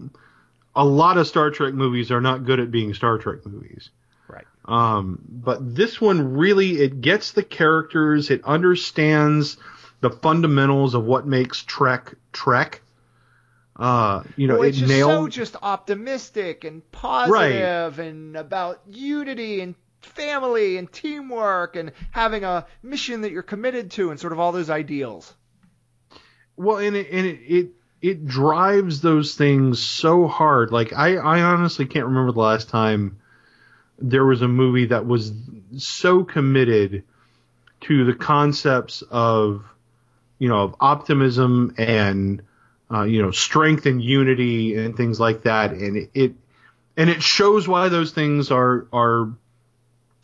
a 0.76 0.86
lot 0.86 1.18
of 1.18 1.28
Star 1.28 1.52
Trek 1.52 1.74
movies 1.74 2.12
are 2.12 2.22
not 2.22 2.46
good 2.46 2.60
at 2.60 2.72
being 2.72 2.94
Star 2.94 3.18
Trek 3.18 3.46
movies. 3.46 3.90
Right. 4.28 4.46
Um, 4.66 5.20
but 5.28 5.76
this 5.76 6.00
one 6.00 6.34
really 6.34 6.80
it 6.82 7.02
gets 7.02 7.32
the 7.32 7.44
characters, 7.44 8.30
it 8.30 8.44
understands 8.46 9.58
the 10.02 10.10
fundamentals 10.10 10.96
of 10.96 11.04
what 11.04 11.28
makes 11.28 11.64
Trek 11.64 12.14
Trek. 12.32 12.82
Uh, 13.76 14.24
you 14.36 14.48
know, 14.48 14.56
well, 14.56 14.64
it 14.64 14.70
it's 14.70 14.78
just 14.80 14.92
nailed 14.92 15.12
so 15.12 15.28
just 15.30 15.56
optimistic 15.62 16.66
and 16.66 16.90
positive 16.92 18.00
and 18.00 18.36
about 18.36 18.82
unity 18.90 19.62
and 19.62 19.74
family 20.02 20.78
and 20.78 20.92
teamwork 20.92 21.76
and 21.76 21.92
having 22.12 22.44
a 22.44 22.66
mission 22.84 23.22
that 23.22 23.32
you're 23.32 23.42
committed 23.42 23.92
to 23.92 24.12
and 24.12 24.20
sort 24.20 24.34
of 24.34 24.40
all 24.40 24.52
those 24.52 24.70
ideals. 24.70 25.34
Well, 26.60 26.78
and 26.78 26.94
it, 26.94 27.08
and 27.10 27.26
it, 27.26 27.40
it 27.48 27.70
it 28.02 28.28
drives 28.28 29.00
those 29.00 29.36
things 29.36 29.82
so 29.82 30.28
hard. 30.28 30.72
Like 30.72 30.92
I 30.92 31.16
I 31.16 31.42
honestly 31.42 31.86
can't 31.86 32.08
remember 32.08 32.34
the 32.34 32.42
last 32.42 32.68
time 32.68 33.18
there 33.98 34.26
was 34.26 34.42
a 34.42 34.48
movie 34.50 34.88
that 34.88 35.06
was 35.06 35.32
so 35.78 36.26
committed 36.26 37.04
to 37.82 38.04
the 38.04 38.14
concepts 38.14 39.04
of 39.10 39.64
you 40.38 40.50
know 40.50 40.64
of 40.64 40.76
optimism 40.82 41.76
and 41.78 42.42
uh, 42.92 43.04
you 43.04 43.22
know 43.22 43.32
strength 43.32 43.86
and 43.86 44.04
unity 44.04 44.76
and 44.76 44.98
things 44.98 45.18
like 45.18 45.44
that, 45.44 45.72
and 45.72 45.96
it, 45.96 46.10
it 46.14 46.34
and 46.98 47.10
it 47.10 47.24
shows 47.24 47.70
why 47.70 47.88
those 47.88 48.12
things 48.12 48.52
are 48.52 48.86
are 48.92 49.30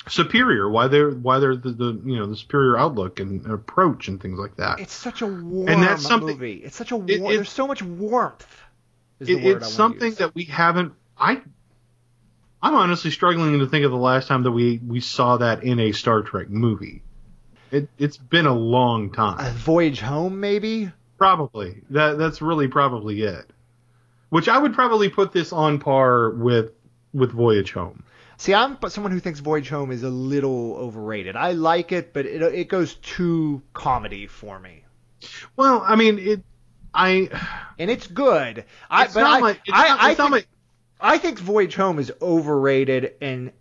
superior, 0.07 0.69
why 0.69 0.87
they're 0.87 1.11
why 1.11 1.39
they're 1.39 1.55
the, 1.55 1.71
the 1.71 2.01
you 2.05 2.17
know 2.17 2.27
the 2.27 2.35
superior 2.35 2.77
outlook 2.77 3.19
and 3.19 3.45
approach 3.47 4.07
and 4.07 4.21
things 4.21 4.37
like 4.39 4.55
that. 4.57 4.79
It's 4.79 4.93
such 4.93 5.21
a 5.21 5.25
warm 5.27 5.67
And 5.67 5.81
that's 5.83 6.03
something- 6.03 6.37
movie. 6.37 6.53
It's 6.55 6.75
such 6.75 6.91
a 6.91 6.95
war- 6.97 7.05
it- 7.09 7.21
it- 7.21 7.27
there's 7.27 7.49
so 7.49 7.67
much 7.67 7.81
warmth. 7.81 8.45
Is 9.19 9.29
It, 9.29 9.35
the 9.37 9.45
word 9.45 9.53
I 9.63 9.65
it's 9.65 9.73
something 9.73 10.13
that 10.15 10.35
we 10.35 10.43
haven't. 10.45 10.93
I 11.17 11.41
I'm 12.61 12.73
honestly 12.75 13.11
struggling 13.11 13.59
to 13.59 13.67
think 13.67 13.85
of 13.85 13.91
the 13.91 13.97
last 13.97 14.27
time 14.27 14.43
that 14.43 14.51
we 14.51 14.79
we 14.85 14.99
saw 14.99 15.37
that 15.37 15.63
in 15.63 15.79
a 15.79 15.91
Star 15.91 16.21
Trek 16.23 16.49
movie. 16.49 17.01
It 17.71 17.89
it's 17.97 18.17
been 18.17 18.45
a 18.45 18.53
long 18.53 19.09
a 19.11 19.15
time. 19.15 19.53
voyage 19.55 19.99
home 20.01 20.39
maybe. 20.39 20.91
Probably 21.17 21.81
that 21.91 22.17
that's 22.17 22.41
really 22.41 22.67
probably 22.67 23.21
it. 23.23 23.45
Which 24.29 24.49
I 24.49 24.57
would 24.57 24.73
probably 24.73 25.09
put 25.09 25.31
this 25.31 25.53
on 25.53 25.79
par 25.79 26.29
with 26.31 26.71
with 27.13 27.31
Voyage 27.31 27.71
Home. 27.73 28.03
See, 28.37 28.53
I'm 28.53 28.77
someone 28.89 29.11
who 29.11 29.19
thinks 29.19 29.39
Voyage 29.39 29.69
Home 29.69 29.91
is 29.91 30.03
a 30.03 30.09
little 30.09 30.75
overrated. 30.75 31.35
I 31.35 31.53
like 31.53 31.91
it, 31.91 32.13
but 32.13 32.25
it 32.25 32.41
it 32.41 32.67
goes 32.67 32.95
too 32.95 33.61
comedy 33.73 34.27
for 34.27 34.59
me. 34.59 34.83
Well, 35.55 35.83
I 35.85 35.95
mean 35.95 36.19
it. 36.19 36.43
I 36.93 37.29
And 37.79 37.91
it's 37.91 38.07
good. 38.07 38.65
I 38.89 39.07
but 39.07 39.23
I, 39.23 39.39
like 39.39 39.61
it's 39.65 39.77
I, 39.77 39.87
not, 39.87 40.01
I 40.01 40.11
it's 40.11 40.19
think, 40.19 40.31
like 40.31 40.47
I 40.99 41.17
think 41.17 41.39
Voyage 41.39 41.75
Home 41.75 41.99
is 41.99 42.11
overrated 42.21 43.13
and 43.21 43.51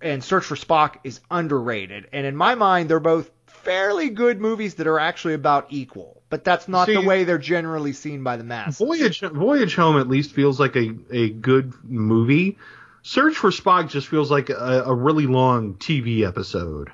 and 0.00 0.22
Search 0.22 0.44
for 0.44 0.56
Spock 0.56 0.98
is 1.04 1.20
underrated. 1.30 2.08
And 2.12 2.26
in 2.26 2.36
my 2.36 2.54
mind, 2.54 2.88
they're 2.88 3.00
both 3.00 3.30
fairly 3.46 4.10
good 4.10 4.40
movies 4.40 4.76
that 4.76 4.86
are 4.86 4.98
actually 4.98 5.34
about 5.34 5.66
equal. 5.70 6.22
But 6.28 6.42
that's 6.42 6.66
not 6.66 6.88
the 6.88 7.02
way 7.02 7.22
they're 7.24 7.38
generally 7.38 7.92
seen 7.92 8.24
by 8.24 8.36
the 8.36 8.44
mass. 8.44 8.78
Voyage 8.78 9.20
Voyage 9.20 9.76
Home 9.76 9.98
at 9.98 10.08
least 10.08 10.32
feels 10.32 10.58
like 10.58 10.74
a, 10.76 10.92
a 11.10 11.30
good 11.30 11.72
movie. 11.84 12.58
Search 13.06 13.36
for 13.36 13.50
Spock 13.50 13.88
just 13.88 14.08
feels 14.08 14.32
like 14.32 14.50
a, 14.50 14.82
a 14.86 14.92
really 14.92 15.28
long 15.28 15.74
TV 15.74 16.26
episode. 16.26 16.90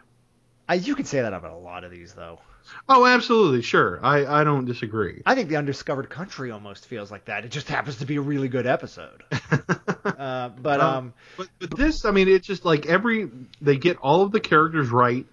I, 0.69 0.75
you 0.75 0.95
can 0.95 1.07
say 1.07 1.23
that 1.23 1.33
about 1.33 1.53
a 1.53 1.57
lot 1.57 1.85
of 1.85 1.91
these, 1.91 2.13
though. 2.13 2.39
Oh, 2.87 3.07
absolutely, 3.07 3.63
sure. 3.63 3.99
I, 4.03 4.27
I 4.27 4.45
don't 4.45 4.67
disagree. 4.67 5.23
I 5.25 5.35
think 5.35 5.49
The 5.49 5.57
Undiscovered 5.57 6.11
Country 6.11 6.51
almost 6.51 6.85
feels 6.85 7.11
like 7.11 7.25
that. 7.25 7.47
It 7.47 7.51
just 7.51 7.67
happens 7.67 7.97
to 7.97 8.05
be 8.05 8.17
a 8.17 8.21
really 8.21 8.49
good 8.49 8.67
episode. 8.67 9.25
Uh, 10.05 10.49
but 10.51 10.81
Um, 10.81 10.95
um, 10.95 11.15
but, 11.37 11.49
but 11.61 11.77
this, 11.77 12.05
I 12.05 12.11
mean, 12.11 12.29
it's 12.29 12.47
just 12.47 12.65
like 12.65 12.87
every 12.87 13.31
they 13.61 13.77
get 13.77 13.97
all 13.99 14.23
of 14.23 14.33
the 14.33 14.41
characters 14.41 14.91
right. 14.91 15.25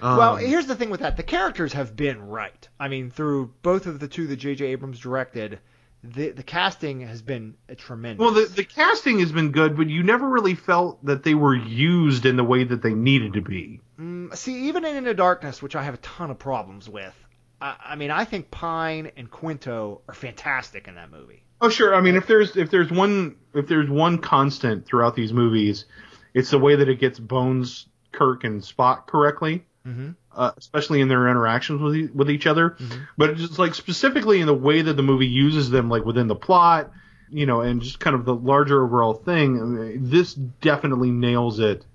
Um, 0.00 0.16
Well, 0.16 0.36
here's 0.36 0.66
the 0.66 0.74
thing 0.74 0.90
with 0.90 1.00
that: 1.00 1.16
the 1.18 1.22
characters 1.22 1.74
have 1.74 1.94
been 1.94 2.28
right. 2.28 2.68
I 2.78 2.88
mean, 2.88 3.10
through 3.10 3.52
both 3.62 3.86
of 3.86 4.00
the 4.00 4.08
two 4.08 4.26
that 4.28 4.36
J.J. 4.36 4.66
Abrams 4.66 4.98
directed, 4.98 5.60
the 6.02 6.30
the 6.30 6.42
casting 6.42 7.00
has 7.00 7.20
been 7.22 7.56
a 7.68 7.74
tremendous. 7.74 8.20
well, 8.20 8.32
the 8.32 8.46
the 8.46 8.64
casting 8.64 9.18
has 9.20 9.32
been 9.32 9.52
good, 9.52 9.76
but 9.76 9.88
you 9.88 10.02
never 10.02 10.28
really 10.28 10.54
felt 10.54 11.04
that 11.04 11.22
they 11.22 11.34
were 11.34 11.54
used 11.54 12.24
in 12.26 12.36
the 12.36 12.44
way 12.44 12.64
that 12.64 12.82
they 12.82 12.94
needed 12.94 13.34
to 13.34 13.42
be. 13.42 13.80
Mm, 13.98 14.34
see, 14.36 14.68
even 14.68 14.84
in 14.84 14.96
Into 14.96 15.14
Darkness, 15.14 15.60
which 15.62 15.76
I 15.76 15.82
have 15.82 15.94
a 15.94 15.98
ton 15.98 16.30
of 16.30 16.38
problems 16.38 16.88
with, 16.88 17.14
I, 17.60 17.76
I 17.84 17.96
mean, 17.96 18.10
I 18.10 18.24
think 18.24 18.50
Pine 18.50 19.12
and 19.16 19.30
Quinto 19.30 20.00
are 20.08 20.14
fantastic 20.14 20.88
in 20.88 20.94
that 20.94 21.10
movie. 21.10 21.42
Oh, 21.60 21.68
sure. 21.68 21.94
I 21.94 22.00
mean, 22.00 22.16
if 22.16 22.26
there's 22.26 22.56
if 22.56 22.70
there's 22.70 22.90
one 22.90 23.36
if 23.54 23.68
there's 23.68 23.90
one 23.90 24.18
constant 24.18 24.86
throughout 24.86 25.14
these 25.14 25.32
movies, 25.32 25.84
it's 26.32 26.50
the 26.50 26.58
way 26.58 26.76
that 26.76 26.88
it 26.88 26.98
gets 26.98 27.18
Bones, 27.18 27.86
Kirk, 28.12 28.44
and 28.44 28.62
Spock 28.62 29.06
correctly. 29.06 29.66
Mm-hmm. 29.86 30.10
uh, 30.36 30.52
especially 30.58 31.00
in 31.00 31.08
their 31.08 31.26
interactions 31.28 31.80
with 31.80 31.96
e- 31.96 32.10
with 32.14 32.30
each 32.30 32.46
other. 32.46 32.76
But 33.16 33.30
it's 33.30 33.40
just 33.40 33.58
like 33.58 33.74
specifically 33.74 34.40
in 34.40 34.46
the 34.46 34.54
way 34.54 34.82
that 34.82 34.92
the 34.92 35.02
movie 35.02 35.26
uses 35.26 35.70
them, 35.70 35.88
like 35.88 36.04
within 36.04 36.28
the 36.28 36.34
plot, 36.34 36.92
you 37.30 37.46
know, 37.46 37.62
and 37.62 37.80
just 37.80 37.98
kind 37.98 38.14
of 38.14 38.26
the 38.26 38.34
larger 38.34 38.84
overall 38.84 39.14
thing. 39.14 39.58
I 39.58 39.64
mean, 39.64 40.10
this 40.10 40.34
definitely 40.34 41.10
nails 41.10 41.60
it, 41.60 41.86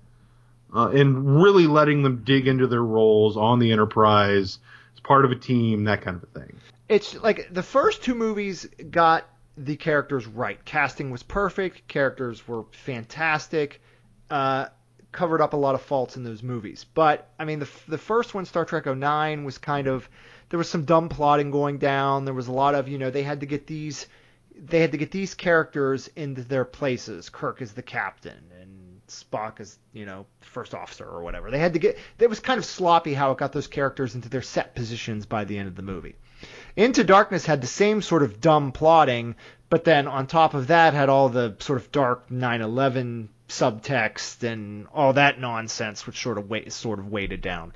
uh, 0.74 0.88
and 0.88 1.40
really 1.40 1.68
letting 1.68 2.02
them 2.02 2.22
dig 2.24 2.48
into 2.48 2.66
their 2.66 2.82
roles 2.82 3.36
on 3.36 3.60
the 3.60 3.70
Enterprise 3.70 4.58
as 4.94 5.00
part 5.00 5.24
of 5.24 5.30
a 5.30 5.36
team, 5.36 5.84
that 5.84 6.02
kind 6.02 6.16
of 6.16 6.24
a 6.24 6.40
thing. 6.40 6.56
It's 6.88 7.14
like 7.14 7.52
the 7.52 7.62
first 7.62 8.02
two 8.02 8.14
movies 8.16 8.66
got 8.90 9.28
the 9.56 9.76
characters 9.76 10.26
right. 10.26 10.62
Casting 10.64 11.10
was 11.10 11.22
perfect. 11.22 11.86
Characters 11.88 12.46
were 12.48 12.64
fantastic. 12.72 13.80
Uh, 14.28 14.66
covered 15.12 15.40
up 15.40 15.52
a 15.52 15.56
lot 15.56 15.74
of 15.74 15.82
faults 15.82 16.16
in 16.16 16.24
those 16.24 16.42
movies. 16.42 16.84
But 16.94 17.28
I 17.38 17.44
mean, 17.44 17.58
the 17.58 17.68
the 17.88 17.98
first 17.98 18.34
one, 18.34 18.44
Star 18.44 18.64
Trek 18.64 18.86
09, 18.86 19.44
was 19.44 19.58
kind 19.58 19.86
of 19.86 20.08
there 20.48 20.58
was 20.58 20.68
some 20.68 20.84
dumb 20.84 21.08
plotting 21.08 21.50
going 21.50 21.78
down. 21.78 22.24
There 22.24 22.34
was 22.34 22.48
a 22.48 22.52
lot 22.52 22.74
of 22.74 22.88
you 22.88 22.98
know 22.98 23.10
they 23.10 23.22
had 23.22 23.40
to 23.40 23.46
get 23.46 23.66
these 23.66 24.06
they 24.58 24.80
had 24.80 24.92
to 24.92 24.98
get 24.98 25.10
these 25.10 25.34
characters 25.34 26.08
into 26.16 26.42
their 26.42 26.64
places. 26.64 27.28
Kirk 27.28 27.60
is 27.60 27.72
the 27.72 27.82
captain 27.82 28.42
and 28.60 29.00
Spock 29.08 29.60
is 29.60 29.78
you 29.92 30.06
know 30.06 30.26
first 30.40 30.74
officer 30.74 31.04
or 31.04 31.22
whatever. 31.22 31.50
They 31.50 31.58
had 31.58 31.74
to 31.74 31.78
get 31.78 31.98
it 32.18 32.28
was 32.28 32.40
kind 32.40 32.58
of 32.58 32.64
sloppy 32.64 33.14
how 33.14 33.32
it 33.32 33.38
got 33.38 33.52
those 33.52 33.66
characters 33.66 34.14
into 34.14 34.28
their 34.28 34.42
set 34.42 34.74
positions 34.74 35.26
by 35.26 35.44
the 35.44 35.58
end 35.58 35.68
of 35.68 35.76
the 35.76 35.82
movie. 35.82 36.16
Into 36.76 37.04
Darkness 37.04 37.46
had 37.46 37.60
the 37.60 37.66
same 37.66 38.02
sort 38.02 38.22
of 38.22 38.40
dumb 38.40 38.72
plotting, 38.72 39.36
but 39.70 39.84
then 39.84 40.06
on 40.06 40.26
top 40.26 40.54
of 40.54 40.66
that 40.66 40.92
had 40.92 41.08
all 41.08 41.28
the 41.28 41.56
sort 41.60 41.80
of 41.80 41.92
dark 41.92 42.28
9/11 42.28 43.28
subtext 43.48 44.42
and 44.42 44.86
all 44.92 45.12
that 45.14 45.40
nonsense, 45.40 46.06
which 46.06 46.20
sort 46.20 46.38
of 46.38 46.48
weight, 46.50 46.72
sort 46.72 46.98
of 46.98 47.08
weighted 47.08 47.40
down. 47.40 47.72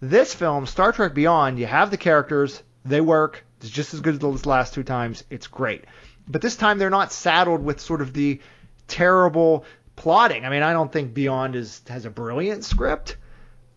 This 0.00 0.34
film, 0.34 0.66
Star 0.66 0.92
Trek 0.92 1.14
Beyond, 1.14 1.58
you 1.58 1.66
have 1.66 1.90
the 1.90 1.96
characters, 1.96 2.62
they 2.84 3.00
work, 3.00 3.44
it's 3.60 3.70
just 3.70 3.94
as 3.94 4.00
good 4.00 4.14
as 4.14 4.20
those 4.20 4.46
last 4.46 4.74
two 4.74 4.82
times, 4.82 5.22
it's 5.30 5.46
great. 5.46 5.84
But 6.26 6.42
this 6.42 6.56
time 6.56 6.78
they're 6.78 6.90
not 6.90 7.12
saddled 7.12 7.64
with 7.64 7.80
sort 7.80 8.00
of 8.00 8.12
the 8.12 8.40
terrible 8.88 9.64
plotting. 9.96 10.44
I 10.44 10.50
mean, 10.50 10.62
I 10.62 10.72
don't 10.72 10.90
think 10.90 11.14
Beyond 11.14 11.54
is 11.56 11.82
has 11.88 12.04
a 12.04 12.10
brilliant 12.10 12.64
script, 12.64 13.16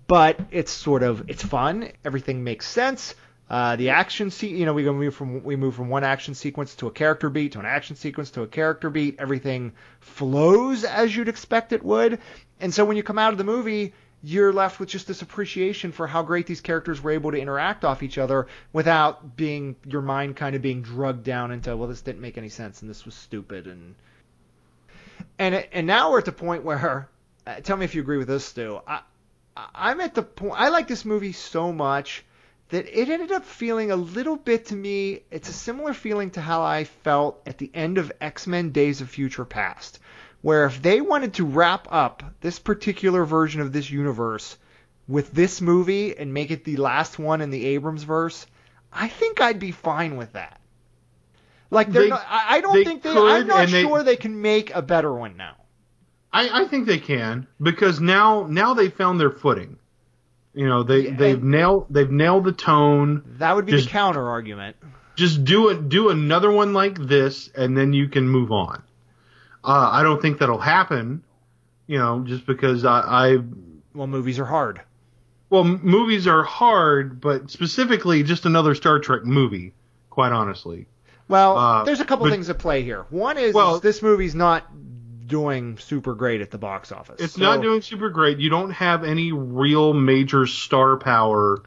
but 0.08 0.40
it's 0.52 0.72
sort 0.72 1.04
of 1.04 1.30
it's 1.30 1.44
fun. 1.44 1.92
Everything 2.04 2.44
makes 2.44 2.68
sense. 2.68 3.16
Uh, 3.48 3.76
the 3.76 3.90
action 3.90 4.32
se- 4.32 4.48
you 4.48 4.66
know, 4.66 4.74
we 4.74 4.84
go 4.84 4.92
move 4.94 5.14
from 5.14 5.44
we 5.44 5.56
move 5.56 5.76
from 5.76 5.90
one 5.90 6.04
action 6.04 6.34
sequence 6.34 6.76
to 6.76 6.88
a 6.88 6.92
character 6.92 7.30
beat 7.30 7.52
to 7.52 7.60
an 7.60 7.66
action 7.66 7.96
sequence 7.96 8.32
to 8.32 8.42
a 8.42 8.48
character 8.48 8.90
beat. 8.90 9.18
Everything 9.20 9.74
flows 10.00 10.84
as 10.84 11.16
you'd 11.16 11.30
expect 11.30 11.72
it 11.72 11.84
would. 11.84 12.20
And 12.60 12.74
so 12.74 12.86
when 12.86 12.98
you 12.98 13.04
come 13.04 13.20
out 13.20 13.34
of 13.34 13.38
the 13.38 13.44
movie, 13.44 13.94
you're 14.24 14.52
left 14.52 14.80
with 14.80 14.90
just 14.90 15.06
this 15.06 15.22
appreciation 15.22 15.92
for 15.92 16.08
how 16.08 16.24
great 16.24 16.48
these 16.48 16.62
characters 16.62 17.02
were 17.04 17.12
able 17.12 17.32
to 17.32 17.38
interact 17.38 17.86
off 17.86 18.02
each 18.02 18.18
other 18.18 18.48
without 18.74 19.38
being 19.38 19.76
your 19.86 20.02
mind 20.02 20.36
kind 20.36 20.56
of 20.56 20.64
being 20.64 20.82
drugged 20.82 21.24
down 21.24 21.52
into 21.52 21.76
well 21.78 21.88
this 21.88 22.02
didn't 22.02 22.22
make 22.22 22.38
any 22.38 22.50
sense 22.50 22.82
and 22.82 22.90
this 22.90 23.06
was 23.06 23.14
stupid 23.14 23.68
and 23.68 23.94
and 25.38 25.68
and 25.72 25.86
now 25.86 26.10
we're 26.12 26.18
at 26.18 26.26
the 26.26 26.32
point 26.32 26.64
where 26.64 27.08
uh, 27.46 27.56
tell 27.62 27.78
me 27.78 27.86
if 27.86 27.94
you 27.94 28.02
agree 28.02 28.18
with 28.18 28.28
this 28.28 28.46
Stu 28.46 28.80
I- 28.88 29.02
I'm 29.56 30.02
at 30.02 30.16
the 30.16 30.24
point 30.24 30.56
I 30.60 30.70
like 30.70 30.88
this 30.88 31.06
movie 31.06 31.32
so 31.34 31.72
much 31.72 32.26
that 32.70 32.88
it 32.88 33.10
ended 33.10 33.32
up 33.32 33.46
feeling 33.46 33.92
a 33.92 33.96
little 33.96 34.36
bit 34.36 34.66
to 34.68 34.76
me. 34.76 35.22
It's 35.32 35.50
a 35.50 35.54
similar 35.54 35.94
feeling 35.94 36.32
to 36.32 36.42
how 36.42 36.64
I 36.64 36.84
felt 36.86 37.42
at 37.46 37.58
the 37.58 37.70
end 37.74 37.98
of 37.98 38.12
X 38.22 38.48
Men 38.48 38.72
Days 38.72 39.02
of 39.02 39.10
Future 39.10 39.46
Past, 39.46 40.00
where 40.42 40.66
if 40.66 40.82
they 40.82 41.02
wanted 41.02 41.36
to 41.36 41.46
wrap 41.46 41.88
up 41.92 42.24
this 42.42 42.60
particular 42.60 43.24
version 43.26 43.62
of 43.62 43.72
this 43.72 43.90
universe 43.90 44.58
with 45.08 45.32
this 45.32 45.62
movie 45.62 46.18
and 46.18 46.34
make 46.34 46.50
it 46.52 46.64
the 46.64 46.78
last 46.78 47.20
one 47.20 47.42
in 47.42 47.52
the 47.52 47.66
Abrams 47.68 48.04
verse, 48.04 48.46
I 48.92 49.08
think 49.10 49.40
I'd 49.42 49.60
be 49.60 49.72
fine 49.72 50.18
with 50.18 50.34
that. 50.34 50.60
Like 51.70 51.92
they're 51.92 52.04
They- 52.04 52.10
not, 52.10 52.26
I 52.30 52.62
don't 52.62 52.74
they 52.74 52.84
think 52.86 53.04
they. 53.04 53.12
could, 53.14 53.28
I'm 53.32 53.48
not 53.48 53.60
and 53.66 53.72
they- 53.74 53.82
sure 53.84 54.04
they 54.04 54.16
can 54.16 54.42
make 54.42 54.74
a 54.74 54.82
better 54.82 55.14
one 55.14 55.38
now. 55.38 55.56
I, 56.34 56.64
I 56.64 56.68
think 56.68 56.86
they 56.86 56.98
can 57.00 57.48
because 57.62 58.02
now 58.02 58.46
now 58.50 58.74
they 58.74 58.90
found 58.90 59.20
their 59.20 59.32
footing. 59.32 59.78
You 60.56 60.68
know, 60.68 60.84
they 60.84 61.10
Yeah, 61.10 61.16
they've 61.18 61.44
nailed 61.44 61.88
they've 61.90 62.10
nailed 62.10 62.46
the 62.46 62.52
tone. 62.54 63.24
That 63.40 63.56
would 63.56 63.66
be 63.66 63.74
Just- 63.74 63.86
the 63.86 63.92
counter 63.92 64.28
argument. 64.28 64.78
Just 65.16 65.44
do 65.46 65.70
it 65.70 65.88
do 65.90 66.10
another 66.10 66.52
one 66.52 66.74
like 66.74 66.98
this 66.98 67.50
and 67.56 67.78
then 67.78 67.94
you 67.94 68.08
can 68.08 68.28
move 68.28 68.52
on. 68.52 68.82
Uh, 69.64 69.90
I 69.92 70.04
don't 70.04 70.22
think 70.22 70.40
that'll 70.40 70.58
happen. 70.60 71.24
You 71.88 71.98
know, 72.00 72.24
just 72.26 72.46
because 72.48 72.84
I, 72.86 73.00
I 73.02 73.38
Well, 73.94 74.08
movies 74.08 74.40
are 74.40 74.46
hard. 74.46 74.82
well, 75.50 75.64
m- 75.64 75.82
movies 75.84 76.26
are 76.28 76.44
hard, 76.44 77.22
but 77.22 77.52
specifically 77.52 78.24
just 78.24 78.46
another 78.46 78.74
Star 78.76 79.00
Trek 79.00 79.24
movie. 79.24 79.74
Quite 80.10 80.32
honestly, 80.32 80.88
Well, 81.28 81.58
Uh, 81.58 81.84
there's 81.84 82.00
a 82.00 82.06
couple 82.06 82.26
but- 82.28 82.32
things 82.32 82.50
at 82.50 82.58
play 82.60 82.82
here. 82.84 83.06
One 83.10 83.38
is, 83.38 83.54
Well- 83.54 83.76
is 83.76 83.82
this 83.82 84.02
movie's 84.02 84.34
not 84.36 84.64
doing 85.26 85.78
super 85.78 86.14
great 86.14 86.42
at 86.42 86.52
the 86.52 86.58
box 86.58 86.92
office. 86.92 87.20
it's 87.20 87.34
So- 87.34 87.42
not 87.42 87.62
doing 87.62 87.82
super 87.82 88.10
great. 88.10 88.38
You 88.40 88.50
don't 88.50 88.72
have 88.72 89.04
any 89.04 89.32
real 89.32 89.94
major 89.94 90.46
star 90.46 90.98
power 90.98 91.62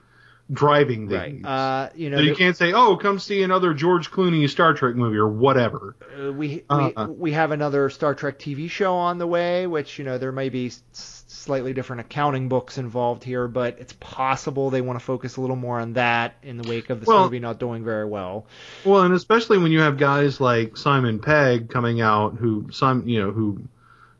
driving 0.51 1.09
these. 1.09 1.19
right. 1.19 1.45
Uh, 1.45 1.89
you 1.95 2.09
know, 2.09 2.17
So 2.17 2.23
you 2.23 2.31
the- 2.31 2.37
can't 2.37 2.57
say, 2.57 2.73
"Oh, 2.73 2.97
come 2.97 3.19
see 3.19 3.43
another 3.43 3.75
George 3.75 4.11
Clooney 4.11 4.49
Star 4.49 4.73
Trek 4.73 4.95
movie" 4.97 5.19
or 5.19 5.29
whatever. 5.29 5.95
uh, 6.19 6.33
we 6.33 6.65
Uh-uh. 6.71 7.07
we 7.09 7.15
we 7.15 7.33
have 7.33 7.51
another 7.51 7.91
Star 7.91 8.15
Trek 8.15 8.39
TV 8.39 8.69
show 8.71 8.95
on 8.95 9.19
the 9.19 9.27
way, 9.27 9.67
which 9.67 9.99
you 9.99 10.05
know 10.07 10.17
there 10.19 10.33
may 10.33 10.49
be 10.49 10.67
s- 10.69 11.18
slightly 11.49 11.73
different 11.73 12.01
accounting 12.01 12.51
books 12.51 12.77
involved 12.77 13.25
here, 13.25 13.49
but 13.49 13.79
it's 13.79 13.95
possible 13.95 14.69
they 14.69 14.83
want 14.83 14.99
to 14.99 15.05
focus 15.05 15.39
a 15.39 15.41
little 15.41 15.57
more 15.57 15.81
on 15.81 15.95
that 15.95 16.35
in 16.43 16.59
the 16.59 16.69
wake 16.69 16.91
of 16.91 17.01
this 17.01 17.07
Well- 17.07 17.25
movie 17.25 17.39
not 17.39 17.59
doing 17.59 17.83
very 17.85 18.05
well. 18.05 18.45
Well, 18.85 19.01
and 19.01 19.15
especially 19.15 19.57
when 19.57 19.73
you 19.73 19.81
have 19.81 19.97
guys 19.97 20.43
like 20.43 20.77
Simon 20.77 21.21
Pegg 21.21 21.71
coming 21.71 22.03
out, 22.03 22.37
who 22.37 22.67
some 22.71 23.09
you 23.09 23.23
know 23.23 23.31
who 23.31 23.63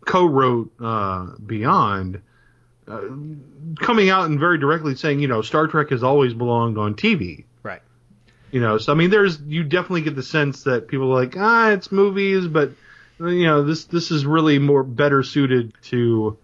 co-wrote 0.07 0.73
uh, 0.81 1.27
Beyond, 1.47 2.23
uh, 2.89 3.01
coming 3.79 4.09
out 4.09 4.25
and 4.25 4.41
very 4.41 4.57
directly 4.57 4.95
saying, 4.95 5.21
you 5.21 5.29
know, 5.29 5.43
Star 5.43 5.67
Trek 5.67 5.91
has 5.91 6.03
always 6.03 6.33
belonged 6.33 6.79
on 6.79 6.95
TV. 6.95 7.45
Right. 7.63 7.83
You 8.51 8.63
know, 8.63 8.79
so 8.79 8.91
I 8.91 8.95
mean, 8.97 9.11
there's 9.11 9.39
you 9.43 9.65
definitely 9.65 10.01
get 10.01 10.17
the 10.17 10.23
sense 10.23 10.63
that 10.63 10.89
people 10.89 11.13
are 11.13 11.21
like, 11.23 11.37
ah, 11.37 11.73
it's 11.73 11.93
movies, 11.93 12.47
but 12.47 12.71
you 13.21 13.45
know, 13.45 13.65
this 13.65 13.85
this 13.85 14.11
is 14.11 14.25
really 14.25 14.59
more 14.59 14.83
better 14.83 15.23
suited 15.23 15.75
to, 15.91 16.39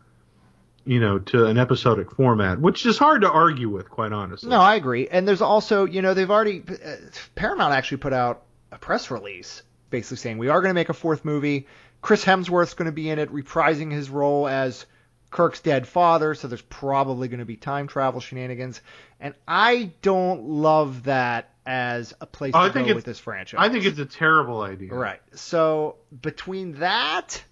you 0.86 1.00
know, 1.00 1.18
to 1.18 1.46
an 1.46 1.58
episodic 1.58 2.10
format, 2.12 2.60
which 2.60 2.84
is 2.86 2.98
hard 2.98 3.22
to 3.22 3.30
argue 3.30 3.68
with, 3.68 3.88
quite 3.88 4.12
honestly. 4.12 4.48
No, 4.50 4.60
I 4.60 4.74
agree. 4.74 5.08
And 5.08 5.26
there's 5.26 5.42
also, 5.42 5.84
you 5.86 6.02
know, 6.02 6.14
they've 6.14 6.30
already 6.30 6.62
uh, 6.68 6.96
Paramount 7.34 7.72
actually 7.74 7.98
put 7.98 8.12
out 8.12 8.42
a 8.70 8.78
press 8.78 9.10
release 9.10 9.62
basically 9.90 10.16
saying 10.16 10.38
we 10.38 10.48
are 10.48 10.60
going 10.60 10.70
to 10.70 10.74
make 10.74 10.88
a 10.88 10.94
fourth 10.94 11.24
movie. 11.24 11.68
Chris 12.02 12.24
Hemsworth's 12.24 12.74
going 12.74 12.86
to 12.86 12.92
be 12.92 13.08
in 13.08 13.18
it, 13.18 13.32
reprising 13.32 13.92
his 13.92 14.10
role 14.10 14.48
as 14.48 14.84
Kirk's 15.30 15.60
dead 15.60 15.86
father. 15.86 16.34
So 16.34 16.48
there's 16.48 16.62
probably 16.62 17.28
going 17.28 17.38
to 17.38 17.44
be 17.46 17.56
time 17.56 17.86
travel 17.86 18.20
shenanigans. 18.20 18.80
And 19.20 19.34
I 19.48 19.92
don't 20.02 20.44
love 20.44 21.04
that 21.04 21.50
as 21.64 22.12
a 22.20 22.26
place 22.26 22.52
Oh, 22.54 22.68
to 22.68 22.84
go 22.84 22.94
with 22.94 23.04
this 23.04 23.18
franchise. 23.18 23.58
I 23.60 23.68
think 23.68 23.84
it's 23.84 23.98
a 23.98 24.04
terrible 24.04 24.60
idea. 24.60 24.92
Right. 24.92 25.20
So 25.34 25.96
between 26.20 26.74
that 26.80 27.42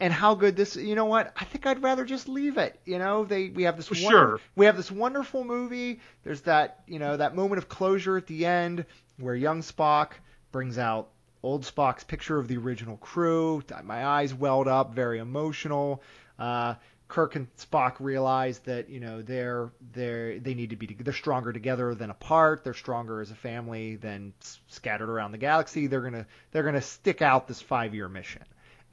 and 0.00 0.12
how 0.12 0.34
good 0.34 0.56
this, 0.56 0.76
you 0.76 0.94
know 0.94 1.04
what? 1.04 1.32
I 1.36 1.44
think 1.44 1.66
I'd 1.66 1.82
rather 1.82 2.04
just 2.04 2.28
leave 2.28 2.58
it. 2.58 2.78
You 2.84 2.98
know, 2.98 3.24
they 3.24 3.50
we 3.50 3.62
have 3.64 3.76
this 3.76 3.90
wonder- 3.90 4.08
sure. 4.08 4.40
we 4.56 4.66
have 4.66 4.76
this 4.76 4.90
wonderful 4.90 5.44
movie. 5.44 6.00
There's 6.24 6.42
that 6.42 6.82
you 6.86 6.98
know 6.98 7.16
that 7.16 7.34
moment 7.36 7.58
of 7.58 7.68
closure 7.68 8.16
at 8.16 8.26
the 8.26 8.46
end 8.46 8.86
where 9.18 9.34
young 9.34 9.60
Spock 9.62 10.12
brings 10.52 10.78
out 10.78 11.10
old 11.42 11.62
Spock's 11.64 12.04
picture 12.04 12.38
of 12.38 12.48
the 12.48 12.56
original 12.56 12.96
crew. 12.96 13.62
My 13.84 14.04
eyes 14.04 14.34
welled 14.34 14.66
up, 14.68 14.94
very 14.94 15.18
emotional. 15.18 16.02
Uh, 16.38 16.74
Kirk 17.06 17.36
and 17.36 17.54
Spock 17.56 17.96
realize 18.00 18.58
that 18.60 18.88
you 18.88 18.98
know 18.98 19.22
they're 19.22 19.70
they're 19.92 20.40
they 20.40 20.54
need 20.54 20.70
to 20.70 20.76
be 20.76 20.86
they're 20.86 21.12
stronger 21.12 21.52
together 21.52 21.94
than 21.94 22.10
apart. 22.10 22.64
They're 22.64 22.74
stronger 22.74 23.20
as 23.20 23.30
a 23.30 23.34
family 23.36 23.96
than 23.96 24.32
scattered 24.66 25.08
around 25.10 25.32
the 25.32 25.38
galaxy. 25.38 25.86
They're 25.86 26.00
gonna 26.00 26.26
they're 26.50 26.62
gonna 26.64 26.82
stick 26.82 27.22
out 27.22 27.46
this 27.46 27.60
five 27.60 27.94
year 27.94 28.08
mission. 28.08 28.42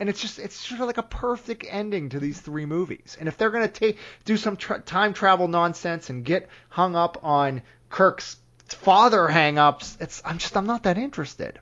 And 0.01 0.09
it's 0.09 0.19
just 0.19 0.39
it's 0.39 0.55
sort 0.55 0.81
of 0.81 0.87
like 0.87 0.97
a 0.97 1.03
perfect 1.03 1.63
ending 1.69 2.09
to 2.09 2.19
these 2.19 2.41
three 2.41 2.65
movies. 2.65 3.15
And 3.19 3.29
if 3.29 3.37
they're 3.37 3.51
gonna 3.51 3.67
take 3.67 3.99
do 4.25 4.35
some 4.35 4.57
tra- 4.57 4.81
time 4.81 5.13
travel 5.13 5.47
nonsense 5.47 6.09
and 6.09 6.25
get 6.25 6.49
hung 6.69 6.95
up 6.95 7.23
on 7.23 7.61
Kirk's 7.91 8.37
father 8.67 9.27
hang-ups, 9.27 9.97
it's 10.01 10.19
I'm 10.25 10.39
just 10.39 10.57
I'm 10.57 10.65
not 10.65 10.83
that 10.83 10.97
interested. 10.97 11.59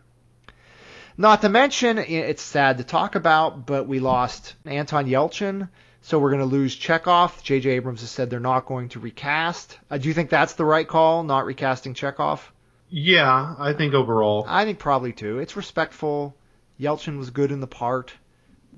Not 1.17 1.41
to 1.41 1.49
mention, 1.49 1.97
it's 1.97 2.41
sad 2.41 2.77
to 2.77 2.85
talk 2.85 3.15
about, 3.15 3.65
but 3.65 3.89
we 3.89 3.99
lost 3.99 4.55
Anton 4.63 5.05
Yelchin, 5.05 5.67
so 6.01 6.17
we're 6.17 6.29
going 6.29 6.39
to 6.39 6.45
lose 6.45 6.73
Chekov. 6.79 7.43
J.J. 7.43 7.71
Abrams 7.71 7.99
has 7.99 8.09
said 8.09 8.29
they're 8.29 8.39
not 8.39 8.67
going 8.67 8.87
to 8.89 9.01
recast. 9.01 9.77
Uh, 9.91 9.97
do 9.97 10.07
you 10.07 10.13
think 10.13 10.29
that's 10.29 10.53
the 10.53 10.63
right 10.63 10.87
call, 10.87 11.23
not 11.23 11.45
recasting 11.45 11.93
Chekov? 11.93 12.39
Yeah, 12.89 13.55
I 13.59 13.73
think 13.73 13.93
overall. 13.93 14.45
I 14.47 14.63
think 14.63 14.79
probably 14.79 15.11
too. 15.11 15.39
It's 15.39 15.57
respectful. 15.57 16.37
Yelchin 16.79 17.17
was 17.17 17.31
good 17.31 17.51
in 17.51 17.59
the 17.59 17.67
part. 17.67 18.13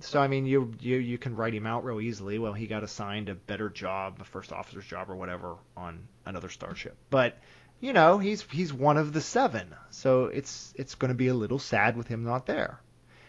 So 0.04 0.22
I 0.22 0.28
mean, 0.28 0.46
you 0.46 0.74
you 0.80 0.98
you 0.98 1.18
can 1.18 1.36
write 1.36 1.54
him 1.54 1.66
out 1.66 1.84
real 1.84 2.02
easily. 2.02 2.40
Well, 2.40 2.54
he 2.54 2.68
got 2.68 2.84
assigned 2.84 3.30
a 3.30 3.36
better 3.36 3.70
job, 3.70 4.18
a 4.22 4.24
first 4.24 4.52
officer's 4.52 4.86
job 4.86 5.10
or 5.10 5.16
whatever 5.16 5.56
on 5.78 6.08
another 6.26 6.50
starship. 6.50 6.96
But 7.10 7.38
you 7.80 7.94
know, 7.94 8.18
he's 8.18 8.44
he's 8.44 8.74
one 8.74 8.98
of 8.98 9.14
the 9.14 9.22
seven, 9.22 9.74
so 9.90 10.26
it's 10.26 10.74
it's 10.76 10.96
going 10.96 11.10
to 11.10 11.16
be 11.16 11.28
a 11.28 11.34
little 11.34 11.60
sad 11.60 11.98
with 11.98 12.08
him 12.08 12.24
not 12.24 12.46
there. 12.46 12.80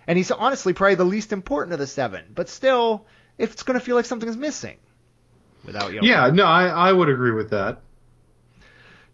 And 0.07 0.17
he's 0.17 0.31
honestly 0.31 0.73
probably 0.73 0.97
the 0.97 1.05
least 1.05 1.33
important 1.33 1.73
of 1.73 1.79
the 1.79 1.87
seven. 1.87 2.25
But 2.35 2.49
still, 2.49 3.07
it's 3.39 3.63
going 3.63 3.79
to 3.79 3.85
feel 3.85 3.97
like 3.97 4.05
something's 4.05 4.37
missing 4.37 4.77
without 5.65 5.93
Yelchin. 5.93 6.03
Yeah, 6.03 6.31
no, 6.31 6.45
I, 6.45 6.67
I 6.67 6.93
would 6.93 7.09
agree 7.09 7.31
with 7.33 7.51
that. 7.51 7.81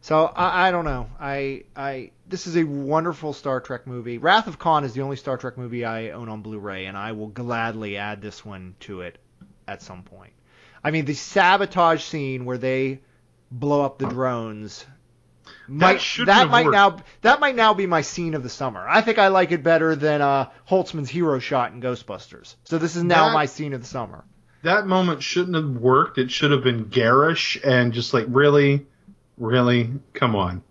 So 0.01 0.25
I, 0.27 0.69
I 0.69 0.71
don't 0.71 0.85
know. 0.85 1.09
I 1.21 1.65
I 1.77 2.11
this 2.27 2.47
is 2.47 2.57
a 2.57 2.65
wonderful 2.65 3.33
Star 3.33 3.61
Trek 3.61 3.87
movie. 3.87 4.19
Wrath 4.19 4.47
of 4.47 4.59
Khan 4.59 4.85
is 4.85 4.93
the 4.95 5.03
only 5.03 5.17
Star 5.17 5.37
Trek 5.37 5.59
movie 5.59 5.85
I 5.85 6.11
own 6.11 6.29
on 6.29 6.43
Blu-ray, 6.43 6.87
and 6.87 6.97
I 6.97 7.13
will 7.13 7.29
gladly 7.29 7.97
add 7.97 8.23
this 8.23 8.45
one 8.45 8.75
to 8.81 9.01
it 9.03 9.19
at 9.67 9.83
some 9.83 10.03
point. 10.03 10.33
I 10.83 10.93
mean, 10.93 11.05
the 11.05 11.15
sabotage 11.15 12.03
scene 12.05 12.45
where 12.45 12.59
they 12.59 13.01
blow 13.51 13.83
up 13.83 13.99
the 13.99 14.07
drones. 14.07 14.85
might, 15.67 16.01
shouldn't 16.01 16.29
that 16.29 16.49
might 16.49 16.67
worked. 16.67 16.75
now 16.75 16.97
that 17.23 17.41
might 17.41 17.57
now 17.57 17.75
be 17.75 17.87
my 17.87 18.03
scene 18.03 18.35
of 18.35 18.43
the 18.43 18.49
summer. 18.49 18.87
I 18.89 19.01
think 19.01 19.19
I 19.19 19.29
like 19.29 19.51
it 19.51 19.63
better 19.63 19.97
than 19.97 20.23
uh, 20.23 20.51
Holtzmann's 20.69 21.09
hero 21.11 21.39
shot 21.41 21.73
in 21.73 21.81
Ghostbusters. 21.81 22.55
So 22.65 22.79
this 22.79 22.95
is 22.97 23.03
now 23.03 23.29
That- 23.29 23.35
my 23.35 23.47
scene 23.47 23.73
of 23.73 23.81
the 23.81 23.87
summer. 23.87 24.25
That 24.63 24.87
moment 24.87 25.23
shouldn't 25.23 25.55
have 25.57 25.81
worked. 25.81 26.19
It 26.19 26.31
should 26.33 26.51
have 26.51 26.65
been 26.65 26.89
garish 26.89 27.59
and 27.65 27.93
just 27.93 28.13
like 28.13 28.27
really, 28.29 28.87
really, 29.39 29.91
come 30.13 30.35
on. 30.37 30.63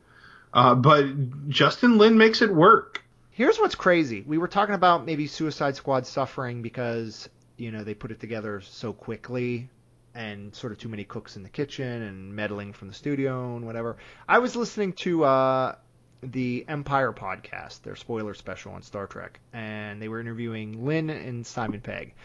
Uh, 0.53 0.75
but 0.75 1.49
Justin 1.49 1.97
Lin 1.97 2.17
makes 2.17 2.41
it 2.41 2.53
work. 2.53 3.03
Here's 3.31 3.57
what's 3.57 3.75
crazy. 3.75 4.23
We 4.25 4.37
were 4.37 4.47
talking 4.47 4.75
about 4.75 5.05
maybe 5.05 5.27
Suicide 5.27 5.75
Squad 5.75 6.07
suffering 6.07 6.61
because, 6.61 7.29
you 7.57 7.71
know, 7.71 7.83
they 7.83 7.93
put 7.93 8.11
it 8.11 8.19
together 8.19 8.61
so 8.61 8.93
quickly 8.93 9.69
and 10.15 10.55
sort 10.55 10.71
of 10.73 10.79
too 10.79 10.89
many 10.89 11.03
cooks 11.03 11.35
in 11.35 11.43
the 11.43 11.49
kitchen 11.49 12.01
and 12.01 12.33
meddling 12.33 12.73
from 12.73 12.87
the 12.87 12.93
studio 12.93 13.55
and 13.55 13.65
whatever. 13.65 13.97
I 14.27 14.39
was 14.39 14.55
listening 14.55 14.93
to 14.93 15.25
uh, 15.25 15.75
the 16.23 16.65
Empire 16.67 17.13
podcast, 17.13 17.83
their 17.83 17.95
spoiler 17.95 18.33
special 18.33 18.71
on 18.73 18.81
Star 18.81 19.05
Trek, 19.05 19.39
and 19.53 20.01
they 20.01 20.07
were 20.07 20.19
interviewing 20.19 20.85
Lin 20.85 21.11
and 21.11 21.45
Simon 21.45 21.81
Pegg. 21.81 22.15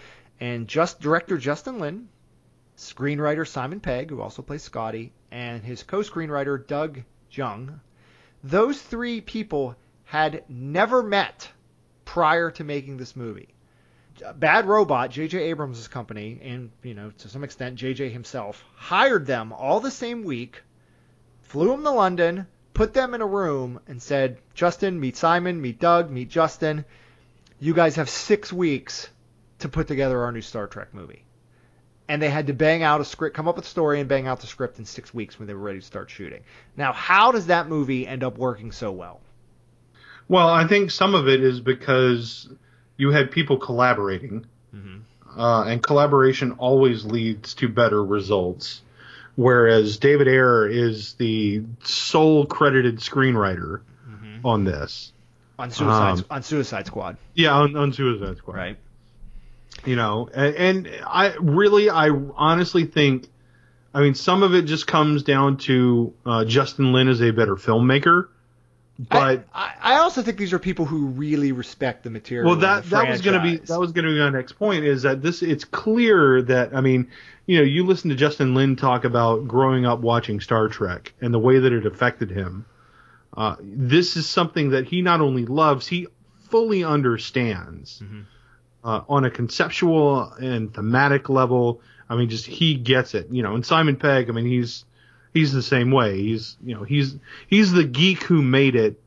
And 0.41 0.67
just 0.67 1.01
director 1.01 1.37
Justin 1.37 1.79
Lin, 1.79 2.09
screenwriter 2.77 3.47
Simon 3.47 3.81
Pegg, 3.81 4.11
who 4.11 4.21
also 4.21 4.43
plays 4.43 4.63
Scotty, 4.63 5.13
and 5.31 5.63
his 5.63 5.83
co-screenwriter 5.83 6.67
Doug 6.67 7.03
Jung, 7.31 7.81
those 8.43 8.81
three 8.81 9.21
people 9.21 9.77
had 10.05 10.45
never 10.49 11.03
met 11.03 11.51
prior 12.05 12.51
to 12.51 12.65
making 12.65 12.97
this 12.97 13.17
movie. 13.17 13.49
Bad 14.37 14.67
Robot, 14.67 15.11
J.J. 15.11 15.39
Abrams' 15.39 15.89
company, 15.89 16.39
and 16.43 16.71
you 16.83 16.95
know 16.95 17.11
to 17.19 17.29
some 17.29 17.45
extent 17.45 17.77
J.J. 17.77 18.11
himself, 18.11 18.65
hired 18.75 19.27
them 19.27 19.53
all 19.53 19.81
the 19.81 19.91
same 19.91 20.23
week, 20.23 20.63
flew 21.41 21.69
them 21.69 21.83
to 21.83 21.91
London, 21.91 22.47
put 22.75 22.93
them 22.93 23.15
in 23.15 23.23
a 23.23 23.27
room, 23.27 23.81
and 23.87 24.03
said, 24.03 24.39
"Justin, 24.55 25.01
meet 25.01 25.17
Simon, 25.17 25.61
meet 25.61 25.81
Doug, 25.81 26.11
meet 26.11 26.29
Justin. 26.29 26.85
You 27.59 27.75
guys 27.75 27.97
have 27.97 28.11
six 28.11 28.53
weeks 28.53 29.09
to 29.61 29.69
put 29.69 29.89
together 29.89 30.23
our 30.23 30.33
new 30.33 30.43
Star 30.43 30.67
Trek 30.67 30.93
movie." 30.93 31.25
And 32.13 32.21
they 32.21 32.29
had 32.29 32.47
to 32.49 32.53
bang 32.53 32.83
out 32.83 33.01
a 33.01 33.07
script, 33.07 33.35
come 33.35 33.49
up 33.49 33.57
with 33.57 33.65
a 33.65 33.69
story, 33.69 33.99
and 34.01 34.07
bang 34.07 34.27
out 34.27 34.41
the 34.41 34.47
script 34.47 34.79
in 34.79 34.85
six 34.85 35.15
weeks 35.15 35.39
when 35.39 35.47
they 35.49 35.55
were 35.55 35.61
ready 35.61 35.81
to 35.81 35.87
start 35.87 36.11
shooting. 36.11 36.43
Now, 36.77 36.93
how 36.93 37.33
does 37.33 37.47
that 37.47 37.69
movie 37.69 38.07
end 38.07 38.23
up 38.23 38.37
working 38.37 38.71
so 38.71 38.93
well? 38.93 39.21
Well, 40.29 40.49
I 40.49 40.67
think 40.67 40.91
some 40.91 41.15
of 41.15 41.27
it 41.27 41.43
is 41.43 41.61
because 41.61 42.49
you 42.99 43.11
had 43.13 43.31
people 43.31 43.57
collaborating, 43.57 44.45
Mm-hmm. 44.77 45.41
uh, 45.41 45.65
and 45.65 45.83
collaboration 45.83 46.53
always 46.53 47.05
leads 47.07 47.55
to 47.55 47.69
better 47.69 48.03
results. 48.05 48.83
Whereas 49.35 49.97
David 49.97 50.29
Ayer 50.29 50.67
is 50.69 51.15
the 51.15 51.63
sole 51.83 52.45
credited 52.47 52.99
screenwriter 52.99 53.81
Mm-hmm. 54.09 54.47
on 54.47 54.65
this. 54.65 55.13
On 55.59 55.71
Suicide 55.71 56.19
Um, 56.19 56.25
on 56.31 56.43
Suicide 56.43 56.87
Squad, 56.87 57.17
Yeah, 57.35 57.55
on, 57.55 57.75
on 57.77 57.93
Suicide 57.95 58.37
Squad. 58.37 58.57
right? 58.57 58.77
You 59.85 59.97
know 59.97 60.29
and, 60.35 60.55
and 60.57 60.91
i 61.07 61.35
really 61.41 61.91
i 61.91 62.09
honestly 62.37 62.85
think 62.85 63.29
i 63.95 64.01
mean 64.01 64.15
some 64.15 64.43
of 64.43 64.55
it 64.55 64.63
just 64.63 64.87
comes 64.87 65.23
down 65.23 65.57
to 65.57 66.13
uh, 66.27 66.45
justin 66.45 66.93
lin 66.93 67.09
is 67.09 67.21
a 67.23 67.31
better 67.31 67.57
filmmaker 67.57 68.29
but 68.99 69.47
I, 69.53 69.73
I 69.81 69.95
also 69.97 70.23
think 70.23 70.37
these 70.39 70.53
are 70.53 70.59
people 70.59 70.85
who 70.85 71.07
really 71.07 71.51
respect 71.51 72.05
the 72.05 72.11
material. 72.11 72.51
well 72.51 72.61
that 72.61 72.85
that 72.91 73.09
was 73.09 73.23
going 73.23 73.41
to 73.41 73.43
be 73.43 73.57
that 73.57 73.81
was 73.81 73.91
going 73.93 74.05
to 74.05 74.13
be 74.13 74.19
my 74.21 74.31
next 74.31 74.53
point 74.53 74.85
is 74.85 75.03
that 75.03 75.23
this 75.23 75.43
it's 75.43 75.65
clear 75.65 76.43
that 76.43 76.77
i 76.77 76.81
mean 76.81 77.09
you 77.47 77.59
know 77.59 77.65
you 77.65 77.85
listen 77.85 78.11
to 78.11 78.17
justin 78.17 78.55
lin 78.55 78.77
talk 78.77 79.05
about 79.05 79.49
growing 79.49 79.87
up 79.87 80.01
watching 80.01 80.41
star 80.41 80.69
trek 80.69 81.13
and 81.21 81.33
the 81.35 81.39
way 81.39 81.59
that 81.59 81.73
it 81.73 81.87
affected 81.87 82.31
him 82.31 82.67
uh, 83.35 83.57
this 83.63 84.17
is 84.19 84.29
something 84.29 84.71
that 84.71 84.87
he 84.87 85.01
not 85.01 85.21
only 85.23 85.47
loves 85.47 85.87
he 85.87 86.07
fully 86.51 86.85
understands 86.85 88.03
Mhm. 88.05 88.25
Uh, 88.85 89.03
on 89.09 89.25
a 89.25 89.31
conceptual 89.31 90.33
and 90.33 90.73
thematic 90.73 91.29
level. 91.29 91.81
I 92.09 92.17
mean, 92.17 92.29
just 92.29 92.47
he 92.47 92.75
gets 92.75 93.15
it, 93.15 93.29
you 93.31 93.43
know. 93.43 93.55
And 93.55 93.65
Simon 93.65 93.97
Pegg, 93.97 94.29
I 94.29 94.33
mean, 94.33 94.47
he's 94.47 94.85
he's 95.33 95.53
the 95.53 95.63
same 95.63 95.91
way. 95.91 96.21
He's 96.21 96.57
you 96.65 96.75
know 96.75 96.83
he's 96.83 97.17
he's 97.47 97.73
the 97.73 97.85
geek 97.85 98.23
who 98.25 98.43
made 98.43 98.77
it, 98.77 99.01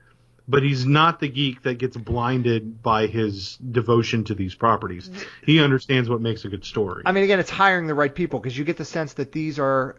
but 0.48 0.64
he's 0.64 0.86
not 0.86 1.20
the 1.20 1.28
geek 1.28 1.64
that 1.64 1.78
gets 1.78 1.98
blinded 1.98 2.82
by 2.82 3.08
his 3.08 3.58
devotion 3.58 4.24
to 4.26 4.36
these 4.36 4.56
properties. 4.56 5.10
He 5.46 5.60
understands 5.60 6.10
what 6.10 6.22
makes 6.22 6.46
a 6.46 6.50
good 6.50 6.66
story. 6.66 7.04
I 7.06 7.12
mean, 7.12 7.24
again, 7.24 7.40
it's 7.40 7.50
hiring 7.50 7.88
the 7.88 7.96
right 7.96 8.14
people 8.14 8.40
because 8.40 8.58
you 8.58 8.64
get 8.64 8.78
the 8.78 8.86
sense 8.86 9.14
that 9.14 9.32
these 9.32 9.60
are 9.60 9.98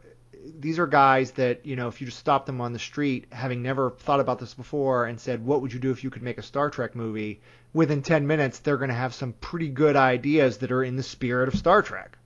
these 0.58 0.78
are 0.78 0.86
guys 0.86 1.32
that 1.32 1.66
you 1.66 1.76
know 1.76 1.88
if 1.88 2.00
you 2.00 2.06
just 2.06 2.18
stopped 2.18 2.46
them 2.46 2.60
on 2.60 2.72
the 2.72 2.78
street, 2.78 3.26
having 3.30 3.62
never 3.62 3.90
thought 3.90 4.20
about 4.20 4.38
this 4.38 4.54
before, 4.54 5.06
and 5.06 5.20
said, 5.20 5.44
"What 5.44 5.62
would 5.62 5.72
you 5.72 5.80
do 5.80 5.90
if 5.90 6.02
you 6.04 6.10
could 6.10 6.22
make 6.22 6.38
a 6.38 6.42
Star 6.42 6.70
Trek 6.70 6.94
movie?" 6.94 7.40
Within 7.76 8.02
10 8.02 8.26
minutes, 8.26 8.60
they're 8.60 8.78
going 8.78 8.88
to 8.88 8.94
have 8.94 9.14
some 9.14 9.32
pretty 9.34 9.68
good 9.68 9.96
ideas 9.96 10.58
that 10.58 10.72
are 10.72 10.82
in 10.82 10.96
the 10.96 11.02
spirit 11.02 11.48
of 11.48 11.56
Star 11.56 11.82
Trek. 11.82 12.16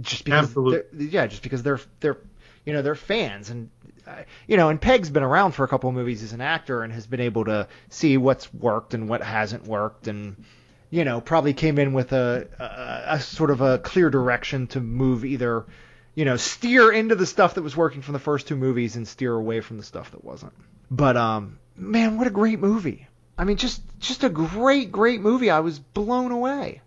Just 0.00 0.24
because, 0.24 0.54
yeah, 0.96 1.26
just 1.26 1.42
because 1.42 1.62
they're 1.62 1.80
they're 2.00 2.18
you 2.64 2.74
know 2.74 2.82
they're 2.82 2.94
fans 2.94 3.48
and 3.48 3.70
uh, 4.06 4.22
you 4.46 4.58
know 4.58 4.68
and 4.68 4.80
Pegg's 4.80 5.08
been 5.08 5.22
around 5.22 5.52
for 5.52 5.64
a 5.64 5.68
couple 5.68 5.88
of 5.88 5.96
movies 5.96 6.22
as 6.22 6.34
an 6.34 6.42
actor 6.42 6.82
and 6.82 6.92
has 6.92 7.06
been 7.06 7.20
able 7.20 7.46
to 7.46 7.66
see 7.88 8.18
what's 8.18 8.52
worked 8.52 8.92
and 8.92 9.08
what 9.08 9.22
hasn't 9.22 9.66
worked 9.66 10.06
and 10.06 10.44
you 10.90 11.04
know, 11.04 11.20
probably 11.20 11.52
came 11.52 11.78
in 11.78 11.92
with 11.92 12.12
a, 12.12 12.48
a, 12.58 13.14
a 13.14 13.20
sort 13.20 13.50
of 13.50 13.60
a 13.60 13.78
clear 13.78 14.10
direction 14.10 14.66
to 14.68 14.80
move 14.80 15.24
either, 15.24 15.66
you 16.14 16.24
know, 16.24 16.36
steer 16.36 16.90
into 16.90 17.14
the 17.14 17.26
stuff 17.26 17.54
that 17.54 17.62
was 17.62 17.76
working 17.76 18.02
from 18.02 18.14
the 18.14 18.18
first 18.18 18.48
two 18.48 18.56
movies 18.56 18.96
and 18.96 19.06
steer 19.06 19.34
away 19.34 19.60
from 19.60 19.76
the 19.76 19.82
stuff 19.82 20.10
that 20.12 20.24
wasn't. 20.24 20.54
But 20.90 21.16
um, 21.16 21.58
man, 21.76 22.16
what 22.16 22.26
a 22.26 22.30
great 22.30 22.58
movie! 22.58 23.06
I 23.38 23.44
mean, 23.44 23.56
just 23.56 23.80
just 24.00 24.24
a 24.24 24.28
great, 24.28 24.90
great 24.90 25.20
movie. 25.20 25.50
I 25.50 25.60
was 25.60 25.78
blown 25.78 26.32
away. 26.32 26.82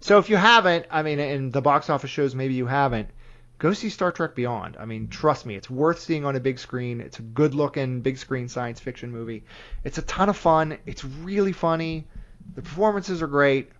So 0.00 0.18
if 0.18 0.30
you 0.30 0.36
haven't, 0.36 0.86
I 0.90 1.02
mean, 1.02 1.18
and 1.18 1.52
the 1.52 1.60
box 1.60 1.90
office 1.90 2.10
shows 2.10 2.34
maybe 2.34 2.54
you 2.54 2.66
haven't, 2.66 3.08
go 3.58 3.72
see 3.72 3.90
Star 3.90 4.12
Trek 4.12 4.36
Beyond. 4.36 4.76
I 4.78 4.84
mean, 4.84 5.08
trust 5.08 5.44
me, 5.44 5.56
it's 5.56 5.68
worth 5.68 5.98
seeing 5.98 6.24
on 6.24 6.36
a 6.36 6.40
big 6.40 6.60
screen. 6.60 7.00
It's 7.00 7.18
a 7.18 7.22
good 7.22 7.54
looking 7.54 8.00
big 8.00 8.16
screen 8.18 8.48
science 8.48 8.78
fiction 8.78 9.10
movie. 9.10 9.44
It's 9.82 9.98
a 9.98 10.02
ton 10.02 10.28
of 10.28 10.36
fun. 10.36 10.78
It's 10.86 11.04
really 11.04 11.52
funny. 11.52 12.06
The 12.54 12.62
performances 12.62 13.20
are 13.20 13.26
great. 13.26 13.72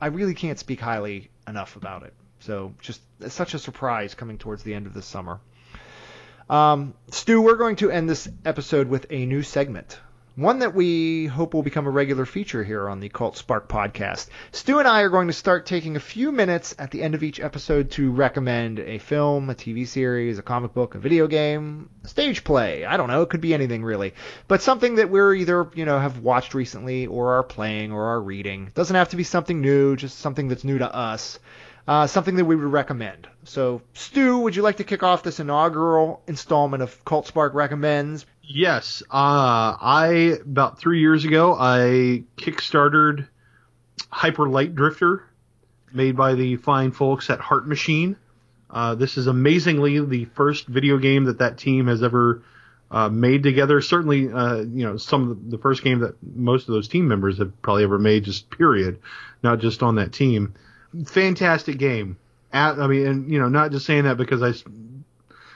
I 0.00 0.06
really 0.06 0.34
can't 0.34 0.58
speak 0.58 0.80
highly 0.80 1.30
enough 1.46 1.76
about 1.76 2.04
it. 2.04 2.14
So 2.40 2.74
just 2.80 3.02
such 3.28 3.52
a 3.52 3.58
surprise 3.58 4.14
coming 4.14 4.38
towards 4.38 4.62
the 4.62 4.72
end 4.72 4.86
of 4.86 4.94
this 4.94 5.06
summer. 5.06 5.40
Um, 6.48 6.94
Stu, 7.10 7.42
we're 7.42 7.56
going 7.56 7.76
to 7.76 7.90
end 7.90 8.08
this 8.08 8.26
episode 8.46 8.88
with 8.88 9.06
a 9.10 9.26
new 9.26 9.42
segment. 9.42 9.98
One 10.38 10.60
that 10.60 10.72
we 10.72 11.26
hope 11.26 11.52
will 11.52 11.64
become 11.64 11.88
a 11.88 11.90
regular 11.90 12.24
feature 12.24 12.62
here 12.62 12.88
on 12.88 13.00
the 13.00 13.08
Cult 13.08 13.36
Spark 13.36 13.68
podcast. 13.68 14.28
Stu 14.52 14.78
and 14.78 14.86
I 14.86 15.00
are 15.00 15.08
going 15.08 15.26
to 15.26 15.32
start 15.32 15.66
taking 15.66 15.96
a 15.96 16.00
few 16.00 16.30
minutes 16.30 16.76
at 16.78 16.92
the 16.92 17.02
end 17.02 17.16
of 17.16 17.24
each 17.24 17.40
episode 17.40 17.90
to 17.90 18.12
recommend 18.12 18.78
a 18.78 18.98
film, 18.98 19.50
a 19.50 19.54
TV 19.56 19.84
series, 19.84 20.38
a 20.38 20.42
comic 20.42 20.74
book, 20.74 20.94
a 20.94 21.00
video 21.00 21.26
game, 21.26 21.90
a 22.04 22.08
stage 22.08 22.44
play. 22.44 22.84
I 22.84 22.96
don't 22.96 23.08
know, 23.08 23.22
it 23.22 23.30
could 23.30 23.40
be 23.40 23.52
anything 23.52 23.82
really. 23.82 24.14
But 24.46 24.62
something 24.62 24.94
that 24.94 25.10
we're 25.10 25.34
either, 25.34 25.72
you 25.74 25.84
know, 25.84 25.98
have 25.98 26.20
watched 26.20 26.54
recently 26.54 27.08
or 27.08 27.32
are 27.32 27.42
playing 27.42 27.90
or 27.90 28.04
are 28.04 28.22
reading. 28.22 28.68
It 28.68 28.74
doesn't 28.74 28.94
have 28.94 29.08
to 29.08 29.16
be 29.16 29.24
something 29.24 29.60
new, 29.60 29.96
just 29.96 30.20
something 30.20 30.46
that's 30.46 30.62
new 30.62 30.78
to 30.78 30.94
us. 30.94 31.40
Uh, 31.88 32.06
something 32.06 32.36
that 32.36 32.44
we 32.44 32.54
would 32.54 32.70
recommend. 32.70 33.26
So, 33.44 33.80
Stu, 33.94 34.40
would 34.40 34.54
you 34.54 34.60
like 34.60 34.76
to 34.76 34.84
kick 34.84 35.02
off 35.02 35.22
this 35.22 35.40
inaugural 35.40 36.22
installment 36.26 36.82
of 36.82 37.02
Cult 37.06 37.26
Spark 37.26 37.54
Recommends? 37.54 38.26
Yes, 38.42 39.02
uh, 39.10 39.74
I 39.80 40.36
about 40.42 40.78
three 40.78 41.00
years 41.00 41.24
ago 41.24 41.56
I 41.58 42.24
kickstarted 42.36 43.26
Hyper 44.10 44.50
Light 44.50 44.74
Drifter, 44.74 45.24
made 45.90 46.14
by 46.14 46.34
the 46.34 46.56
fine 46.56 46.92
folks 46.92 47.30
at 47.30 47.40
Heart 47.40 47.66
Machine. 47.66 48.16
Uh, 48.68 48.94
this 48.94 49.16
is 49.16 49.26
amazingly 49.26 49.98
the 50.04 50.26
first 50.26 50.66
video 50.66 50.98
game 50.98 51.24
that 51.24 51.38
that 51.38 51.56
team 51.56 51.86
has 51.86 52.02
ever 52.02 52.42
uh, 52.90 53.08
made 53.08 53.42
together. 53.42 53.80
Certainly, 53.80 54.30
uh, 54.30 54.56
you 54.56 54.84
know, 54.84 54.98
some 54.98 55.30
of 55.30 55.44
the, 55.44 55.56
the 55.56 55.62
first 55.62 55.82
game 55.82 56.00
that 56.00 56.16
most 56.22 56.68
of 56.68 56.74
those 56.74 56.88
team 56.88 57.08
members 57.08 57.38
have 57.38 57.62
probably 57.62 57.84
ever 57.84 57.98
made, 57.98 58.24
just 58.24 58.50
period, 58.50 59.00
not 59.42 59.58
just 59.58 59.82
on 59.82 59.94
that 59.94 60.12
team. 60.12 60.52
Fantastic 61.06 61.78
game. 61.78 62.18
At, 62.52 62.78
I 62.78 62.86
mean, 62.86 63.06
and 63.06 63.32
you 63.32 63.38
know, 63.38 63.48
not 63.48 63.72
just 63.72 63.84
saying 63.86 64.04
that 64.04 64.16
because 64.16 64.42
I 64.42 64.52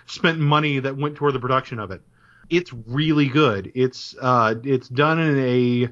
spent 0.06 0.38
money 0.38 0.78
that 0.78 0.96
went 0.96 1.16
toward 1.16 1.34
the 1.34 1.40
production 1.40 1.78
of 1.78 1.90
it 1.90 2.02
it's 2.52 2.72
really 2.72 3.28
good. 3.28 3.72
It's 3.74 4.14
uh, 4.20 4.54
it's 4.62 4.88
done 4.88 5.18
in 5.18 5.38
a 5.38 5.88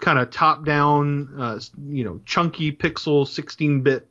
kind 0.00 0.18
of 0.18 0.30
top 0.30 0.64
down, 0.64 1.34
uh, 1.38 1.60
you 1.88 2.04
know, 2.04 2.20
chunky 2.24 2.72
pixel 2.72 3.26
16 3.26 3.82
bit 3.82 4.08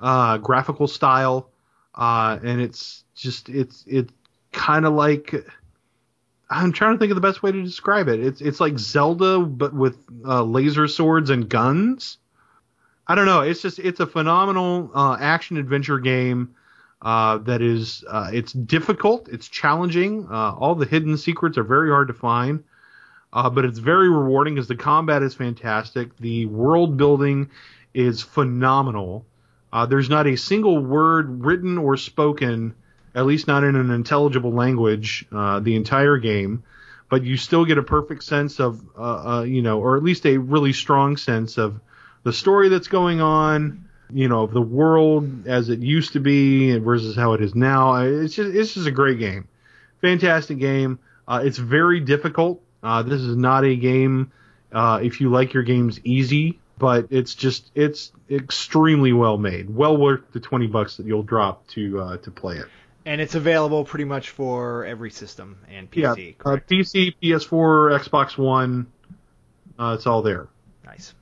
uh, 0.00 0.38
graphical 0.38 0.88
style, 0.88 1.50
uh, 1.94 2.38
and 2.42 2.60
it's 2.60 3.04
just 3.14 3.48
it's 3.48 3.84
it's 3.86 4.12
kind 4.52 4.84
of 4.84 4.94
like 4.94 5.32
I'm 6.50 6.72
trying 6.72 6.94
to 6.94 6.98
think 6.98 7.12
of 7.12 7.14
the 7.14 7.20
best 7.20 7.40
way 7.40 7.52
to 7.52 7.62
describe 7.62 8.08
it. 8.08 8.18
It's 8.18 8.40
it's 8.40 8.58
like 8.58 8.78
Zelda 8.78 9.38
but 9.38 9.72
with 9.72 9.96
uh, 10.24 10.42
laser 10.42 10.88
swords 10.88 11.30
and 11.30 11.48
guns. 11.48 12.18
I 13.08 13.14
don't 13.14 13.24
know. 13.24 13.40
It's 13.40 13.62
just 13.62 13.78
it's 13.78 14.00
a 14.00 14.06
phenomenal 14.06 14.90
uh, 14.94 15.16
action 15.18 15.56
adventure 15.56 15.98
game 15.98 16.54
uh, 17.00 17.38
that 17.38 17.62
is 17.62 18.04
uh, 18.06 18.30
it's 18.32 18.52
difficult, 18.52 19.28
it's 19.28 19.48
challenging. 19.48 20.26
Uh, 20.30 20.52
all 20.52 20.74
the 20.74 20.84
hidden 20.84 21.16
secrets 21.16 21.56
are 21.56 21.64
very 21.64 21.88
hard 21.88 22.08
to 22.08 22.14
find, 22.14 22.64
uh, 23.32 23.48
but 23.48 23.64
it's 23.64 23.78
very 23.78 24.10
rewarding 24.10 24.56
because 24.56 24.68
the 24.68 24.76
combat 24.76 25.22
is 25.22 25.34
fantastic. 25.34 26.14
The 26.18 26.44
world 26.46 26.98
building 26.98 27.48
is 27.94 28.20
phenomenal. 28.20 29.24
Uh, 29.72 29.86
there's 29.86 30.10
not 30.10 30.26
a 30.26 30.36
single 30.36 30.78
word 30.78 31.44
written 31.46 31.78
or 31.78 31.96
spoken, 31.96 32.74
at 33.14 33.24
least 33.24 33.46
not 33.46 33.64
in 33.64 33.74
an 33.74 33.90
intelligible 33.90 34.52
language, 34.52 35.26
the 35.30 35.76
entire 35.76 36.18
game. 36.18 36.62
But 37.10 37.24
you 37.24 37.38
still 37.38 37.64
get 37.64 37.78
a 37.78 37.82
perfect 37.82 38.22
sense 38.22 38.60
of, 38.60 38.82
you 39.46 39.62
know, 39.62 39.80
or 39.80 39.96
at 39.96 40.02
least 40.02 40.26
a 40.26 40.36
really 40.36 40.74
strong 40.74 41.16
sense 41.16 41.56
of 41.56 41.80
the 42.24 42.32
story 42.32 42.68
that's 42.68 42.88
going 42.88 43.20
on 43.20 43.88
you 44.10 44.28
know, 44.28 44.42
of 44.42 44.52
the 44.52 44.62
world 44.62 45.46
as 45.46 45.68
it 45.68 45.80
used 45.80 46.14
to 46.14 46.20
be 46.20 46.76
versus 46.78 47.14
how 47.16 47.34
it 47.34 47.42
is 47.42 47.54
now. 47.54 47.96
It's 47.96 48.34
just 48.34 48.54
it's 48.54 48.74
just 48.74 48.86
a 48.86 48.90
great 48.90 49.18
game, 49.18 49.48
fantastic 50.00 50.58
game. 50.58 50.98
Uh, 51.26 51.42
it's 51.44 51.58
very 51.58 52.00
difficult. 52.00 52.62
Uh, 52.82 53.02
this 53.02 53.20
is 53.20 53.36
not 53.36 53.64
a 53.64 53.76
game 53.76 54.32
uh, 54.72 55.00
if 55.02 55.20
you 55.20 55.30
like 55.30 55.52
your 55.52 55.62
games 55.62 56.00
easy, 56.04 56.58
but 56.78 57.08
it's 57.10 57.34
just 57.34 57.70
it's 57.74 58.12
extremely 58.30 59.12
well 59.12 59.36
made, 59.36 59.74
well 59.74 59.96
worth 59.96 60.32
the 60.32 60.40
twenty 60.40 60.66
bucks 60.66 60.96
that 60.96 61.06
you'll 61.06 61.22
drop 61.22 61.66
to 61.68 62.00
uh, 62.00 62.16
to 62.18 62.30
play 62.30 62.56
it. 62.56 62.66
And 63.04 63.20
it's 63.22 63.34
available 63.34 63.84
pretty 63.84 64.04
much 64.04 64.30
for 64.30 64.84
every 64.84 65.10
system 65.10 65.58
and 65.70 65.90
PC. 65.90 66.36
yeah, 66.44 66.50
uh. 66.50 66.56
PC, 66.56 67.14
PS4, 67.22 67.98
Xbox 68.00 68.36
One, 68.36 68.86
uh, 69.78 69.94
it's 69.96 70.06
all 70.06 70.20
there. 70.20 70.48
nice. 70.84 71.14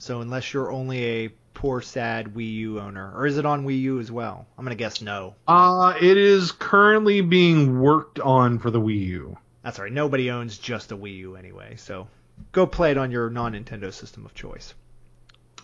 So 0.00 0.22
unless 0.22 0.54
you're 0.54 0.72
only 0.72 1.04
a 1.04 1.28
poor 1.52 1.82
sad 1.82 2.32
Wii 2.34 2.54
U 2.54 2.80
owner, 2.80 3.12
or 3.14 3.26
is 3.26 3.36
it 3.36 3.44
on 3.44 3.66
Wii 3.66 3.80
U 3.82 4.00
as 4.00 4.10
well? 4.10 4.46
I'm 4.56 4.64
gonna 4.64 4.74
guess 4.74 5.02
no. 5.02 5.34
Uh, 5.46 5.92
it 6.00 6.16
is 6.16 6.52
currently 6.52 7.20
being 7.20 7.80
worked 7.80 8.18
on 8.18 8.58
for 8.60 8.70
the 8.70 8.80
Wii 8.80 9.06
U. 9.08 9.36
That's 9.62 9.78
all 9.78 9.84
right. 9.84 9.92
Nobody 9.92 10.30
owns 10.30 10.56
just 10.56 10.90
a 10.90 10.96
Wii 10.96 11.18
U 11.18 11.36
anyway, 11.36 11.76
so 11.76 12.08
go 12.52 12.66
play 12.66 12.92
it 12.92 12.96
on 12.96 13.10
your 13.10 13.28
non-Nintendo 13.28 13.92
system 13.92 14.24
of 14.24 14.32
choice. 14.32 14.72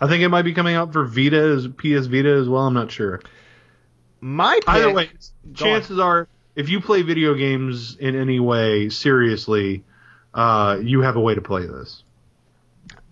I 0.02 0.06
think 0.06 0.22
it 0.22 0.28
might 0.28 0.42
be 0.42 0.52
coming 0.52 0.74
out 0.74 0.92
for 0.92 1.06
Vita 1.06 1.38
as 1.38 1.66
PS 1.66 2.06
Vita 2.06 2.28
as 2.34 2.46
well. 2.46 2.66
I'm 2.66 2.74
not 2.74 2.90
sure. 2.90 3.22
My 4.20 4.56
pick, 4.56 4.68
Either 4.68 4.92
way, 4.92 5.10
chances 5.54 5.98
are, 5.98 6.28
if 6.54 6.68
you 6.68 6.82
play 6.82 7.00
video 7.00 7.32
games 7.32 7.96
in 7.96 8.14
any 8.14 8.38
way 8.38 8.90
seriously, 8.90 9.84
uh, 10.34 10.78
you 10.82 11.00
have 11.00 11.16
a 11.16 11.20
way 11.20 11.34
to 11.34 11.40
play 11.40 11.66
this. 11.66 12.02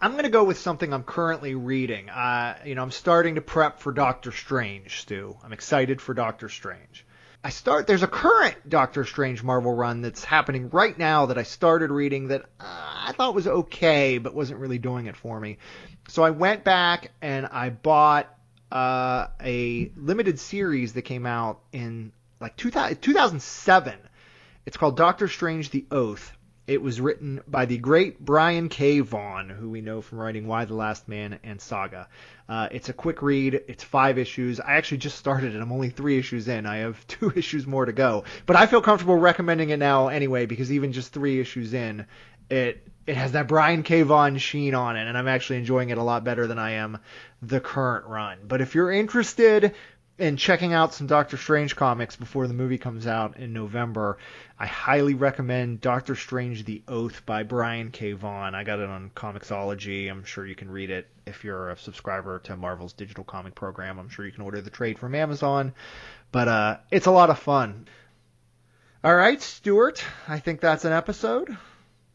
I'm 0.01 0.13
going 0.13 0.25
to 0.25 0.31
go 0.31 0.45
with 0.45 0.59
something 0.59 0.93
I'm 0.93 1.03
currently 1.03 1.55
reading. 1.55 2.11
Uh, 2.11 2.59
you 2.65 2.75
know, 2.75 2.83
I'm 2.83 2.91
starting 2.91 3.37
to 3.37 3.41
prep 3.41 3.81
for 3.81 3.93
Doctor 3.93 4.33
Strange, 4.33 5.01
Stu. 5.01 5.37
I'm 5.43 5.53
excited 5.53 6.01
for 6.01 6.15
Doctor 6.15 6.49
Strange. 6.49 7.07
I 7.43 7.51
start. 7.51 7.87
There's 7.87 8.03
a 8.03 8.09
current 8.09 8.57
Doctor 8.69 9.05
Strange 9.05 9.43
Marvel 9.43 9.75
run 9.75 10.01
that's 10.01 10.25
happening 10.25 10.71
right 10.71 10.97
now 10.99 11.27
that 11.27 11.37
I 11.37 11.43
started 11.43 11.91
reading 11.91 12.29
that 12.29 12.43
uh, 12.59 12.65
I 13.07 13.13
thought 13.13 13.35
was 13.35 13.47
okay, 13.47 14.17
but 14.17 14.35
wasn't 14.35 14.61
really 14.61 14.79
doing 14.79 15.07
it 15.07 15.17
for 15.17 15.39
me. 15.39 15.59
So 16.09 16.23
I 16.23 16.31
went 16.31 16.65
back 16.65 17.13
and 17.21 17.47
I 17.47 17.69
bought 17.69 18.35
uh, 18.73 19.27
a 19.43 19.91
limited 19.95 20.39
series 20.41 20.95
that 20.95 21.03
came 21.03 21.27
out 21.27 21.61
in 21.71 22.13
like 22.41 22.57
2000, 22.57 23.01
2007. 23.03 23.99
It's 24.65 24.79
called 24.79 24.97
Doctor 24.97 25.29
Strange: 25.29 25.69
The 25.69 25.85
Oath. 25.91 26.34
It 26.67 26.81
was 26.81 26.99
written 26.99 27.43
by 27.47 27.67
the 27.67 27.77
great 27.77 28.25
Brian 28.25 28.71
K. 28.71 29.01
Vaughan, 29.01 29.51
who 29.51 29.69
we 29.69 29.83
know 29.83 30.01
from 30.01 30.19
writing 30.19 30.47
Y: 30.47 30.65
The 30.65 30.75
Last 30.75 31.09
Man 31.09 31.39
and 31.45 31.61
Saga. 31.61 32.09
Uh, 32.49 32.69
it's 32.71 32.89
a 32.89 32.95
quick 32.95 33.21
read. 33.21 33.61
It's 33.69 33.85
five 33.85 34.17
issues. 34.17 34.61
I 34.61 34.77
actually 34.77 34.99
just 34.99 35.19
started 35.19 35.55
it. 35.55 35.61
I'm 35.61 35.73
only 35.73 35.91
three 35.91 36.19
issues 36.19 36.49
in. 36.49 36.65
I 36.65 36.79
have 36.79 37.07
two 37.07 37.31
issues 37.37 37.67
more 37.67 37.85
to 37.85 37.93
go. 37.93 38.25
But 38.47 38.57
I 38.57 38.67
feel 38.67 38.81
comfortable 38.81 39.17
recommending 39.17 39.71
it 39.71 39.79
now 39.79 40.09
anyway 40.09 40.47
because 40.47 40.73
even 40.73 40.93
just 40.93 41.13
three 41.13 41.39
issues 41.39 41.75
in, 41.75 42.07
it 42.49 42.87
it 43.07 43.17
has 43.17 43.33
that 43.33 43.47
Brian 43.47 43.83
K. 43.83 44.01
Vaughan 44.01 44.39
sheen 44.39 44.75
on 44.75 44.97
it, 44.97 45.07
and 45.07 45.19
I'm 45.19 45.29
actually 45.29 45.59
enjoying 45.59 45.91
it 45.91 45.99
a 45.99 46.03
lot 46.03 46.25
better 46.25 46.47
than 46.47 46.59
I 46.59 46.73
am 46.73 46.99
the 47.43 47.61
current 47.61 48.07
run. 48.07 48.39
But 48.49 48.63
if 48.63 48.75
you're 48.75 48.91
interested 48.91 49.75
in 50.19 50.37
checking 50.37 50.73
out 50.73 50.95
some 50.95 51.07
Doctor 51.07 51.37
Strange 51.37 51.75
comics 51.75 52.15
before 52.15 52.47
the 52.47 52.55
movie 52.55 52.79
comes 52.79 53.07
out 53.07 53.37
in 53.37 53.53
November, 53.53 54.19
I 54.59 54.67
highly 54.67 55.15
recommend 55.15 55.81
Doctor 55.81 56.15
Strange 56.15 56.65
The 56.65 56.83
Oath 56.87 57.27
by 57.27 57.43
Brian 57.43 57.91
K. 57.91 58.13
Vaughan. 58.13 58.55
I 58.55 58.63
got 58.63 58.79
it 58.79 58.89
on 58.89 59.11
Comixology. 59.11 60.09
I'm 60.09 60.25
sure 60.25 60.47
you 60.47 60.55
can 60.55 60.71
read 60.71 60.91
it 60.91 61.09
if 61.27 61.43
you're 61.43 61.71
a 61.71 61.77
subscriber 61.77 62.39
to 62.41 62.57
Marvel's 62.57 62.93
digital 62.93 63.25
comic 63.25 63.57
program. 63.57 63.99
I'm 63.99 64.09
sure 64.09 64.25
you 64.25 64.33
can 64.33 64.45
order 64.45 64.61
the 64.61 64.71
trade 64.71 64.99
from 64.99 65.15
Amazon. 65.15 65.75
But 66.31 66.49
uh, 66.49 66.77
it's 66.93 67.07
a 67.07 67.13
lot 67.13 67.31
of 67.31 67.39
fun. 67.39 67.89
All 69.03 69.15
right, 69.15 69.43
Stuart, 69.43 70.05
I 70.29 70.39
think 70.39 70.61
that's 70.61 70.85
an 70.85 70.93
episode. 70.93 71.57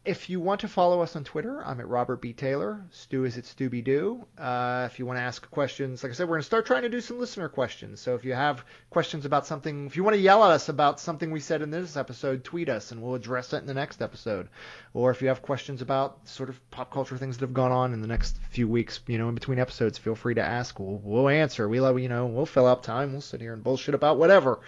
If 0.02 0.30
you 0.30 0.40
want 0.40 0.62
to 0.62 0.68
follow 0.68 1.02
us 1.02 1.14
on 1.14 1.24
Twitter, 1.24 1.62
I'm 1.62 1.78
at 1.78 1.86
Robert 1.86 2.22
B. 2.22 2.32
Taylor. 2.32 2.82
Stu 2.90 3.24
is 3.24 3.36
at 3.36 3.44
Stooby 3.44 3.84
Doo. 3.84 4.24
Uh, 4.38 4.88
if 4.90 4.98
you 4.98 5.04
want 5.04 5.18
to 5.18 5.22
ask 5.22 5.50
questions, 5.50 6.02
like 6.02 6.10
I 6.10 6.14
said, 6.14 6.26
we're 6.26 6.36
going 6.36 6.40
to 6.40 6.46
start 6.46 6.64
trying 6.64 6.82
to 6.82 6.88
do 6.88 7.02
some 7.02 7.18
listener 7.18 7.50
questions. 7.50 8.00
So 8.00 8.14
if 8.14 8.24
you 8.24 8.32
have 8.32 8.64
questions 8.88 9.26
about 9.26 9.46
something, 9.46 9.84
if 9.84 9.96
you 9.96 10.02
want 10.02 10.14
to 10.14 10.20
yell 10.20 10.42
at 10.42 10.52
us 10.52 10.70
about 10.70 11.00
something 11.00 11.30
we 11.30 11.40
said 11.40 11.60
in 11.60 11.70
this 11.70 11.98
episode, 11.98 12.44
tweet 12.44 12.70
us 12.70 12.92
and 12.92 13.02
we'll 13.02 13.14
address 13.14 13.52
it 13.52 13.58
in 13.58 13.66
the 13.66 13.74
next 13.74 14.00
episode. 14.00 14.48
Or 14.94 15.10
if 15.10 15.20
you 15.20 15.28
have 15.28 15.42
questions 15.42 15.82
about 15.82 16.26
sort 16.26 16.48
of 16.48 16.70
pop 16.70 16.90
culture 16.90 17.18
things 17.18 17.36
that 17.36 17.44
have 17.44 17.52
gone 17.52 17.70
on 17.70 17.92
in 17.92 18.00
the 18.00 18.08
next 18.08 18.38
few 18.48 18.68
weeks, 18.68 19.00
you 19.06 19.18
know, 19.18 19.28
in 19.28 19.34
between 19.34 19.58
episodes, 19.58 19.98
feel 19.98 20.14
free 20.14 20.34
to 20.34 20.42
ask. 20.42 20.80
We'll, 20.80 20.98
we'll 21.04 21.28
answer. 21.28 21.68
We 21.68 21.78
love, 21.78 21.98
you 21.98 22.08
know, 22.08 22.24
we'll 22.24 22.46
fill 22.46 22.66
up 22.66 22.82
time. 22.82 23.12
We'll 23.12 23.20
sit 23.20 23.42
here 23.42 23.52
and 23.52 23.62
bullshit 23.62 23.94
about 23.94 24.16
whatever. 24.16 24.60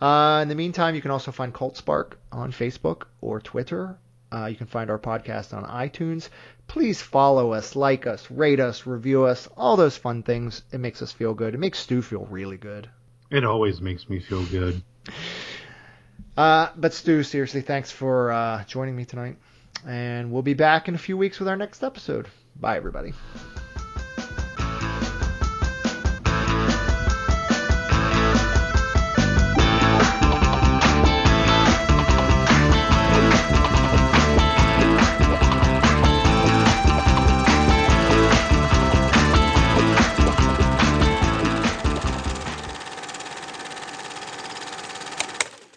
Uh, 0.00 0.38
in 0.42 0.48
the 0.48 0.54
meantime, 0.54 0.94
you 0.94 1.02
can 1.02 1.10
also 1.10 1.32
find 1.32 1.52
Cult 1.52 1.76
Spark 1.76 2.20
on 2.30 2.52
Facebook 2.52 3.06
or 3.20 3.40
Twitter. 3.40 3.98
Uh, 4.32 4.46
you 4.46 4.56
can 4.56 4.66
find 4.66 4.90
our 4.90 4.98
podcast 4.98 5.54
on 5.54 5.64
iTunes. 5.64 6.28
Please 6.66 7.00
follow 7.00 7.52
us, 7.52 7.74
like 7.74 8.06
us, 8.06 8.30
rate 8.30 8.60
us, 8.60 8.86
review 8.86 9.24
us, 9.24 9.48
all 9.56 9.76
those 9.76 9.96
fun 9.96 10.22
things. 10.22 10.62
It 10.72 10.78
makes 10.78 11.00
us 11.00 11.12
feel 11.12 11.34
good. 11.34 11.54
It 11.54 11.58
makes 11.58 11.78
Stu 11.78 12.02
feel 12.02 12.26
really 12.26 12.58
good. 12.58 12.88
It 13.30 13.44
always 13.44 13.80
makes 13.80 14.08
me 14.08 14.20
feel 14.20 14.44
good. 14.46 14.82
Uh, 16.36 16.68
but 16.76 16.94
Stu, 16.94 17.22
seriously, 17.22 17.62
thanks 17.62 17.90
for 17.90 18.30
uh, 18.30 18.64
joining 18.64 18.96
me 18.96 19.04
tonight. 19.04 19.36
And 19.86 20.30
we'll 20.30 20.42
be 20.42 20.54
back 20.54 20.88
in 20.88 20.94
a 20.94 20.98
few 20.98 21.16
weeks 21.16 21.38
with 21.38 21.48
our 21.48 21.56
next 21.56 21.82
episode. 21.82 22.28
Bye, 22.56 22.76
everybody. 22.76 23.12